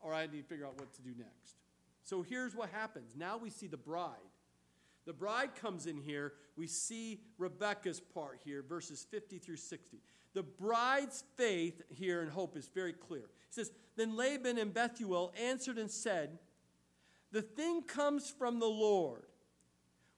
or 0.02 0.12
I 0.12 0.26
need 0.26 0.42
to 0.42 0.48
figure 0.48 0.66
out 0.66 0.78
what 0.78 0.92
to 0.94 1.02
do 1.02 1.10
next. 1.16 1.56
So 2.02 2.22
here's 2.22 2.54
what 2.54 2.68
happens. 2.70 3.14
Now 3.16 3.38
we 3.38 3.50
see 3.50 3.66
the 3.66 3.78
bride 3.78 4.10
The 5.06 5.12
bride 5.12 5.54
comes 5.54 5.86
in 5.86 5.98
here. 5.98 6.32
We 6.56 6.66
see 6.66 7.20
Rebecca's 7.38 8.00
part 8.00 8.40
here, 8.44 8.62
verses 8.62 9.06
50 9.10 9.38
through 9.38 9.56
60. 9.56 9.98
The 10.34 10.42
bride's 10.42 11.24
faith 11.36 11.82
here 11.88 12.22
and 12.22 12.30
hope 12.30 12.56
is 12.56 12.68
very 12.74 12.92
clear. 12.92 13.22
It 13.22 13.54
says, 13.54 13.70
Then 13.96 14.16
Laban 14.16 14.58
and 14.58 14.72
Bethuel 14.72 15.32
answered 15.40 15.78
and 15.78 15.90
said, 15.90 16.38
The 17.32 17.42
thing 17.42 17.82
comes 17.82 18.30
from 18.30 18.58
the 18.58 18.66
Lord. 18.66 19.24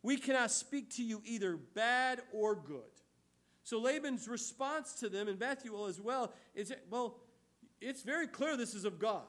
We 0.03 0.17
cannot 0.17 0.51
speak 0.51 0.91
to 0.97 1.03
you 1.03 1.21
either 1.25 1.57
bad 1.57 2.21
or 2.33 2.55
good. 2.55 2.83
So 3.65 3.81
Laban's 3.81 4.29
response 4.29 4.95
to 5.01 5.09
them, 5.09 5.27
and 5.27 5.39
Bethuel 5.39 5.87
as 5.87 6.01
well, 6.01 6.33
is 6.55 6.73
well, 6.89 7.17
it's 7.81 8.03
very 8.03 8.29
clear 8.29 8.57
this 8.57 8.75
is 8.75 8.85
of 8.85 9.01
God. 9.01 9.25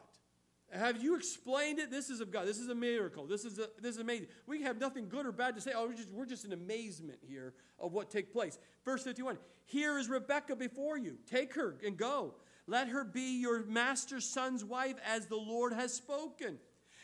Have 0.71 1.01
you 1.01 1.15
explained 1.15 1.79
it? 1.79 1.89
This 1.89 2.09
is 2.09 2.19
of 2.19 2.29
God. 2.29 2.45
This 2.45 2.59
is 2.59 2.67
a 2.67 2.75
miracle. 2.75 3.25
This 3.25 3.45
is, 3.45 3.57
a, 3.57 3.69
this 3.81 3.95
is 3.95 4.01
amazing. 4.01 4.27
We 4.45 4.63
have 4.63 4.79
nothing 4.79 5.07
good 5.07 5.25
or 5.25 5.31
bad 5.31 5.55
to 5.55 5.61
say. 5.61 5.71
Oh, 5.73 5.87
we're 5.87 5.93
just, 5.93 6.11
we're 6.11 6.25
just 6.25 6.43
in 6.43 6.51
amazement 6.51 7.19
here 7.21 7.53
of 7.79 7.93
what 7.93 8.09
take 8.09 8.33
place. 8.33 8.59
Verse 8.83 9.03
51 9.03 9.37
Here 9.65 9.97
is 9.97 10.09
Rebekah 10.09 10.57
before 10.57 10.97
you. 10.97 11.17
Take 11.25 11.53
her 11.53 11.77
and 11.85 11.95
go. 11.95 12.33
Let 12.67 12.89
her 12.89 13.05
be 13.05 13.39
your 13.39 13.63
master's 13.65 14.25
son's 14.25 14.65
wife 14.65 14.95
as 15.05 15.27
the 15.27 15.37
Lord 15.37 15.71
has 15.71 15.93
spoken. 15.93 16.57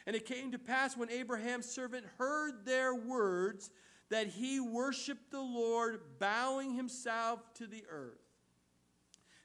And 0.05 0.15
it 0.15 0.25
came 0.25 0.51
to 0.51 0.59
pass 0.59 0.97
when 0.97 1.09
Abraham's 1.09 1.65
servant 1.65 2.05
heard 2.17 2.65
their 2.65 2.93
words 2.93 3.69
that 4.09 4.27
he 4.27 4.59
worshiped 4.59 5.31
the 5.31 5.41
Lord, 5.41 6.01
bowing 6.19 6.73
himself 6.75 7.39
to 7.55 7.65
the 7.65 7.85
earth. 7.89 8.22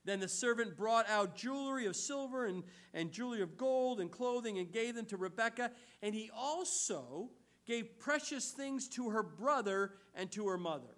Then 0.09 0.21
the 0.21 0.29
servant 0.29 0.75
brought 0.75 1.07
out 1.11 1.37
jewelry 1.37 1.85
of 1.85 1.95
silver 1.95 2.47
and, 2.47 2.63
and 2.95 3.13
jewelry 3.13 3.43
of 3.43 3.59
gold 3.59 4.01
and 4.01 4.11
clothing 4.11 4.59
and 4.59 4.73
gave 4.73 4.95
them 4.95 5.05
to 5.05 5.19
Rebekah. 5.19 5.71
And 6.01 6.15
he 6.15 6.31
also 6.35 7.29
gave 7.67 7.99
precious 7.99 8.51
things 8.53 8.89
to 8.89 9.11
her 9.11 9.23
brother 9.23 9.93
and 10.15 10.31
to 10.33 10.49
her 10.49 10.57
mother. 10.57 10.97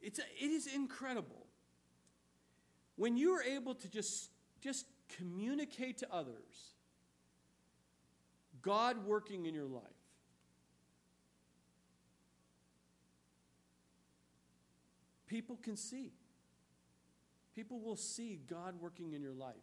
It's 0.00 0.20
a, 0.20 0.22
it 0.40 0.52
is 0.52 0.72
incredible. 0.72 1.48
When 2.94 3.16
you 3.16 3.32
are 3.32 3.42
able 3.42 3.74
to 3.74 3.88
just, 3.88 4.30
just 4.60 4.86
communicate 5.16 5.98
to 5.98 6.14
others 6.14 6.76
God 8.62 9.04
working 9.04 9.46
in 9.46 9.54
your 9.54 9.66
life, 9.66 9.82
people 15.30 15.56
can 15.62 15.76
see. 15.76 16.12
People 17.54 17.80
will 17.80 17.96
see 17.96 18.40
God 18.48 18.74
working 18.80 19.12
in 19.12 19.22
your 19.22 19.32
life. 19.32 19.54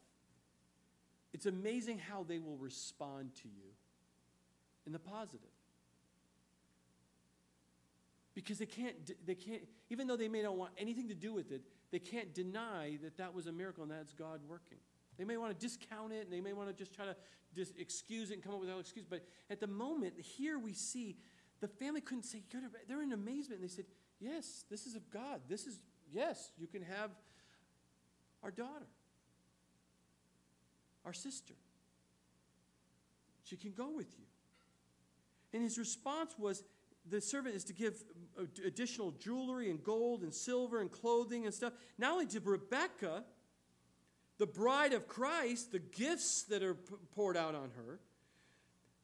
It's 1.34 1.45
amazing 1.45 1.99
how 1.99 2.24
they 2.24 2.39
will 2.39 2.57
respond 2.57 3.36
to 3.43 3.49
you 3.49 3.70
in 4.86 4.93
the 4.93 4.99
positive. 4.99 5.49
Because 8.34 8.59
they 8.59 8.65
can't, 8.65 8.95
they 9.26 9.36
can't, 9.36 9.61
even 9.89 10.07
though 10.07 10.15
they 10.15 10.30
may 10.30 10.41
not 10.41 10.55
want 10.55 10.72
anything 10.78 11.09
to 11.09 11.15
do 11.15 11.34
with 11.34 11.51
it, 11.51 11.61
they 11.91 11.99
can't 11.99 12.34
deny 12.34 12.97
that 13.03 13.18
that 13.18 13.34
was 13.34 13.47
a 13.47 13.51
miracle 13.51 13.84
and 13.84 13.91
that's 13.91 14.13
God 14.13 14.39
working. 14.47 14.78
They 15.18 15.26
may 15.26 15.38
want 15.38 15.57
to 15.57 15.65
discount 15.65 16.13
it 16.13 16.24
and 16.24 16.32
they 16.32 16.41
may 16.41 16.53
want 16.53 16.70
to 16.70 16.74
just 16.74 16.93
try 16.93 17.05
to 17.05 17.15
dis- 17.55 17.74
excuse 17.78 18.30
it 18.30 18.36
and 18.36 18.43
come 18.43 18.53
up 18.53 18.59
with 18.59 18.70
an 18.70 18.80
excuse. 18.80 19.05
But 19.09 19.26
at 19.49 19.59
the 19.59 19.68
moment, 19.68 20.13
here 20.20 20.59
we 20.59 20.74
see 20.74 21.18
the 21.59 21.68
family 21.68 22.01
couldn't 22.01 22.24
say. 22.24 22.43
They're 22.88 23.01
in 23.01 23.13
amazement. 23.13 23.61
And 23.61 23.70
they 23.70 23.74
said, 23.74 23.86
Yes, 24.20 24.65
this 24.70 24.86
is 24.86 24.95
of 24.95 25.09
God. 25.11 25.41
This 25.47 25.68
is, 25.68 25.80
yes, 26.11 26.51
you 26.57 26.68
can 26.68 26.82
have 26.82 27.11
our 28.43 28.51
daughter, 28.51 28.88
our 31.05 31.13
sister. 31.13 31.53
She 33.43 33.55
can 33.57 33.72
go 33.72 33.89
with 33.89 34.13
you. 34.18 34.26
And 35.53 35.63
his 35.63 35.78
response 35.78 36.36
was 36.38 36.63
the 37.09 37.22
servant 37.22 37.55
is 37.55 37.63
to 37.65 37.74
give 37.74 38.03
additional 38.65 39.11
jewelry 39.11 39.70
and 39.70 39.82
gold 39.84 40.24
and 40.24 40.34
silver 40.34 40.82
and 40.82 40.91
clothing 40.91 41.45
and 41.45 41.53
stuff. 41.53 41.74
Not 41.97 42.13
only 42.13 42.26
to 42.28 42.39
Rebecca, 42.41 43.24
the 44.38 44.45
bride 44.45 44.93
of 44.93 45.07
Christ, 45.07 45.72
the 45.72 45.80
gifts 45.80 46.43
that 46.43 46.63
are 46.63 46.76
poured 47.15 47.38
out 47.38 47.55
on 47.55 47.72
her, 47.78 47.99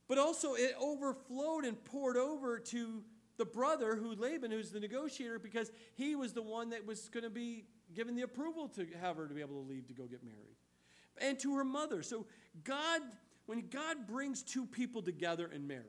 but 0.08 0.18
also 0.18 0.54
it 0.54 0.76
overflowed 0.80 1.64
and 1.64 1.82
poured 1.86 2.18
over 2.18 2.60
to 2.60 3.04
the 3.38 3.46
brother 3.46 3.96
who 3.96 4.16
Laban, 4.16 4.52
who's 4.52 4.72
the 4.72 4.80
negotiator, 4.80 5.40
because 5.40 5.72
he 5.96 6.16
was 6.16 6.34
the 6.34 6.42
one 6.42 6.70
that 6.70 6.86
was 6.86 7.10
going 7.10 7.24
to 7.24 7.30
be 7.30 7.66
given 7.94 8.16
the 8.16 8.22
approval 8.24 8.68
to 8.70 8.88
have 9.02 9.18
her 9.18 9.28
to 9.28 9.34
be 9.34 9.42
able 9.42 9.62
to 9.62 9.70
leave 9.70 9.88
to 9.88 9.94
go 9.94 10.06
get 10.06 10.24
married. 10.24 10.58
And 11.22 11.40
to 11.40 11.56
her 11.56 11.64
mother. 11.64 12.02
So 12.02 12.26
God, 12.64 13.02
when 13.46 13.68
God 13.70 14.08
brings 14.08 14.42
two 14.42 14.66
people 14.66 15.02
together 15.02 15.50
in 15.54 15.68
marriage, 15.68 15.88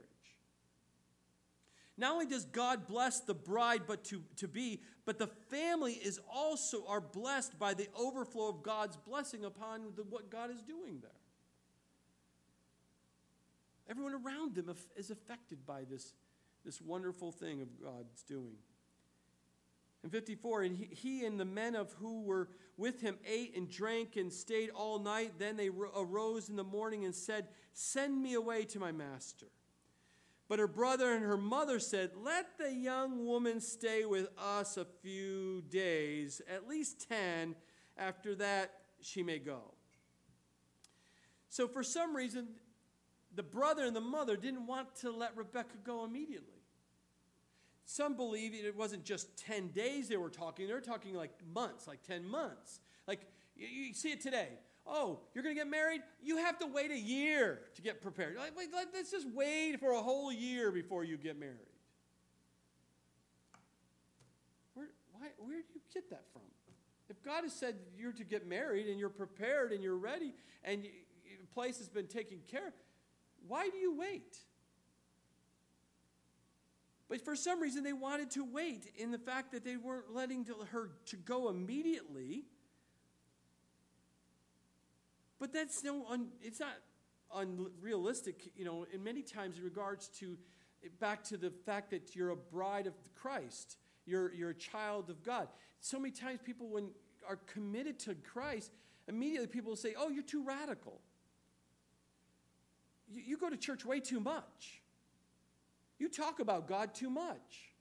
not 1.97 2.12
only 2.12 2.26
does 2.26 2.45
God 2.45 2.86
bless 2.86 3.20
the 3.20 3.34
bride 3.34 3.82
but 3.86 4.05
to, 4.05 4.22
to 4.36 4.49
be, 4.49 4.80
but 5.05 5.18
the 5.18 5.28
family 5.28 5.92
is 5.92 6.18
also 6.32 6.84
are 6.88 7.01
blessed 7.01 7.59
by 7.59 7.74
the 7.74 7.88
overflow 7.99 8.49
of 8.49 8.62
God's 8.62 8.97
blessing 8.97 9.45
upon 9.45 9.82
the, 9.97 10.03
what 10.03 10.30
God 10.30 10.51
is 10.51 10.62
doing 10.62 10.99
there. 11.01 11.11
Everyone 13.88 14.14
around 14.14 14.55
them 14.55 14.74
is 14.97 15.11
affected 15.11 15.64
by 15.66 15.84
this 15.84 16.14
this 16.65 16.81
wonderful 16.81 17.31
thing 17.31 17.61
of 17.61 17.69
God's 17.83 18.23
doing. 18.23 18.57
In 20.03 20.11
54, 20.11 20.62
and 20.62 20.77
he, 20.77 20.89
he, 20.91 21.25
and 21.25 21.41
the 21.41 21.45
men 21.45 21.75
of 21.75 21.93
who 21.95 22.23
were 22.23 22.49
with 22.77 23.01
him 23.01 23.17
ate 23.27 23.57
and 23.57 23.71
drank 23.71 24.17
and 24.17 24.33
stayed 24.33 24.71
all 24.71 24.99
night. 24.99 25.33
Then 25.39 25.57
they 25.57 25.71
arose 25.97 26.49
in 26.51 26.57
the 26.57 26.65
morning 26.65 27.05
and 27.05 27.15
said, 27.15 27.49
Send 27.73 28.23
me 28.23 28.35
away 28.35 28.65
to 28.65 28.79
my 28.79 28.93
master. 28.93 29.47
But 30.47 30.59
her 30.59 30.69
brother 30.69 31.12
and 31.12 31.25
her 31.25 31.39
mother 31.39 31.79
said, 31.79 32.11
Let 32.23 32.59
the 32.59 32.71
young 32.71 33.25
woman 33.25 33.61
stay 33.61 34.05
with 34.05 34.29
us 34.39 34.77
a 34.77 34.85
few 34.85 35.62
days, 35.71 36.43
at 36.53 36.69
least 36.69 37.09
10. 37.09 37.55
After 37.97 38.35
that, 38.35 38.73
she 39.01 39.23
may 39.23 39.39
go. 39.39 39.62
So, 41.49 41.67
for 41.67 41.83
some 41.83 42.15
reason, 42.15 42.49
the 43.35 43.43
brother 43.43 43.85
and 43.85 43.97
the 43.97 44.01
mother 44.01 44.37
didn't 44.37 44.67
want 44.67 44.95
to 44.97 45.11
let 45.11 45.37
Rebecca 45.37 45.77
go 45.83 46.05
immediately. 46.05 46.53
Some 47.85 48.16
believe 48.16 48.53
it 48.55 48.76
wasn't 48.76 49.05
just 49.05 49.37
10 49.37 49.68
days 49.68 50.09
they 50.09 50.16
were 50.16 50.30
talking, 50.30 50.66
they 50.66 50.72
were 50.72 50.80
talking 50.80 51.14
like 51.14 51.32
months, 51.53 51.87
like 51.87 52.03
10 52.03 52.26
months. 52.26 52.80
Like 53.07 53.20
you, 53.57 53.66
you 53.66 53.95
see 53.95 54.11
it 54.11 54.20
today. 54.20 54.49
Oh, 54.87 55.20
you're 55.35 55.43
going 55.43 55.55
to 55.55 55.61
get 55.61 55.70
married? 55.70 56.03
You 56.22 56.37
have 56.39 56.59
to 56.59 56.66
wait 56.66 56.91
a 56.91 56.99
year 56.99 57.61
to 57.74 57.82
get 57.82 58.03
prepared. 58.03 58.37
Like, 58.37 58.57
wait, 58.57 58.68
let's 58.93 59.11
just 59.11 59.26
wait 59.30 59.80
for 59.80 59.93
a 59.93 60.03
whole 60.03 60.30
year 60.30 60.70
before 60.70 61.05
you 61.05 61.16
get 61.16 61.39
married. 61.39 61.57
Where, 64.74 64.89
why, 65.12 65.28
where 65.39 65.57
do 65.57 65.68
you 65.74 65.80
get 65.93 66.11
that 66.11 66.24
from? 66.32 66.43
If 67.09 67.22
God 67.22 67.45
has 67.45 67.53
said 67.55 67.76
you're 67.97 68.12
to 68.12 68.24
get 68.24 68.47
married 68.47 68.89
and 68.89 68.99
you're 68.99 69.09
prepared 69.09 69.72
and 69.72 69.82
you're 69.82 69.97
ready 69.97 70.35
and 70.64 70.85
you, 70.85 70.91
place 71.55 71.78
has 71.78 71.89
been 71.89 72.07
taken 72.07 72.39
care 72.51 72.66
of, 72.66 72.72
why 73.47 73.68
do 73.68 73.78
you 73.78 73.97
wait? 73.97 74.37
But 77.09 77.24
for 77.24 77.36
some 77.36 77.61
reason, 77.61 77.84
they 77.84 77.92
wanted 77.92 78.30
to 78.32 78.44
wait 78.44 78.90
in 78.96 79.11
the 79.11 79.18
fact 79.18 79.52
that 79.52 79.64
they 79.64 79.76
weren't 79.76 80.14
letting 80.14 80.46
her 80.70 80.90
to 81.07 81.16
go 81.16 81.48
immediately. 81.48 82.44
But 85.38 85.52
that's 85.52 85.84
no, 85.84 86.07
un, 86.09 86.28
it's 86.40 86.61
not 86.61 86.74
unrealistic, 87.34 88.50
you 88.57 88.64
know, 88.64 88.86
in 88.92 89.05
many 89.05 89.22
times 89.22 89.59
in 89.59 89.64
regards 89.64 90.09
to 90.20 90.38
back 91.00 91.24
to 91.24 91.36
the 91.36 91.50
fact 91.50 91.90
that 91.90 92.14
you're 92.14 92.30
a 92.30 92.36
bride 92.36 92.86
of 92.86 92.94
Christ, 93.14 93.76
you're, 94.07 94.32
you're 94.34 94.50
a 94.50 94.55
child 94.55 95.11
of 95.11 95.22
God. 95.22 95.48
So 95.80 95.98
many 95.98 96.12
times 96.12 96.40
people, 96.44 96.68
when 96.68 96.90
are 97.28 97.36
committed 97.46 97.98
to 98.00 98.14
Christ, 98.14 98.70
immediately 99.09 99.48
people 99.48 99.70
will 99.70 99.76
say, 99.76 99.94
Oh, 99.98 100.09
you're 100.09 100.22
too 100.22 100.44
radical. 100.44 101.00
You, 103.09 103.22
you 103.26 103.36
go 103.38 103.50
to 103.50 103.57
church 103.57 103.84
way 103.84 104.00
too 104.00 104.20
much. 104.20 104.82
You 106.05 106.11
talk 106.11 106.38
about 106.38 106.68
God 106.68 106.94
too 106.94 107.09
much. 107.09 107.72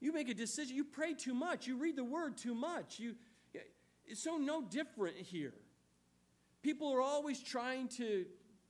You 0.00 0.12
make 0.12 0.28
a 0.28 0.34
decision, 0.34 0.74
you 0.74 0.82
pray 0.82 1.14
too 1.14 1.34
much, 1.34 1.68
you 1.68 1.76
read 1.76 1.94
the 1.94 2.02
word 2.02 2.36
too 2.36 2.52
much. 2.52 2.98
You, 2.98 3.14
it's 4.04 4.20
so 4.20 4.38
no 4.38 4.60
different 4.60 5.16
here. 5.18 5.54
People 6.62 6.92
are 6.92 7.00
always 7.00 7.40
trying 7.40 7.86
to, 7.90 8.24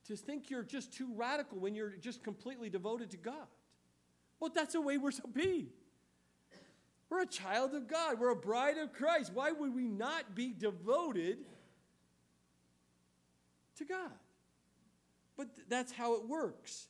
to 0.05 0.15
think 0.15 0.51
you're 0.51 0.61
just 0.61 0.93
too 0.93 1.09
radical 1.15 1.57
when 1.57 1.73
you're 1.73 1.95
just 1.99 2.23
completely 2.23 2.69
devoted 2.69 3.09
to 3.09 3.17
God. 3.17 3.47
Well, 4.39 4.51
that's 4.53 4.73
the 4.73 4.81
way 4.81 4.99
we're 4.99 5.09
supposed 5.09 5.33
to 5.33 5.41
be. 5.41 5.69
We're 7.09 7.21
a 7.21 7.25
child 7.25 7.73
of 7.73 7.87
God. 7.87 8.19
We're 8.19 8.33
a 8.33 8.35
bride 8.35 8.77
of 8.77 8.93
Christ. 8.93 9.31
Why 9.33 9.51
would 9.51 9.73
we 9.73 9.87
not 9.87 10.35
be 10.35 10.53
devoted 10.55 11.39
to 13.77 13.85
God? 13.85 14.11
But 15.35 15.47
that's 15.67 15.91
how 15.91 16.13
it 16.13 16.27
works. 16.27 16.89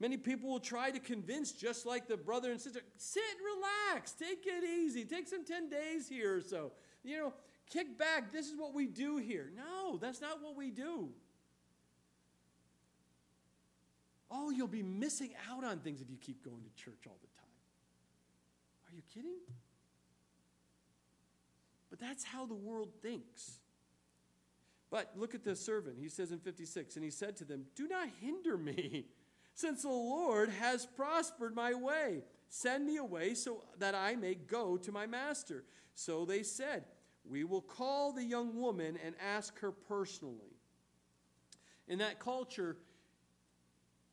Many 0.00 0.16
people 0.16 0.48
will 0.48 0.60
try 0.60 0.90
to 0.90 0.98
convince, 0.98 1.52
just 1.52 1.84
like 1.84 2.08
the 2.08 2.16
brother 2.16 2.50
and 2.50 2.58
sister, 2.58 2.80
sit, 2.96 3.22
relax, 3.44 4.12
take 4.12 4.46
it 4.46 4.64
easy, 4.64 5.04
take 5.04 5.28
some 5.28 5.44
10 5.44 5.68
days 5.68 6.08
here 6.08 6.36
or 6.36 6.40
so. 6.40 6.72
You 7.04 7.18
know, 7.18 7.34
kick 7.68 7.98
back, 7.98 8.32
this 8.32 8.46
is 8.46 8.56
what 8.56 8.72
we 8.72 8.86
do 8.86 9.18
here. 9.18 9.52
No, 9.54 9.98
that's 9.98 10.22
not 10.22 10.42
what 10.42 10.56
we 10.56 10.70
do. 10.70 11.10
Oh, 14.30 14.50
you'll 14.50 14.68
be 14.68 14.82
missing 14.82 15.32
out 15.50 15.64
on 15.64 15.80
things 15.80 16.00
if 16.00 16.08
you 16.08 16.16
keep 16.16 16.42
going 16.42 16.62
to 16.62 16.82
church 16.82 17.02
all 17.06 17.18
the 17.20 17.28
time. 17.28 17.40
Are 18.88 18.94
you 18.94 19.02
kidding? 19.12 19.36
But 21.90 22.00
that's 22.00 22.24
how 22.24 22.46
the 22.46 22.54
world 22.54 22.88
thinks. 23.02 23.58
But 24.90 25.12
look 25.14 25.34
at 25.34 25.44
the 25.44 25.54
servant. 25.54 25.96
He 26.00 26.08
says 26.08 26.32
in 26.32 26.38
56, 26.38 26.96
and 26.96 27.04
he 27.04 27.10
said 27.10 27.36
to 27.36 27.44
them, 27.44 27.66
Do 27.76 27.86
not 27.86 28.08
hinder 28.20 28.56
me, 28.56 29.06
since 29.60 29.82
the 29.82 29.88
Lord 29.88 30.48
has 30.48 30.86
prospered 30.86 31.54
my 31.54 31.74
way. 31.74 32.22
Send 32.48 32.86
me 32.86 32.96
away 32.96 33.34
so 33.34 33.64
that 33.78 33.94
I 33.94 34.16
may 34.16 34.34
go 34.34 34.76
to 34.78 34.90
my 34.90 35.06
master. 35.06 35.64
So 35.94 36.24
they 36.24 36.42
said, 36.42 36.84
We 37.28 37.44
will 37.44 37.60
call 37.60 38.12
the 38.12 38.24
young 38.24 38.58
woman 38.58 38.98
and 39.04 39.14
ask 39.20 39.58
her 39.60 39.70
personally. 39.70 40.56
In 41.86 41.98
that 41.98 42.18
culture, 42.18 42.76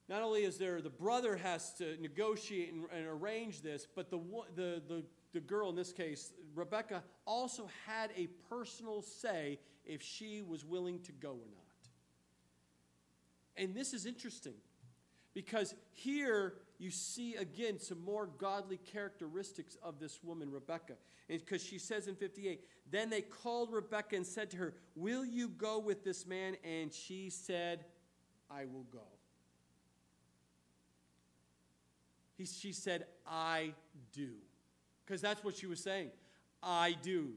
not 0.10 0.22
only 0.22 0.44
is 0.44 0.58
there 0.58 0.82
the 0.82 0.90
brother 0.90 1.38
has 1.38 1.74
to 1.76 2.00
negotiate 2.02 2.74
and, 2.74 2.86
and 2.94 3.08
arrange 3.08 3.62
this, 3.62 3.88
but 3.96 4.10
the, 4.10 4.20
the, 4.56 4.82
the, 4.88 5.04
the 5.34 5.40
girl, 5.40 5.70
in 5.70 5.76
this 5.76 5.94
case, 5.94 6.34
Rebecca, 6.56 7.04
also 7.26 7.70
had 7.86 8.12
a 8.16 8.28
personal 8.50 9.02
say 9.02 9.60
if 9.86 10.02
she 10.02 10.42
was 10.42 10.66
willing 10.66 11.00
to 11.02 11.12
go 11.12 11.30
or 11.30 11.50
not. 11.54 11.64
And 13.56 13.74
this 13.74 13.94
is 13.94 14.06
interesting 14.06 14.54
because 15.38 15.76
here 15.92 16.56
you 16.80 16.90
see 16.90 17.36
again 17.36 17.78
some 17.78 18.04
more 18.04 18.28
godly 18.40 18.78
characteristics 18.78 19.78
of 19.84 20.00
this 20.00 20.24
woman, 20.24 20.50
Rebecca. 20.50 20.94
Because 21.28 21.64
she 21.64 21.78
says 21.78 22.08
in 22.08 22.16
58, 22.16 22.64
then 22.90 23.12
they 23.12 23.22
called 23.22 23.72
Rebecca 23.72 24.16
and 24.16 24.26
said 24.26 24.50
to 24.50 24.58
her, 24.58 24.74
Will 24.96 25.24
you 25.24 25.50
go 25.50 25.78
with 25.78 26.04
this 26.04 26.26
man? 26.26 26.58
And 26.64 26.92
she 26.92 27.30
said, 27.30 27.86
I 28.50 28.66
will 28.66 28.88
go. 28.92 29.04
He, 32.36 32.48
she 32.48 32.72
said, 32.72 33.06
I 33.28 33.74
do. 34.14 34.32
Because 35.06 35.22
that's 35.22 35.44
what 35.44 35.56
she 35.56 35.68
was 35.68 35.80
saying. 35.80 36.10
I 36.64 36.96
do. 37.04 37.34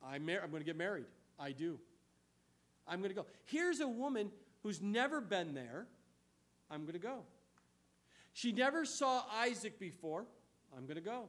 I'm, 0.00 0.24
mar- 0.24 0.42
I'm 0.44 0.50
going 0.50 0.62
to 0.62 0.66
get 0.66 0.76
married. 0.76 1.06
I 1.40 1.50
do. 1.50 1.80
I'm 2.86 3.00
going 3.00 3.10
to 3.10 3.16
go. 3.16 3.26
Here's 3.46 3.80
a 3.80 3.88
woman 3.88 4.30
who's 4.62 4.80
never 4.80 5.20
been 5.20 5.54
there. 5.54 5.88
I'm 6.70 6.82
going 6.82 6.94
to 6.94 6.98
go. 6.98 7.18
She 8.32 8.52
never 8.52 8.84
saw 8.84 9.22
Isaac 9.32 9.78
before. 9.78 10.24
I'm 10.76 10.86
going 10.86 10.96
to 10.96 11.02
go. 11.02 11.28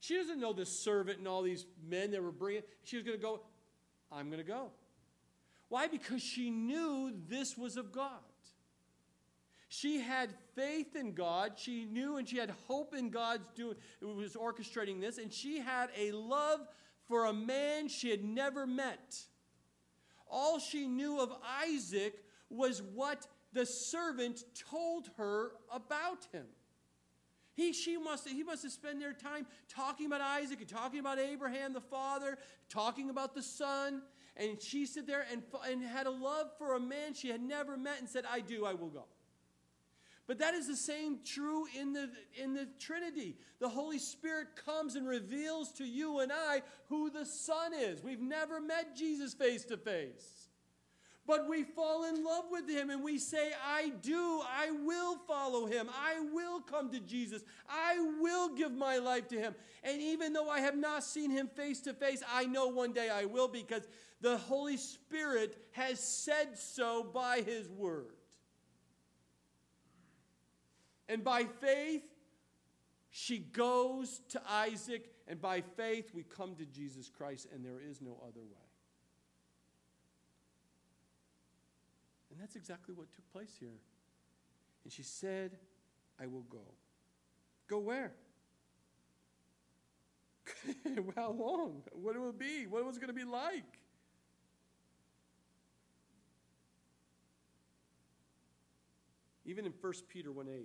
She 0.00 0.16
doesn't 0.16 0.40
know 0.40 0.52
the 0.52 0.66
servant 0.66 1.18
and 1.18 1.28
all 1.28 1.42
these 1.42 1.66
men 1.88 2.10
that 2.10 2.22
were 2.22 2.32
bringing. 2.32 2.62
She 2.82 2.96
was 2.96 3.04
going 3.04 3.16
to 3.16 3.22
go. 3.22 3.40
I'm 4.12 4.26
going 4.26 4.42
to 4.42 4.46
go. 4.46 4.70
Why? 5.68 5.86
Because 5.86 6.22
she 6.22 6.50
knew 6.50 7.12
this 7.28 7.56
was 7.56 7.76
of 7.76 7.92
God. 7.92 8.10
She 9.68 9.98
had 9.98 10.30
faith 10.54 10.94
in 10.94 11.14
God. 11.14 11.54
She 11.56 11.84
knew 11.84 12.16
and 12.16 12.28
she 12.28 12.36
had 12.36 12.54
hope 12.68 12.94
in 12.94 13.10
God's 13.10 13.48
doing, 13.56 13.76
it 14.00 14.04
was 14.04 14.34
orchestrating 14.34 15.00
this, 15.00 15.18
and 15.18 15.32
she 15.32 15.58
had 15.58 15.90
a 15.96 16.12
love 16.12 16.60
for 17.08 17.24
a 17.24 17.32
man 17.32 17.88
she 17.88 18.10
had 18.10 18.22
never 18.22 18.66
met. 18.66 19.18
All 20.30 20.58
she 20.58 20.86
knew 20.86 21.18
of 21.18 21.32
Isaac 21.62 22.24
was 22.48 22.82
what 22.82 23.26
the 23.54 23.64
servant 23.64 24.44
told 24.70 25.08
her 25.16 25.52
about 25.72 26.26
him. 26.32 26.44
He, 27.54 27.72
she 27.72 27.96
must, 27.96 28.28
he 28.28 28.42
must 28.42 28.64
have 28.64 28.72
spent 28.72 28.98
their 28.98 29.12
time 29.12 29.46
talking 29.68 30.06
about 30.06 30.20
Isaac 30.20 30.58
and 30.58 30.68
talking 30.68 30.98
about 30.98 31.20
Abraham, 31.20 31.72
the 31.72 31.80
father, 31.80 32.36
talking 32.68 33.10
about 33.10 33.34
the 33.34 33.42
son. 33.42 34.02
And 34.36 34.60
she 34.60 34.86
stood 34.86 35.06
there 35.06 35.24
and, 35.30 35.42
and 35.70 35.82
had 35.84 36.06
a 36.06 36.10
love 36.10 36.48
for 36.58 36.74
a 36.74 36.80
man 36.80 37.14
she 37.14 37.28
had 37.28 37.40
never 37.40 37.76
met 37.76 38.00
and 38.00 38.08
said, 38.08 38.24
I 38.28 38.40
do, 38.40 38.66
I 38.66 38.74
will 38.74 38.88
go. 38.88 39.04
But 40.26 40.38
that 40.38 40.54
is 40.54 40.66
the 40.66 40.76
same 40.76 41.18
true 41.24 41.66
in 41.78 41.92
the, 41.92 42.10
in 42.42 42.54
the 42.54 42.66
Trinity. 42.80 43.36
The 43.60 43.68
Holy 43.68 43.98
Spirit 43.98 44.48
comes 44.64 44.96
and 44.96 45.06
reveals 45.06 45.70
to 45.74 45.84
you 45.84 46.20
and 46.20 46.32
I 46.32 46.62
who 46.88 47.10
the 47.10 47.26
Son 47.26 47.72
is. 47.72 48.02
We've 48.02 48.20
never 48.22 48.60
met 48.60 48.96
Jesus 48.96 49.34
face 49.34 49.64
to 49.66 49.76
face. 49.76 50.43
But 51.26 51.48
we 51.48 51.62
fall 51.62 52.04
in 52.04 52.22
love 52.22 52.44
with 52.50 52.68
him 52.68 52.90
and 52.90 53.02
we 53.02 53.18
say, 53.18 53.52
I 53.66 53.92
do. 54.02 54.42
I 54.46 54.70
will 54.70 55.16
follow 55.26 55.64
him. 55.64 55.88
I 55.90 56.20
will 56.20 56.60
come 56.60 56.90
to 56.90 57.00
Jesus. 57.00 57.42
I 57.68 57.96
will 58.20 58.54
give 58.54 58.72
my 58.72 58.98
life 58.98 59.28
to 59.28 59.38
him. 59.38 59.54
And 59.82 60.00
even 60.02 60.34
though 60.34 60.50
I 60.50 60.60
have 60.60 60.76
not 60.76 61.02
seen 61.02 61.30
him 61.30 61.48
face 61.48 61.80
to 61.82 61.94
face, 61.94 62.22
I 62.30 62.44
know 62.44 62.68
one 62.68 62.92
day 62.92 63.08
I 63.08 63.24
will 63.24 63.48
because 63.48 63.88
the 64.20 64.36
Holy 64.36 64.76
Spirit 64.76 65.56
has 65.72 65.98
said 65.98 66.58
so 66.58 67.02
by 67.02 67.40
his 67.40 67.70
word. 67.70 68.12
And 71.08 71.24
by 71.24 71.44
faith, 71.44 72.02
she 73.10 73.38
goes 73.38 74.20
to 74.30 74.42
Isaac, 74.48 75.10
and 75.28 75.40
by 75.40 75.62
faith, 75.76 76.10
we 76.14 76.24
come 76.24 76.56
to 76.56 76.66
Jesus 76.66 77.08
Christ, 77.08 77.46
and 77.54 77.64
there 77.64 77.80
is 77.80 78.00
no 78.00 78.18
other 78.26 78.40
way. 78.40 78.63
And 82.34 82.42
that's 82.42 82.56
exactly 82.56 82.92
what 82.92 83.12
took 83.12 83.30
place 83.32 83.54
here. 83.60 83.78
And 84.82 84.92
she 84.92 85.04
said, 85.04 85.52
I 86.20 86.26
will 86.26 86.42
go. 86.50 86.66
Go 87.68 87.78
where? 87.78 88.12
How 91.16 91.30
long? 91.30 91.82
What 91.92 92.16
it 92.16 92.18
will 92.18 92.32
be? 92.32 92.66
What 92.66 92.80
it 92.80 92.86
was 92.86 92.98
going 92.98 93.06
to 93.06 93.14
be 93.14 93.22
like? 93.22 93.78
Even 99.46 99.64
in 99.64 99.72
1 99.80 99.92
Peter 100.08 100.32
1 100.32 100.48
8, 100.48 100.64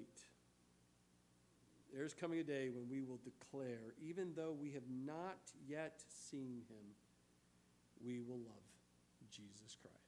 there's 1.93 2.15
coming 2.15 2.39
a 2.39 2.43
day 2.43 2.70
when 2.70 2.89
we 2.89 3.03
will 3.03 3.20
declare, 3.24 3.93
even 4.01 4.34
though 4.36 4.55
we 4.59 4.72
have 4.72 4.89
not 5.05 5.38
yet 5.67 6.01
seen 6.07 6.63
him, 6.67 6.95
we 8.03 8.22
will 8.22 8.38
love 8.39 8.70
Jesus 9.30 9.78
Christ. 9.80 9.98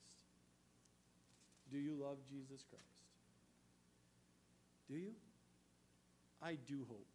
Do 1.71 1.77
you 1.77 1.95
love 1.99 2.17
Jesus 2.29 2.63
Christ? 2.69 2.85
Do 4.89 4.95
you? 4.95 5.11
I 6.41 6.57
do 6.67 6.85
hope 6.89 7.07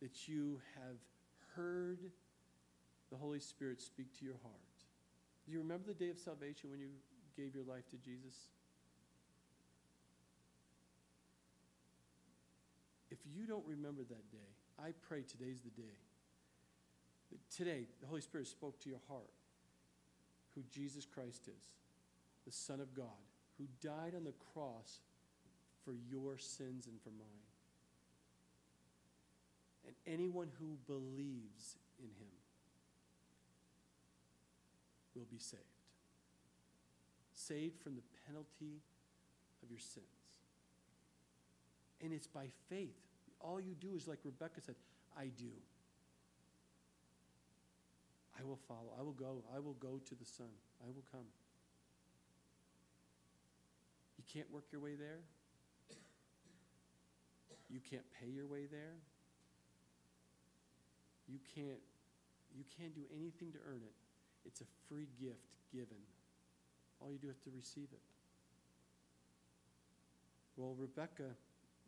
that 0.00 0.28
you 0.28 0.60
have 0.74 0.98
heard 1.56 1.98
the 3.10 3.16
Holy 3.16 3.40
Spirit 3.40 3.80
speak 3.80 4.16
to 4.18 4.24
your 4.24 4.36
heart. 4.42 4.54
Do 5.46 5.52
you 5.52 5.58
remember 5.58 5.88
the 5.88 5.94
day 5.94 6.10
of 6.10 6.18
salvation 6.18 6.70
when 6.70 6.80
you 6.80 6.88
gave 7.36 7.54
your 7.54 7.64
life 7.64 7.88
to 7.90 7.96
Jesus? 7.96 8.34
If 13.10 13.18
you 13.24 13.46
don't 13.46 13.64
remember 13.66 14.02
that 14.02 14.30
day, 14.30 14.50
I 14.78 14.90
pray 15.08 15.22
today's 15.22 15.60
the 15.60 15.70
day. 15.70 15.96
Today, 17.54 17.86
the 18.00 18.06
Holy 18.06 18.20
Spirit 18.20 18.46
spoke 18.46 18.80
to 18.80 18.88
your 18.88 19.00
heart 19.08 19.30
who 20.54 20.62
Jesus 20.70 21.06
Christ 21.06 21.48
is, 21.48 21.64
the 22.44 22.52
Son 22.52 22.80
of 22.80 22.94
God, 22.94 23.06
who 23.58 23.66
died 23.80 24.14
on 24.16 24.24
the 24.24 24.34
cross 24.52 25.00
for 25.84 25.92
your 25.92 26.38
sins 26.38 26.86
and 26.86 27.00
for 27.02 27.10
mine. 27.10 27.44
And 29.86 29.94
anyone 30.06 30.48
who 30.58 30.78
believes 30.86 31.76
in 31.98 32.06
him 32.06 32.32
will 35.14 35.26
be 35.30 35.38
saved. 35.38 35.62
Saved 37.34 37.80
from 37.82 37.94
the 37.94 38.02
penalty 38.26 38.80
of 39.62 39.70
your 39.70 39.80
sins. 39.80 40.06
And 42.02 42.12
it's 42.12 42.26
by 42.26 42.46
faith. 42.68 42.96
All 43.40 43.60
you 43.60 43.74
do 43.74 43.94
is, 43.94 44.08
like 44.08 44.18
Rebecca 44.24 44.60
said, 44.60 44.76
I 45.16 45.26
do. 45.26 45.52
I 48.38 48.42
will 48.42 48.58
follow. 48.68 48.92
I 48.98 49.02
will 49.02 49.12
go. 49.12 49.44
I 49.54 49.60
will 49.60 49.74
go 49.74 50.00
to 50.08 50.14
the 50.14 50.24
Son. 50.24 50.48
I 50.82 50.88
will 50.88 51.04
come. 51.12 51.26
You 54.34 54.40
can't 54.40 54.52
work 54.52 54.64
your 54.72 54.80
way 54.80 54.94
there. 54.96 55.20
You 57.70 57.80
can't 57.88 58.04
pay 58.20 58.28
your 58.28 58.46
way 58.46 58.66
there. 58.70 58.96
You 61.28 61.38
can't 61.54 61.80
you 62.56 62.64
can't 62.78 62.94
do 62.94 63.02
anything 63.14 63.52
to 63.52 63.58
earn 63.68 63.80
it. 63.82 63.94
It's 64.44 64.60
a 64.60 64.64
free 64.88 65.08
gift 65.20 65.54
given. 65.72 66.02
All 67.00 67.10
you 67.10 67.18
do 67.18 67.28
is 67.28 67.38
to 67.44 67.50
receive 67.54 67.88
it. 67.92 68.00
Well, 70.56 70.76
Rebecca 70.78 71.30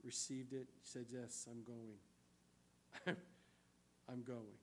received 0.03 0.53
it, 0.53 0.66
She 0.82 0.90
said, 0.90 1.07
Yes, 1.11 1.47
I'm 1.51 1.62
going. 1.62 3.16
I'm 4.09 4.22
going. 4.22 4.59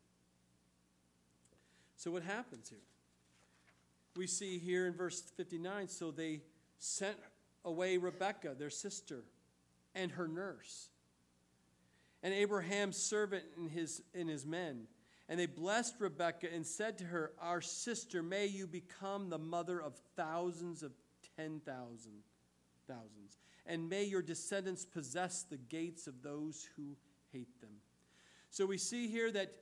So, 1.96 2.12
what 2.12 2.24
happens 2.24 2.70
here? 2.70 2.80
We 4.16 4.28
see 4.28 4.58
here 4.58 4.88
in 4.88 4.94
verse 4.94 5.22
59 5.22 5.88
so 5.88 6.12
they 6.12 6.42
sent 6.80 7.18
away 7.66 7.98
Rebekah, 7.98 8.56
their 8.58 8.70
sister, 8.70 9.24
and 9.96 10.12
her 10.14 10.28
nurse, 10.28 10.90
and 12.22 12.34
Abraham's 12.34 12.98
servant 12.98 13.44
and 13.58 13.70
his, 13.70 14.02
and 14.14 14.30
his 14.30 14.46
men. 14.46 14.88
And 15.30 15.40
they 15.40 15.46
blessed 15.46 15.96
Rebekah 16.00 16.54
and 16.54 16.66
said 16.66 16.98
to 17.00 17.06
her, 17.06 17.32
Our 17.42 17.62
sister, 17.62 18.22
may 18.22 18.46
you 18.46 18.68
become 18.68 19.30
the 19.30 19.38
mother 19.38 19.82
of 19.82 19.96
thousands 20.16 20.84
of 20.84 20.92
ten 21.38 21.62
thousand 21.66 22.24
thousands. 22.88 23.38
And 23.66 23.90
may 23.90 24.04
your 24.04 24.22
descendants 24.22 24.86
possess 24.86 25.44
the 25.44 25.58
gates 25.58 26.08
of 26.08 26.22
those 26.22 26.68
who 26.76 26.98
hate 27.32 27.62
them. 27.62 27.72
So 28.50 28.66
we 28.66 28.78
see 28.78 29.08
here 29.08 29.32
that, 29.32 29.54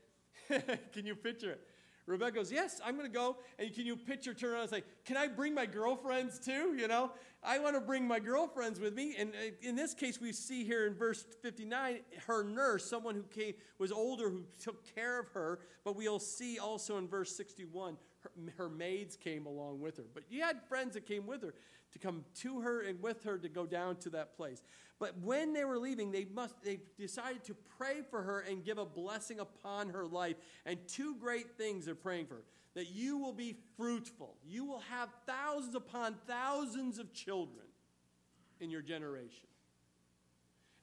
can 0.94 1.06
you 1.06 1.16
picture 1.16 1.52
it? 1.52 1.62
Rebecca 2.06 2.34
goes, 2.34 2.52
Yes, 2.52 2.82
I'm 2.84 2.96
going 2.96 3.10
to 3.10 3.14
go. 3.14 3.38
And 3.60 3.74
can 3.74 3.86
you 3.86 3.96
picture, 3.96 4.34
turn 4.34 4.52
around 4.52 4.62
and 4.62 4.70
say, 4.70 4.84
Can 5.06 5.18
I 5.18 5.28
bring 5.28 5.54
my 5.54 5.66
girlfriends 5.66 6.40
too? 6.40 6.76
You 6.78 6.88
know, 6.88 7.12
I 7.44 7.60
want 7.60 7.76
to 7.76 7.82
bring 7.82 8.08
my 8.08 8.20
girlfriends 8.20 8.80
with 8.80 8.94
me. 8.94 9.16
And 9.18 9.32
uh, 9.32 9.52
in 9.62 9.76
this 9.76 9.94
case, 9.94 10.20
we 10.20 10.32
see 10.32 10.64
here 10.64 10.88
in 10.88 10.94
verse 10.94 11.26
59, 11.42 12.00
her 12.28 12.44
nurse, 12.44 12.86
someone 12.86 13.16
who 13.16 13.24
came, 13.24 13.54
was 13.78 13.92
older, 13.92 14.30
who 14.30 14.44
took 14.62 14.84
care 14.96 15.20
of 15.20 15.28
her. 15.30 15.60
But 15.84 15.96
we'll 15.96 16.20
see 16.20 16.60
also 16.60 16.98
in 16.98 17.08
verse 17.08 17.36
61, 17.36 17.98
her, 18.22 18.32
her 18.58 18.70
maids 18.70 19.16
came 19.16 19.46
along 19.46 19.80
with 19.80 19.98
her. 19.98 20.06
But 20.14 20.24
you 20.30 20.42
had 20.42 20.62
friends 20.68 20.94
that 20.94 21.06
came 21.06 21.26
with 21.26 21.42
her 21.42 21.54
to 21.94 22.00
come 22.00 22.24
to 22.36 22.62
her 22.62 22.82
and 22.82 23.02
with 23.02 23.24
her 23.24 23.38
to 23.38 23.50
go 23.50 23.66
down 23.66 23.98
to 23.98 24.10
that 24.12 24.36
place. 24.36 24.62
But 25.00 25.18
when 25.20 25.54
they 25.54 25.66
were 25.66 25.78
leaving, 25.78 26.12
they 26.12 26.26
must 26.26 26.56
they 26.64 26.80
decided 26.98 27.44
to 27.46 27.56
pray 27.78 28.02
for 28.10 28.22
her 28.22 28.42
and 28.42 28.64
give 28.64 28.78
a 28.78 28.86
blessing 28.86 29.40
upon 29.40 29.90
her 29.90 30.06
life. 30.06 30.36
And 30.66 30.78
two 30.88 31.16
great 31.16 31.58
things 31.58 31.86
they're 31.86 31.96
praying 31.96 32.28
for. 32.28 32.44
That 32.74 32.90
you 32.90 33.18
will 33.18 33.34
be 33.34 33.58
fruitful. 33.76 34.38
You 34.48 34.64
will 34.64 34.84
have 34.90 35.10
thousands 35.26 35.76
upon 35.76 36.16
thousands 36.26 37.00
of 37.00 37.14
children 37.14 37.66
in 38.62 38.70
your 38.70 38.82
generation. 38.82 39.48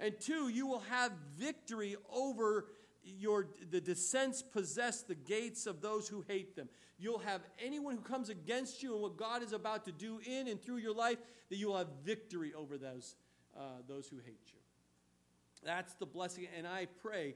And 0.01 0.19
two, 0.21 0.49
you 0.49 0.67
will 0.67 0.83
have 0.91 1.13
victory 1.39 1.97
over 2.13 2.67
your 3.03 3.47
the 3.71 3.81
descents 3.81 4.43
possess 4.43 5.03
the 5.03 5.15
gates 5.15 5.67
of 5.67 5.81
those 5.81 6.09
who 6.09 6.25
hate 6.29 6.57
them. 6.57 6.69
You'll 6.99 7.21
have 7.21 7.43
anyone 7.65 7.95
who 7.95 8.03
comes 8.03 8.29
against 8.29 8.83
you 8.83 8.95
and 8.95 9.03
what 9.03 9.17
God 9.17 9.43
is 9.43 9.53
about 9.53 9.85
to 9.85 9.93
do 9.93 10.21
in 10.25 10.49
and 10.49 10.61
through 10.61 10.79
your 10.79 10.95
life, 10.95 11.19
that 11.49 11.57
you 11.57 11.69
will 11.69 11.79
have 11.79 11.89
victory 12.05 12.53
over 12.55 12.77
those 12.77 13.15
uh, 13.57 13.83
those 13.89 14.09
who 14.09 14.19
hate 14.19 14.41
you. 14.47 14.59
That's 15.65 15.95
the 15.95 16.07
blessing, 16.07 16.47
and 16.57 16.67
I 16.67 16.87
pray 17.03 17.35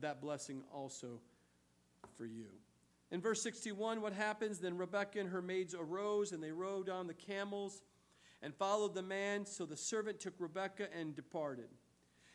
that 0.00 0.20
blessing 0.20 0.62
also 0.72 1.20
for 2.16 2.24
you. 2.24 2.46
In 3.10 3.20
verse 3.20 3.42
61, 3.42 4.00
what 4.00 4.12
happens? 4.12 4.58
Then 4.58 4.76
Rebekah 4.76 5.20
and 5.20 5.28
her 5.28 5.42
maids 5.42 5.74
arose, 5.74 6.32
and 6.32 6.42
they 6.42 6.52
rode 6.52 6.88
on 6.88 7.06
the 7.06 7.14
camels 7.14 7.82
and 8.42 8.54
followed 8.54 8.94
the 8.94 9.02
man. 9.02 9.46
So 9.46 9.64
the 9.64 9.76
servant 9.76 10.20
took 10.20 10.34
Rebekah 10.38 10.88
and 10.96 11.14
departed. 11.14 11.68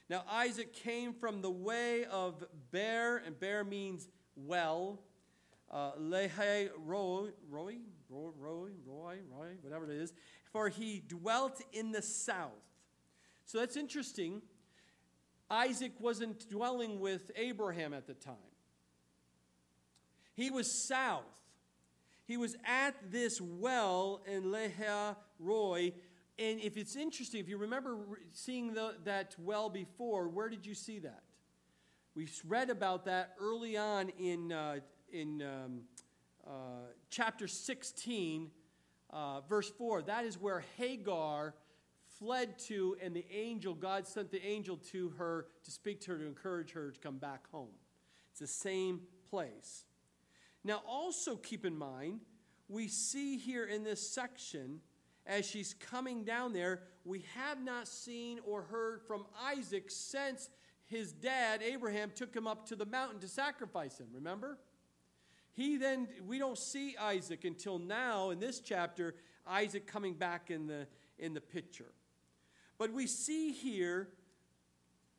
Now 0.10 0.24
Isaac 0.30 0.74
came 0.74 1.14
from 1.14 1.42
the 1.42 1.52
way 1.52 2.06
of 2.06 2.44
Bear, 2.72 3.18
and 3.18 3.40
Bear 3.40 3.64
means 3.64 4.08
well. 4.36 5.00
Uh, 5.72 5.94
Lehi 5.98 6.70
Roy, 6.86 7.30
Roy, 7.50 7.78
Roy, 8.10 8.30
Roy, 8.38 8.70
Roy, 8.86 9.18
Roy, 9.32 9.48
whatever 9.62 9.90
it 9.90 9.92
is, 9.92 10.12
for 10.52 10.68
he 10.68 11.02
dwelt 11.08 11.62
in 11.72 11.94
the 11.94 12.02
south. 12.02 12.52
So 13.46 13.60
that's 13.60 13.78
interesting. 13.78 14.42
Isaac 15.50 15.94
wasn't 16.00 16.50
dwelling 16.50 17.00
with 17.00 17.32
Abraham 17.38 17.94
at 17.94 18.06
the 18.06 18.14
time, 18.14 18.36
he 20.34 20.50
was 20.50 20.88
south. 20.88 21.24
He 22.26 22.38
was 22.38 22.56
at 22.66 22.96
this 23.12 23.42
well 23.42 24.22
in 24.26 24.44
Leha 24.44 25.18
Roy. 25.38 25.92
And 26.40 26.62
if 26.62 26.78
it's 26.78 26.96
interesting, 26.96 27.42
if 27.42 27.50
you 27.50 27.58
remember 27.58 27.98
seeing 28.32 28.74
the, 28.74 28.96
that 29.04 29.36
well 29.38 29.70
before, 29.70 30.30
where 30.30 30.48
did 30.48 30.66
you 30.66 30.74
see 30.74 31.00
that? 31.00 31.24
We 32.16 32.30
read 32.48 32.70
about 32.70 33.04
that 33.06 33.36
early 33.38 33.76
on 33.76 34.10
in, 34.18 34.54
uh, 34.54 34.80
in 35.12 35.42
um, 35.42 35.82
uh, 36.46 36.52
chapter 37.10 37.48
16, 37.48 38.50
uh, 39.12 39.42
verse 39.42 39.70
4. 39.70 40.04
That 40.04 40.26
is 40.26 40.40
where 40.40 40.64
Hagar 40.78 41.54
fled 42.20 42.60
to, 42.60 42.96
and 43.02 43.16
the 43.16 43.26
angel, 43.32 43.74
God 43.74 44.08
sent 44.08 44.32
the 44.32 44.46
angel 44.46 44.78
to 44.92 45.10
her 45.18 45.48
to 45.64 45.72
speak 45.72 46.02
to 46.02 46.12
her, 46.12 46.18
to 46.20 46.28
encourage 46.28 46.72
her 46.72 46.92
to 46.92 47.00
come 47.00 47.18
back 47.18 47.50
home. 47.52 47.70
It's 48.32 48.40
the 48.40 48.48
same 48.48 49.02
place. 49.30 49.86
Now, 50.64 50.82
also 50.88 51.36
keep 51.36 51.66
in 51.66 51.76
mind, 51.76 52.22
we 52.70 52.88
see 52.88 53.38
here 53.38 53.66
in 53.66 53.84
this 53.84 54.08
section, 54.08 54.80
as 55.26 55.46
she's 55.46 55.74
coming 55.74 56.24
down 56.24 56.54
there, 56.54 56.84
we 57.04 57.26
have 57.36 57.62
not 57.64 57.88
seen 57.88 58.40
or 58.46 58.62
heard 58.62 59.02
from 59.02 59.26
Isaac 59.44 59.86
since 59.90 60.50
his 60.86 61.12
dad, 61.12 61.62
Abraham, 61.64 62.12
took 62.14 62.36
him 62.36 62.48
up 62.48 62.68
to 62.68 62.76
the 62.76 62.86
mountain 62.86 63.20
to 63.22 63.28
sacrifice 63.28 63.98
him. 63.98 64.08
Remember? 64.14 64.58
He 65.54 65.78
then, 65.78 66.08
we 66.26 66.40
don't 66.40 66.58
see 66.58 66.96
Isaac 66.98 67.44
until 67.46 67.78
now 67.78 68.30
in 68.30 68.40
this 68.40 68.60
chapter, 68.60 69.16
Isaac 69.46 69.86
coming 69.86 70.14
back 70.14 70.50
in 70.50 70.68
the, 70.68 70.88
in 71.20 71.34
the 71.34 71.42
picture. 71.42 71.92
But 72.78 72.94
we 72.94 73.06
see 73.06 73.52
here, 73.52 74.10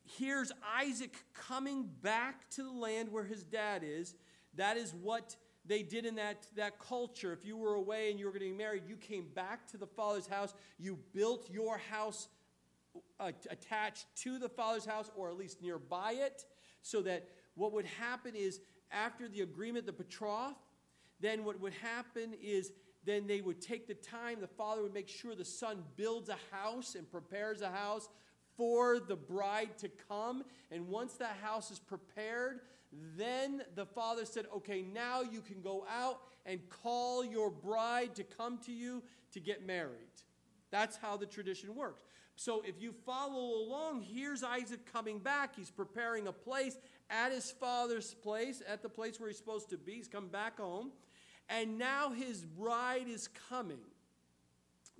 here's 0.05 0.51
Isaac 0.80 1.14
coming 1.35 1.89
back 2.03 2.49
to 2.51 2.62
the 2.62 2.72
land 2.72 3.12
where 3.12 3.24
his 3.24 3.45
dad 3.45 3.83
is. 3.85 4.14
That 4.57 4.76
is 4.76 4.95
what 4.95 5.37
they 5.64 5.83
did 5.83 6.07
in 6.07 6.16
that, 6.16 6.47
that 6.57 6.78
culture. 6.80 7.33
If 7.33 7.45
you 7.45 7.57
were 7.57 7.74
away 7.74 8.11
and 8.11 8.18
you 8.18 8.26
were 8.26 8.33
getting 8.33 8.57
married, 8.57 8.83
you 8.87 8.97
came 8.97 9.28
back 9.35 9.68
to 9.68 9.76
the 9.76 9.87
father's 9.87 10.26
house. 10.26 10.55
You 10.78 10.99
built 11.14 11.49
your 11.51 11.78
house 11.78 12.28
uh, 13.20 13.33
attached 13.49 14.07
to 14.16 14.39
the 14.39 14.49
father's 14.49 14.85
house 14.85 15.11
or 15.14 15.28
at 15.28 15.37
least 15.37 15.62
nearby 15.62 16.14
it, 16.18 16.45
so 16.83 17.01
that 17.03 17.28
what 17.55 17.72
would 17.72 17.87
happen 17.87 18.35
is 18.35 18.61
after 18.93 19.28
the 19.28 19.40
agreement, 19.40 19.86
the 19.86 19.93
betroth, 19.93 20.57
then 21.20 21.45
what 21.45 21.61
would 21.61 21.74
happen 21.74 22.34
is 22.43 22.72
then 23.05 23.26
they 23.26 23.40
would 23.40 23.61
take 23.61 23.86
the 23.86 23.95
time, 23.95 24.40
the 24.40 24.47
father 24.47 24.82
would 24.82 24.95
make 24.95 25.09
sure 25.09 25.34
the 25.34 25.45
son 25.45 25.82
builds 25.97 26.28
a 26.28 26.38
house 26.51 26.95
and 26.95 27.11
prepares 27.11 27.61
a 27.61 27.70
house 27.70 28.09
for 28.57 29.01
the 29.01 29.16
bride 29.16 29.76
to 29.78 29.88
come. 30.09 30.45
And 30.70 30.88
once 30.88 31.14
that 31.14 31.36
house 31.43 31.70
is 31.70 31.78
prepared, 31.78 32.61
then 33.16 33.62
the 33.74 33.86
father 33.86 34.24
said, 34.24 34.47
Okay, 34.57 34.82
now 34.82 35.22
you 35.22 35.40
can 35.40 35.62
go 35.62 35.84
out 35.90 36.20
and 36.47 36.61
call 36.68 37.24
your 37.24 37.51
bride 37.51 38.14
to 38.16 38.24
come 38.24 38.59
to 38.66 38.72
you 38.72 39.03
to 39.32 39.40
get 39.40 39.66
married. 39.66 40.11
That's 40.70 40.97
how 40.97 41.16
the 41.16 41.26
tradition 41.26 41.74
works. 41.74 42.03
So 42.36 42.62
if 42.66 42.80
you 42.80 42.95
follow 43.05 43.62
along, 43.62 44.03
here's 44.03 44.43
Isaac 44.43 44.90
coming 44.90 45.18
back. 45.18 45.55
He's 45.55 45.70
preparing 45.70 46.26
a 46.26 46.32
place 46.32 46.76
at 47.13 47.31
his 47.31 47.51
father's 47.51 48.15
place, 48.15 48.63
at 48.67 48.83
the 48.83 48.89
place 48.89 49.21
where 49.21 49.29
he's 49.29 49.39
supposed 49.39 49.71
to 49.71 49.77
be. 49.77 49.93
He's 49.93 50.09
come 50.09 50.29
back 50.29 50.59
home. 50.59 50.91
And 51.49 51.79
now 51.79 52.11
his 52.11 52.45
bride 52.45 53.07
is 53.09 53.29
coming. 53.51 53.81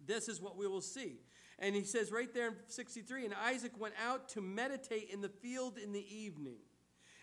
This 0.07 0.29
is 0.29 0.41
what 0.41 0.57
we 0.57 0.67
will 0.67 0.83
see. 0.83 1.21
And 1.59 1.75
he 1.75 1.85
says 1.85 2.13
right 2.13 2.33
there 2.33 2.49
in 2.49 2.55
63 2.67 3.27
And 3.27 3.35
Isaac 3.35 3.73
went 3.79 3.95
out 4.05 4.29
to 4.31 4.41
meditate 4.41 5.09
in 5.11 5.21
the 5.21 5.29
field 5.29 5.79
in 5.79 5.93
the 5.93 6.15
evening. 6.15 6.59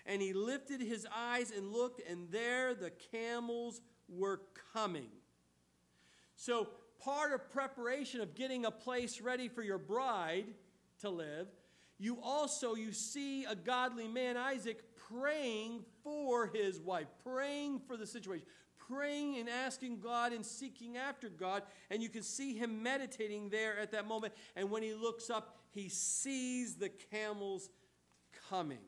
And 0.05 0.21
he 0.21 0.33
lifted 0.33 0.81
his 0.81 1.05
eyes 1.15 1.51
and 1.55 1.71
looked, 1.71 2.01
and 2.09 2.31
there 2.31 2.73
the 2.73 2.89
camels 3.11 3.81
were 4.07 4.41
coming. 4.73 5.09
So, 6.35 6.69
part 6.99 7.31
of 7.33 7.51
preparation 7.51 8.21
of 8.21 8.33
getting 8.33 8.65
a 8.65 8.71
place 8.71 9.21
ready 9.21 9.49
for 9.49 9.61
your 9.61 9.77
bride 9.77 10.45
to 11.01 11.09
live, 11.09 11.47
you 11.99 12.17
also 12.23 12.75
you 12.75 12.93
see 12.93 13.43
a 13.43 13.55
godly 13.55 14.07
man 14.07 14.37
Isaac 14.37 14.83
praying 15.11 15.83
for 16.03 16.47
his 16.47 16.79
wife, 16.79 17.07
praying 17.23 17.81
for 17.87 17.97
the 17.97 18.07
situation, 18.07 18.45
praying 18.77 19.37
and 19.37 19.49
asking 19.49 19.99
God 19.99 20.31
and 20.31 20.45
seeking 20.45 20.95
after 20.95 21.29
God. 21.29 21.63
And 21.89 22.01
you 22.01 22.09
can 22.09 22.23
see 22.23 22.57
him 22.57 22.81
meditating 22.81 23.49
there 23.49 23.77
at 23.77 23.91
that 23.91 24.07
moment. 24.07 24.33
And 24.55 24.71
when 24.71 24.81
he 24.81 24.93
looks 24.93 25.29
up, 25.29 25.57
he 25.71 25.89
sees 25.89 26.75
the 26.75 26.89
camels 27.11 27.69
coming. 28.49 28.79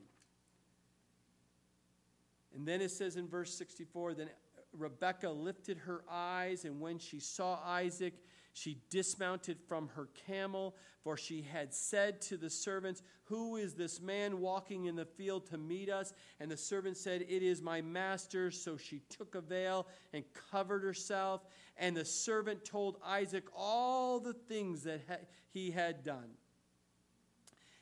And 2.54 2.66
then 2.66 2.80
it 2.80 2.90
says 2.90 3.16
in 3.16 3.28
verse 3.28 3.54
64 3.54 4.14
then 4.14 4.30
Rebekah 4.72 5.30
lifted 5.30 5.78
her 5.78 6.02
eyes, 6.10 6.64
and 6.64 6.80
when 6.80 6.98
she 6.98 7.20
saw 7.20 7.58
Isaac, 7.64 8.14
she 8.52 8.78
dismounted 8.90 9.58
from 9.66 9.88
her 9.94 10.08
camel, 10.26 10.76
for 11.02 11.16
she 11.16 11.42
had 11.42 11.72
said 11.72 12.20
to 12.22 12.36
the 12.36 12.50
servants, 12.50 13.02
Who 13.24 13.56
is 13.56 13.74
this 13.74 14.00
man 14.00 14.40
walking 14.40 14.84
in 14.84 14.94
the 14.94 15.06
field 15.06 15.46
to 15.46 15.58
meet 15.58 15.90
us? 15.90 16.12
And 16.38 16.50
the 16.50 16.56
servant 16.56 16.96
said, 16.96 17.22
It 17.22 17.42
is 17.42 17.62
my 17.62 17.80
master. 17.80 18.50
So 18.50 18.76
she 18.76 19.00
took 19.08 19.34
a 19.34 19.40
veil 19.40 19.88
and 20.12 20.24
covered 20.50 20.82
herself. 20.82 21.46
And 21.76 21.96
the 21.96 22.04
servant 22.04 22.64
told 22.64 22.98
Isaac 23.04 23.44
all 23.56 24.20
the 24.20 24.34
things 24.34 24.82
that 24.84 25.28
he 25.50 25.70
had 25.70 26.04
done. 26.04 26.36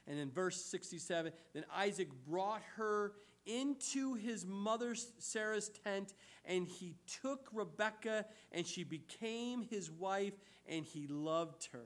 And 0.06 0.18
in 0.18 0.30
verse 0.30 0.64
67, 0.64 1.32
then 1.52 1.64
Isaac 1.74 2.08
brought 2.26 2.62
her 2.76 3.12
into 3.46 4.14
his 4.14 4.46
mother 4.46 4.94
Sarah's 5.18 5.70
tent, 5.84 6.14
and 6.44 6.66
he 6.66 6.94
took 7.22 7.48
Rebekah, 7.52 8.26
and 8.52 8.66
she 8.66 8.84
became 8.84 9.62
his 9.62 9.90
wife, 9.90 10.34
and 10.70 10.86
he 10.86 11.06
loved 11.08 11.68
her. 11.72 11.84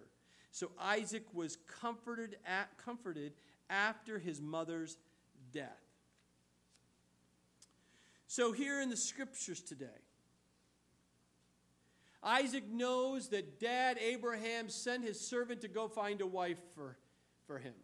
So 0.53 0.70
Isaac 0.78 1.24
was 1.32 1.59
comforted, 1.80 2.37
at, 2.47 2.68
comforted 2.78 3.32
after 3.68 4.20
his 4.20 4.41
mother's 4.41 4.99
death. 5.53 5.80
So, 8.26 8.51
here 8.51 8.80
in 8.80 8.91
the 8.91 8.97
scriptures 8.97 9.61
today, 9.61 9.87
Isaac 12.22 12.64
knows 12.68 13.28
that 13.28 13.61
dad 13.61 13.99
Abraham 13.99 14.68
sent 14.68 15.05
his 15.05 15.20
servant 15.20 15.61
to 15.61 15.68
go 15.68 15.87
find 15.87 16.20
a 16.20 16.26
wife 16.26 16.59
for, 16.74 16.97
for 17.47 17.59
him, 17.59 17.74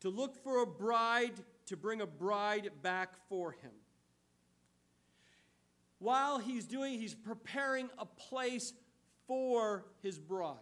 to 0.00 0.10
look 0.10 0.36
for 0.42 0.62
a 0.62 0.66
bride, 0.66 1.32
to 1.66 1.76
bring 1.76 2.00
a 2.02 2.06
bride 2.06 2.70
back 2.82 3.14
for 3.28 3.52
him. 3.52 3.70
While 5.98 6.38
he's 6.38 6.66
doing, 6.66 6.98
he's 6.98 7.14
preparing 7.14 7.88
a 7.98 8.06
place 8.06 8.72
for 9.30 9.84
his 10.02 10.18
bride. 10.18 10.56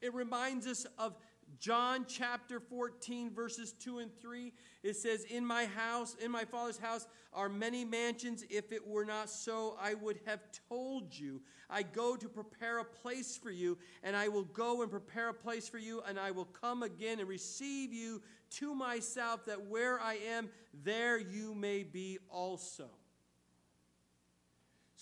It 0.00 0.12
reminds 0.12 0.66
us 0.66 0.88
of 0.98 1.14
John 1.60 2.04
chapter 2.08 2.58
14, 2.58 3.30
verses 3.32 3.74
2 3.74 4.00
and 4.00 4.10
3, 4.20 4.52
it 4.82 4.96
says, 4.96 5.22
In 5.22 5.46
my 5.46 5.66
house, 5.66 6.16
in 6.20 6.32
my 6.32 6.44
father's 6.44 6.78
house, 6.78 7.06
are 7.32 7.48
many 7.48 7.84
mansions. 7.84 8.44
If 8.50 8.72
it 8.72 8.84
were 8.84 9.04
not 9.04 9.30
so, 9.30 9.76
I 9.80 9.94
would 9.94 10.18
have 10.26 10.40
told 10.68 11.16
you. 11.16 11.42
I 11.70 11.84
go 11.84 12.16
to 12.16 12.28
prepare 12.28 12.78
a 12.80 12.84
place 12.84 13.36
for 13.36 13.52
you, 13.52 13.78
and 14.02 14.16
I 14.16 14.26
will 14.26 14.46
go 14.46 14.82
and 14.82 14.90
prepare 14.90 15.28
a 15.28 15.34
place 15.34 15.68
for 15.68 15.78
you, 15.78 16.02
and 16.08 16.18
I 16.18 16.32
will 16.32 16.46
come 16.46 16.82
again 16.82 17.20
and 17.20 17.28
receive 17.28 17.92
you 17.92 18.20
to 18.56 18.74
myself, 18.74 19.44
that 19.46 19.66
where 19.66 20.00
I 20.00 20.18
am, 20.34 20.48
there 20.82 21.18
you 21.18 21.54
may 21.54 21.84
be 21.84 22.18
also. 22.30 22.88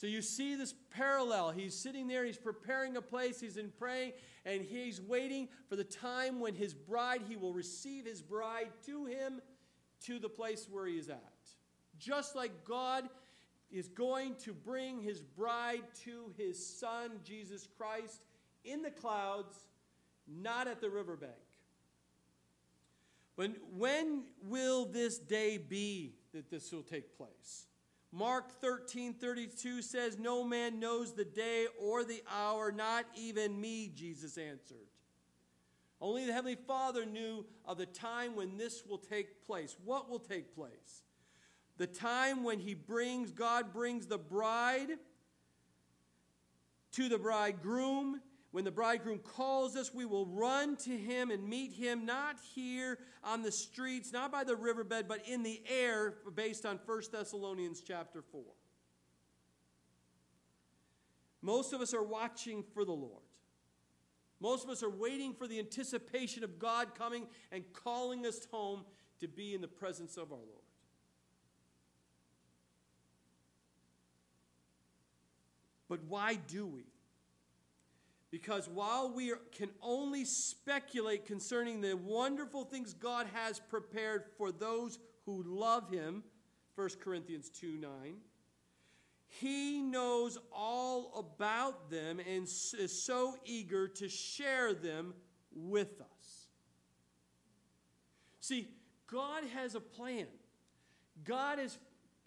So 0.04 0.08
you 0.08 0.20
see 0.20 0.54
this 0.54 0.74
parallel. 0.90 1.52
He's 1.52 1.74
sitting 1.74 2.08
there, 2.08 2.26
he's 2.26 2.36
preparing 2.36 2.98
a 2.98 3.00
place, 3.00 3.40
he's 3.40 3.56
in 3.56 3.72
praying, 3.78 4.12
and 4.44 4.60
he's 4.60 5.00
waiting 5.00 5.48
for 5.66 5.76
the 5.76 5.84
time 5.84 6.40
when 6.40 6.54
his 6.54 6.74
bride, 6.74 7.22
he 7.26 7.36
will 7.36 7.54
receive 7.54 8.04
his 8.04 8.20
bride 8.20 8.68
to 8.84 9.06
him 9.06 9.40
to 10.02 10.18
the 10.18 10.28
place 10.28 10.68
where 10.70 10.84
he 10.84 10.98
is 10.98 11.08
at. 11.08 11.32
Just 11.98 12.36
like 12.36 12.66
God 12.66 13.08
is 13.70 13.88
going 13.88 14.34
to 14.44 14.52
bring 14.52 15.00
his 15.00 15.22
bride 15.22 15.84
to 16.04 16.34
his 16.36 16.78
son, 16.78 17.12
Jesus 17.24 17.66
Christ, 17.66 18.20
in 18.62 18.82
the 18.82 18.90
clouds, 18.90 19.56
not 20.28 20.68
at 20.68 20.82
the 20.82 20.90
riverbank. 20.90 21.32
But 23.38 23.52
when 23.74 24.24
will 24.42 24.84
this 24.84 25.16
day 25.16 25.56
be 25.56 26.16
that 26.34 26.50
this 26.50 26.70
will 26.72 26.82
take 26.82 27.16
place? 27.16 27.68
Mark 28.14 28.60
13 28.60 29.14
32 29.14 29.82
says, 29.82 30.18
No 30.20 30.44
man 30.44 30.78
knows 30.78 31.12
the 31.12 31.24
day 31.24 31.66
or 31.80 32.04
the 32.04 32.22
hour, 32.32 32.70
not 32.70 33.06
even 33.16 33.60
me, 33.60 33.90
Jesus 33.92 34.38
answered. 34.38 34.86
Only 36.00 36.24
the 36.24 36.32
Heavenly 36.32 36.54
Father 36.54 37.04
knew 37.04 37.44
of 37.64 37.76
the 37.76 37.86
time 37.86 38.36
when 38.36 38.56
this 38.56 38.84
will 38.86 38.98
take 38.98 39.44
place. 39.44 39.76
What 39.84 40.08
will 40.08 40.20
take 40.20 40.54
place? 40.54 41.02
The 41.76 41.88
time 41.88 42.44
when 42.44 42.60
He 42.60 42.74
brings, 42.74 43.32
God 43.32 43.72
brings 43.72 44.06
the 44.06 44.18
bride 44.18 44.90
to 46.92 47.08
the 47.08 47.18
bridegroom 47.18 48.20
when 48.54 48.62
the 48.62 48.70
bridegroom 48.70 49.18
calls 49.18 49.74
us, 49.74 49.92
we 49.92 50.04
will 50.04 50.26
run 50.26 50.76
to 50.76 50.96
him 50.96 51.32
and 51.32 51.48
meet 51.48 51.72
him, 51.72 52.06
not 52.06 52.36
here 52.54 53.00
on 53.24 53.42
the 53.42 53.50
streets, 53.50 54.12
not 54.12 54.30
by 54.30 54.44
the 54.44 54.54
riverbed, 54.54 55.08
but 55.08 55.26
in 55.26 55.42
the 55.42 55.60
air, 55.68 56.14
based 56.36 56.64
on 56.64 56.78
1 56.86 57.02
Thessalonians 57.10 57.82
chapter 57.84 58.22
4. 58.22 58.44
Most 61.42 61.72
of 61.72 61.80
us 61.80 61.92
are 61.92 62.04
watching 62.04 62.62
for 62.72 62.84
the 62.84 62.92
Lord. 62.92 63.24
Most 64.38 64.62
of 64.62 64.70
us 64.70 64.84
are 64.84 64.90
waiting 64.90 65.34
for 65.34 65.48
the 65.48 65.58
anticipation 65.58 66.44
of 66.44 66.60
God 66.60 66.94
coming 66.94 67.26
and 67.50 67.64
calling 67.72 68.24
us 68.24 68.46
home 68.52 68.84
to 69.18 69.26
be 69.26 69.52
in 69.56 69.62
the 69.62 69.66
presence 69.66 70.16
of 70.16 70.30
our 70.30 70.38
Lord. 70.38 70.62
But 75.88 76.04
why 76.04 76.36
do 76.36 76.68
we? 76.68 76.93
Because 78.34 78.68
while 78.68 79.12
we 79.14 79.32
can 79.56 79.70
only 79.80 80.24
speculate 80.24 81.24
concerning 81.24 81.80
the 81.80 81.94
wonderful 81.94 82.64
things 82.64 82.92
God 82.92 83.28
has 83.32 83.60
prepared 83.60 84.24
for 84.36 84.50
those 84.50 84.98
who 85.24 85.44
love 85.46 85.88
Him, 85.88 86.24
1 86.74 86.88
Corinthians 87.00 87.48
2 87.50 87.78
9, 87.78 87.90
He 89.28 89.80
knows 89.80 90.36
all 90.52 91.12
about 91.16 91.92
them 91.92 92.18
and 92.18 92.42
is 92.42 93.04
so 93.04 93.36
eager 93.44 93.86
to 93.86 94.08
share 94.08 94.74
them 94.74 95.14
with 95.54 96.00
us. 96.00 96.48
See, 98.40 98.66
God 99.06 99.44
has 99.54 99.76
a 99.76 99.80
plan. 99.80 100.26
God 101.22 101.60
has 101.60 101.78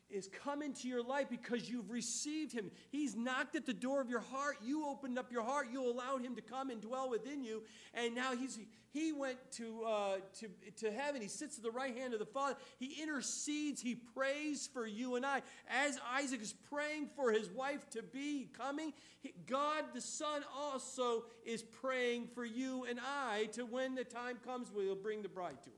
is 0.09 0.29
come 0.43 0.61
into 0.61 0.87
your 0.87 1.03
life 1.03 1.27
because 1.29 1.69
you've 1.69 1.89
received 1.89 2.53
him. 2.53 2.71
He's 2.89 3.15
knocked 3.15 3.55
at 3.55 3.65
the 3.65 3.73
door 3.73 4.01
of 4.01 4.09
your 4.09 4.21
heart. 4.21 4.57
You 4.63 4.87
opened 4.87 5.19
up 5.19 5.31
your 5.31 5.43
heart. 5.43 5.67
You 5.71 5.85
allowed 5.85 6.21
him 6.21 6.35
to 6.35 6.41
come 6.41 6.69
and 6.69 6.81
dwell 6.81 7.09
within 7.09 7.43
you. 7.43 7.63
And 7.93 8.15
now 8.15 8.35
he's 8.35 8.59
he 8.93 9.11
went 9.11 9.37
to 9.53 9.83
uh, 9.83 10.15
to 10.39 10.47
to 10.77 10.91
heaven. 10.91 11.21
He 11.21 11.27
sits 11.27 11.57
at 11.57 11.63
the 11.63 11.71
right 11.71 11.95
hand 11.95 12.13
of 12.13 12.19
the 12.19 12.25
Father. 12.25 12.55
He 12.79 13.01
intercedes. 13.01 13.81
He 13.81 13.95
prays 13.95 14.69
for 14.71 14.87
you 14.87 15.15
and 15.15 15.25
I. 15.25 15.41
As 15.69 15.99
Isaac 16.13 16.41
is 16.41 16.53
praying 16.69 17.09
for 17.15 17.31
his 17.31 17.49
wife 17.49 17.89
to 17.91 18.01
be 18.01 18.49
coming, 18.57 18.93
God 19.45 19.85
the 19.93 20.01
Son 20.01 20.43
also 20.55 21.25
is 21.45 21.63
praying 21.63 22.27
for 22.33 22.45
you 22.45 22.85
and 22.89 22.99
I 22.99 23.49
to 23.53 23.65
when 23.65 23.95
the 23.95 24.03
time 24.03 24.37
comes, 24.45 24.71
we'll 24.73 24.95
bring 24.95 25.21
the 25.21 25.29
bride 25.29 25.61
to. 25.63 25.69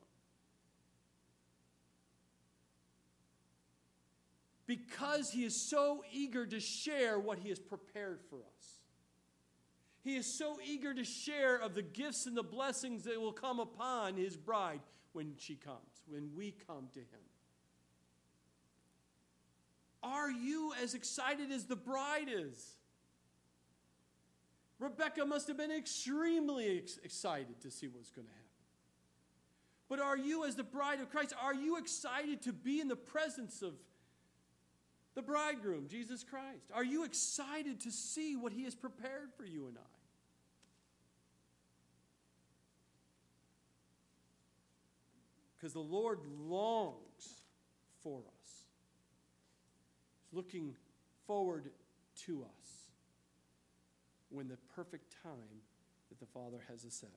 Because 4.69 5.31
he 5.31 5.43
is 5.43 5.59
so 5.59 6.03
eager 6.13 6.45
to 6.45 6.59
share 6.59 7.19
what 7.19 7.39
he 7.39 7.49
has 7.49 7.57
prepared 7.57 8.19
for 8.29 8.35
us. 8.35 8.77
He 10.03 10.15
is 10.15 10.31
so 10.31 10.59
eager 10.63 10.93
to 10.93 11.03
share 11.03 11.55
of 11.55 11.73
the 11.73 11.81
gifts 11.81 12.27
and 12.27 12.37
the 12.37 12.43
blessings 12.43 13.05
that 13.05 13.19
will 13.19 13.33
come 13.33 13.59
upon 13.59 14.15
his 14.15 14.37
bride 14.37 14.81
when 15.13 15.33
she 15.39 15.55
comes, 15.55 16.03
when 16.07 16.29
we 16.35 16.53
come 16.67 16.87
to 16.93 16.99
him. 16.99 17.25
Are 20.03 20.29
you 20.29 20.73
as 20.83 20.93
excited 20.93 21.51
as 21.51 21.65
the 21.65 21.75
bride 21.75 22.29
is? 22.31 22.77
Rebecca 24.77 25.25
must 25.25 25.47
have 25.47 25.57
been 25.57 25.71
extremely 25.71 26.77
ex- 26.77 26.99
excited 27.03 27.59
to 27.61 27.71
see 27.71 27.87
what's 27.87 28.11
going 28.11 28.27
to 28.27 28.33
happen. 28.33 28.45
But 29.89 29.99
are 29.99 30.15
you, 30.15 30.45
as 30.45 30.55
the 30.55 30.63
bride 30.63 31.01
of 31.01 31.09
Christ, 31.09 31.33
are 31.41 31.55
you 31.55 31.77
excited 31.77 32.43
to 32.43 32.53
be 32.53 32.79
in 32.79 32.87
the 32.87 32.95
presence 32.95 33.63
of 33.63 33.73
the 35.19 35.23
bridegroom, 35.23 35.87
Jesus 35.89 36.23
Christ? 36.23 36.71
Are 36.73 36.83
you 36.83 37.03
excited 37.03 37.81
to 37.81 37.91
see 37.91 38.37
what 38.37 38.53
he 38.53 38.63
has 38.63 38.73
prepared 38.73 39.33
for 39.35 39.43
you 39.43 39.67
and 39.67 39.77
I? 39.77 39.81
Because 45.57 45.73
the 45.73 45.81
Lord 45.81 46.19
longs 46.47 47.41
for 48.01 48.19
us. 48.19 48.63
He's 50.23 50.37
looking 50.37 50.73
forward 51.27 51.69
to 52.25 52.43
us 52.43 52.67
when 54.29 54.47
the 54.47 54.57
perfect 54.73 55.13
time 55.21 55.33
that 56.07 56.19
the 56.21 56.27
Father 56.27 56.63
has 56.69 56.85
a 56.85 56.91
set. 56.91 57.09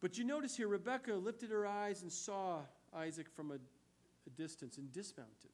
But 0.00 0.16
you 0.16 0.24
notice 0.24 0.56
here, 0.56 0.68
Rebecca 0.68 1.12
lifted 1.12 1.50
her 1.50 1.66
eyes 1.66 2.00
and 2.00 2.10
saw 2.10 2.60
Isaac 2.96 3.28
from 3.28 3.50
a 3.50 3.58
a 4.28 4.40
distance 4.40 4.78
and 4.78 4.92
dismounted. 4.92 5.50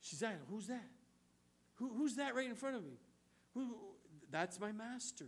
She 0.00 0.16
said, 0.16 0.38
Who's 0.50 0.66
that? 0.68 0.88
Who, 1.74 1.90
who's 1.96 2.16
that 2.16 2.34
right 2.34 2.48
in 2.48 2.54
front 2.54 2.76
of 2.76 2.84
me? 2.84 2.98
Who, 3.54 3.76
that's 4.30 4.58
my 4.58 4.72
master. 4.72 5.26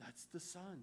That's 0.00 0.24
the 0.32 0.40
son. 0.40 0.82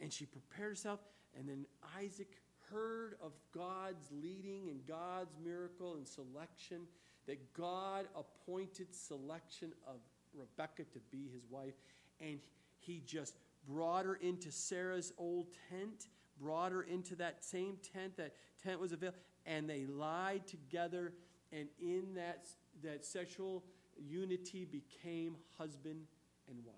And 0.00 0.12
she 0.12 0.26
prepared 0.26 0.70
herself, 0.70 1.00
and 1.38 1.48
then 1.48 1.66
Isaac 1.98 2.28
heard 2.70 3.14
of 3.22 3.32
God's 3.54 4.06
leading 4.22 4.68
and 4.68 4.86
God's 4.86 5.34
miracle 5.42 5.94
and 5.96 6.06
selection, 6.06 6.82
that 7.26 7.52
God 7.54 8.06
appointed 8.14 8.94
selection 8.94 9.72
of 9.86 9.96
Rebecca 10.34 10.84
to 10.92 10.98
be 11.10 11.28
his 11.32 11.44
wife, 11.48 11.74
and 12.20 12.40
he 12.78 13.02
just 13.06 13.36
brought 13.66 14.04
her 14.04 14.16
into 14.16 14.52
Sarah's 14.52 15.12
old 15.18 15.46
tent 15.70 16.06
brought 16.40 16.72
her 16.72 16.82
into 16.82 17.16
that 17.16 17.44
same 17.44 17.78
tent. 17.92 18.16
That 18.16 18.34
tent 18.62 18.80
was 18.80 18.92
available. 18.92 19.18
And 19.44 19.68
they 19.68 19.86
lied 19.86 20.46
together. 20.46 21.12
And 21.52 21.68
in 21.80 22.14
that, 22.14 22.48
that 22.82 23.04
sexual 23.04 23.64
unity 23.96 24.64
became 24.64 25.36
husband 25.58 26.06
and 26.48 26.58
wife. 26.64 26.76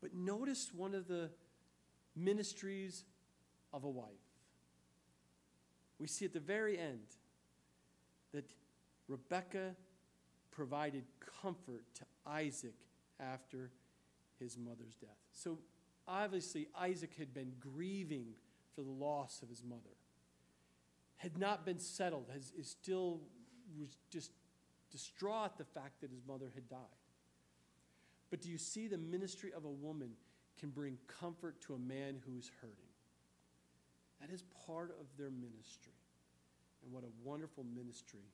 But 0.00 0.14
notice 0.14 0.70
one 0.74 0.94
of 0.94 1.08
the 1.08 1.30
ministries 2.14 3.04
of 3.72 3.84
a 3.84 3.88
wife. 3.88 4.08
We 5.98 6.06
see 6.06 6.24
at 6.24 6.32
the 6.32 6.40
very 6.40 6.78
end 6.78 7.00
that 8.32 8.52
Rebekah 9.08 9.74
provided 10.50 11.04
comfort 11.42 11.84
to 11.94 12.04
Isaac 12.26 12.74
after 13.18 13.70
his 14.38 14.58
mother's 14.58 14.94
death. 14.96 15.16
So 15.32 15.58
obviously, 16.06 16.68
Isaac 16.78 17.14
had 17.18 17.32
been 17.32 17.52
grieving 17.60 18.34
for 18.74 18.82
the 18.82 18.90
loss 18.90 19.42
of 19.42 19.48
his 19.48 19.62
mother. 19.62 19.80
had 21.16 21.38
not 21.38 21.64
been 21.64 21.78
settled, 21.78 22.26
has, 22.32 22.52
is 22.58 22.68
still 22.68 23.20
was 23.78 23.96
just 24.10 24.30
distraught 24.90 25.58
the 25.58 25.64
fact 25.64 26.00
that 26.00 26.10
his 26.10 26.20
mother 26.26 26.50
had 26.54 26.68
died. 26.68 26.78
But 28.30 28.40
do 28.40 28.50
you 28.50 28.58
see 28.58 28.88
the 28.88 28.98
ministry 28.98 29.52
of 29.56 29.64
a 29.64 29.70
woman 29.70 30.10
can 30.58 30.70
bring 30.70 30.98
comfort 31.06 31.60
to 31.62 31.74
a 31.74 31.78
man 31.78 32.20
who's 32.26 32.50
hurting? 32.60 32.76
That 34.20 34.30
is 34.30 34.42
part 34.66 34.90
of 35.00 35.06
their 35.18 35.30
ministry. 35.30 35.92
And 36.82 36.92
what 36.92 37.04
a 37.04 37.28
wonderful 37.28 37.64
ministry 37.64 38.26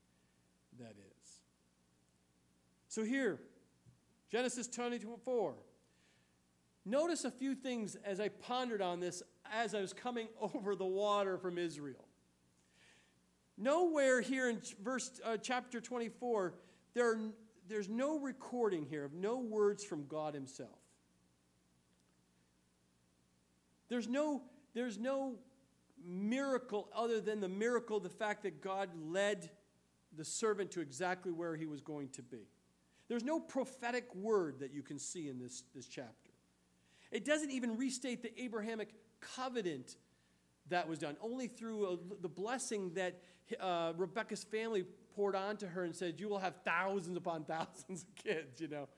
that 0.79 0.95
is. 0.99 1.41
So 2.89 3.05
here, 3.05 3.41
Genesis 4.31 4.67
24. 4.67 5.55
Notice 6.85 7.25
a 7.25 7.31
few 7.31 7.55
things 7.55 7.97
as 8.05 8.21
I 8.21 8.29
pondered 8.29 8.81
on 8.81 9.01
this 9.01 9.23
as 9.53 9.75
I 9.75 9.81
was 9.81 9.93
coming 9.93 10.29
over 10.41 10.75
the 10.75 10.87
water 10.87 11.39
from 11.39 11.59
Israel. 11.59 12.07
Nowhere 13.59 14.23
here 14.23 14.49
in 14.49 14.61
verse 14.83 15.21
uh, 15.25 15.37
chapter 15.37 15.81
24 15.81 16.55
there 16.95 17.19
there's 17.69 17.89
no 17.89 18.19
recording 18.19 18.85
here 18.85 19.05
of 19.05 19.13
no 19.13 19.39
words 19.39 19.85
from 19.85 20.07
God 20.07 20.35
himself. 20.35 20.79
There's 23.89 24.09
no 24.09 24.43
there's 24.75 24.99
no 24.99 25.35
miracle 26.05 26.89
other 26.95 27.21
than 27.21 27.41
the 27.41 27.49
miracle 27.49 28.01
the 28.01 28.09
fact 28.09 28.43
that 28.45 28.61
God 28.63 28.89
led 28.97 29.51
the 30.17 30.25
servant 30.25 30.71
to 30.73 30.81
exactly 30.81 31.31
where 31.31 31.55
he 31.55 31.67
was 31.67 31.81
going 31.81 32.09
to 32.11 32.23
be. 32.23 32.49
There's 33.09 33.25
no 33.25 33.41
prophetic 33.41 34.15
word 34.15 34.61
that 34.61 34.73
you 34.73 34.83
can 34.83 34.99
see 34.99 35.29
in 35.29 35.39
this, 35.39 35.65
this 35.75 35.87
chapter. 35.87 36.30
It 37.11 37.25
doesn't 37.25 37.51
even 37.51 37.77
restate 37.77 38.23
the 38.23 38.41
Abrahamic 38.41 38.95
covenant 39.21 39.97
that 40.69 40.89
was 40.89 40.99
done, 40.99 41.17
only 41.21 41.49
through 41.49 41.87
a, 41.87 42.23
the 42.23 42.29
blessing 42.29 42.93
that 42.95 43.21
uh, 43.59 43.93
Rebecca's 43.97 44.45
family 44.45 44.85
poured 45.15 45.35
onto 45.35 45.67
her 45.67 45.85
and 45.85 45.95
said, 45.95 46.21
You 46.21 46.29
will 46.29 46.39
have 46.39 46.55
thousands 46.65 47.17
upon 47.17 47.45
thousands 47.47 48.03
of 48.03 48.15
kids, 48.15 48.61
you 48.61 48.69
know. 48.69 48.89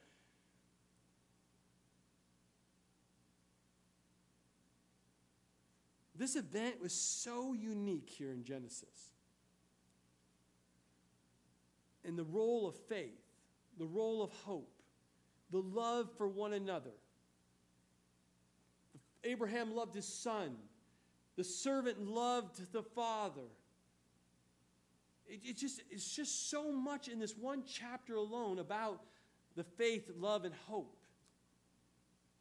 This 6.14 6.36
event 6.36 6.80
was 6.80 6.92
so 6.92 7.52
unique 7.52 8.08
here 8.08 8.30
in 8.30 8.44
Genesis. 8.44 9.12
And 12.04 12.18
the 12.18 12.24
role 12.24 12.68
of 12.68 12.76
faith, 12.76 13.18
the 13.78 13.86
role 13.86 14.22
of 14.22 14.30
hope, 14.30 14.82
the 15.50 15.62
love 15.62 16.10
for 16.16 16.28
one 16.28 16.52
another. 16.52 16.92
Abraham 19.24 19.74
loved 19.74 19.94
his 19.94 20.06
son. 20.06 20.56
The 21.36 21.44
servant 21.44 22.06
loved 22.06 22.72
the 22.72 22.82
father. 22.82 23.48
It, 25.26 25.40
it 25.44 25.56
just, 25.56 25.82
it's 25.90 26.14
just 26.14 26.50
so 26.50 26.72
much 26.72 27.08
in 27.08 27.18
this 27.18 27.36
one 27.36 27.62
chapter 27.66 28.16
alone 28.16 28.58
about 28.58 29.00
the 29.56 29.64
faith, 29.64 30.10
love, 30.16 30.44
and 30.44 30.54
hope 30.66 30.96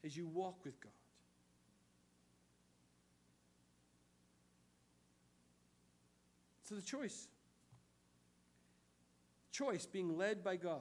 as 0.04 0.16
you 0.18 0.28
walk 0.28 0.64
with 0.66 0.80
God. 0.82 0.92
So 6.64 6.76
the 6.76 6.82
choice. 6.82 7.28
Choice 9.52 9.86
being 9.86 10.18
led 10.18 10.44
by 10.44 10.56
God. 10.56 10.80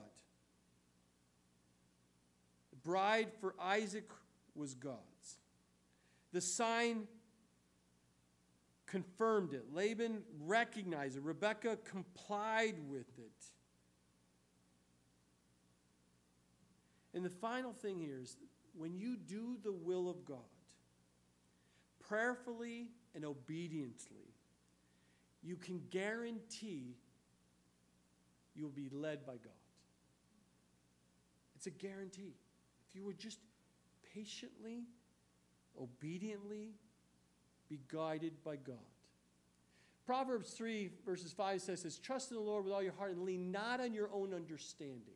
The 2.70 2.76
bride 2.76 3.28
for 3.40 3.54
Isaac 3.60 4.08
was 4.54 4.74
God's. 4.74 5.09
The 6.32 6.40
sign 6.40 7.08
confirmed 8.86 9.52
it. 9.54 9.66
Laban 9.72 10.22
recognized 10.44 11.16
it. 11.16 11.22
Rebekah 11.22 11.78
complied 11.84 12.76
with 12.88 13.18
it. 13.18 13.44
And 17.14 17.24
the 17.24 17.30
final 17.30 17.72
thing 17.72 17.98
here 17.98 18.18
is 18.20 18.36
when 18.76 18.96
you 18.96 19.16
do 19.16 19.56
the 19.62 19.72
will 19.72 20.08
of 20.08 20.24
God, 20.24 20.38
prayerfully 22.08 22.88
and 23.14 23.24
obediently, 23.24 24.34
you 25.42 25.56
can 25.56 25.80
guarantee 25.90 26.96
you'll 28.54 28.70
be 28.70 28.88
led 28.92 29.26
by 29.26 29.32
God. 29.32 29.52
It's 31.56 31.66
a 31.66 31.70
guarantee. 31.70 32.34
If 32.88 32.94
you 32.94 33.04
would 33.04 33.18
just 33.18 33.38
patiently, 34.14 34.84
obediently 35.80 36.74
be 37.68 37.80
guided 37.88 38.32
by 38.44 38.56
God. 38.56 38.76
Proverbs 40.04 40.50
3, 40.50 40.90
verses 41.06 41.32
5 41.32 41.60
says, 41.60 41.82
says, 41.82 41.98
Trust 41.98 42.30
in 42.30 42.36
the 42.36 42.42
Lord 42.42 42.64
with 42.64 42.74
all 42.74 42.82
your 42.82 42.92
heart 42.92 43.12
and 43.12 43.22
lean 43.22 43.52
not 43.52 43.80
on 43.80 43.92
your 43.92 44.10
own 44.12 44.34
understanding, 44.34 45.14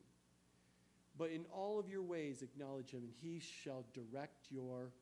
but 1.19 1.31
in 1.31 1.45
all 1.53 1.79
of 1.79 1.89
your 1.89 2.03
ways 2.03 2.43
acknowledge 2.43 2.91
him, 2.93 3.03
and 3.03 3.13
he 3.21 3.41
shall 3.41 3.85
direct 3.93 4.47
your 4.51 4.93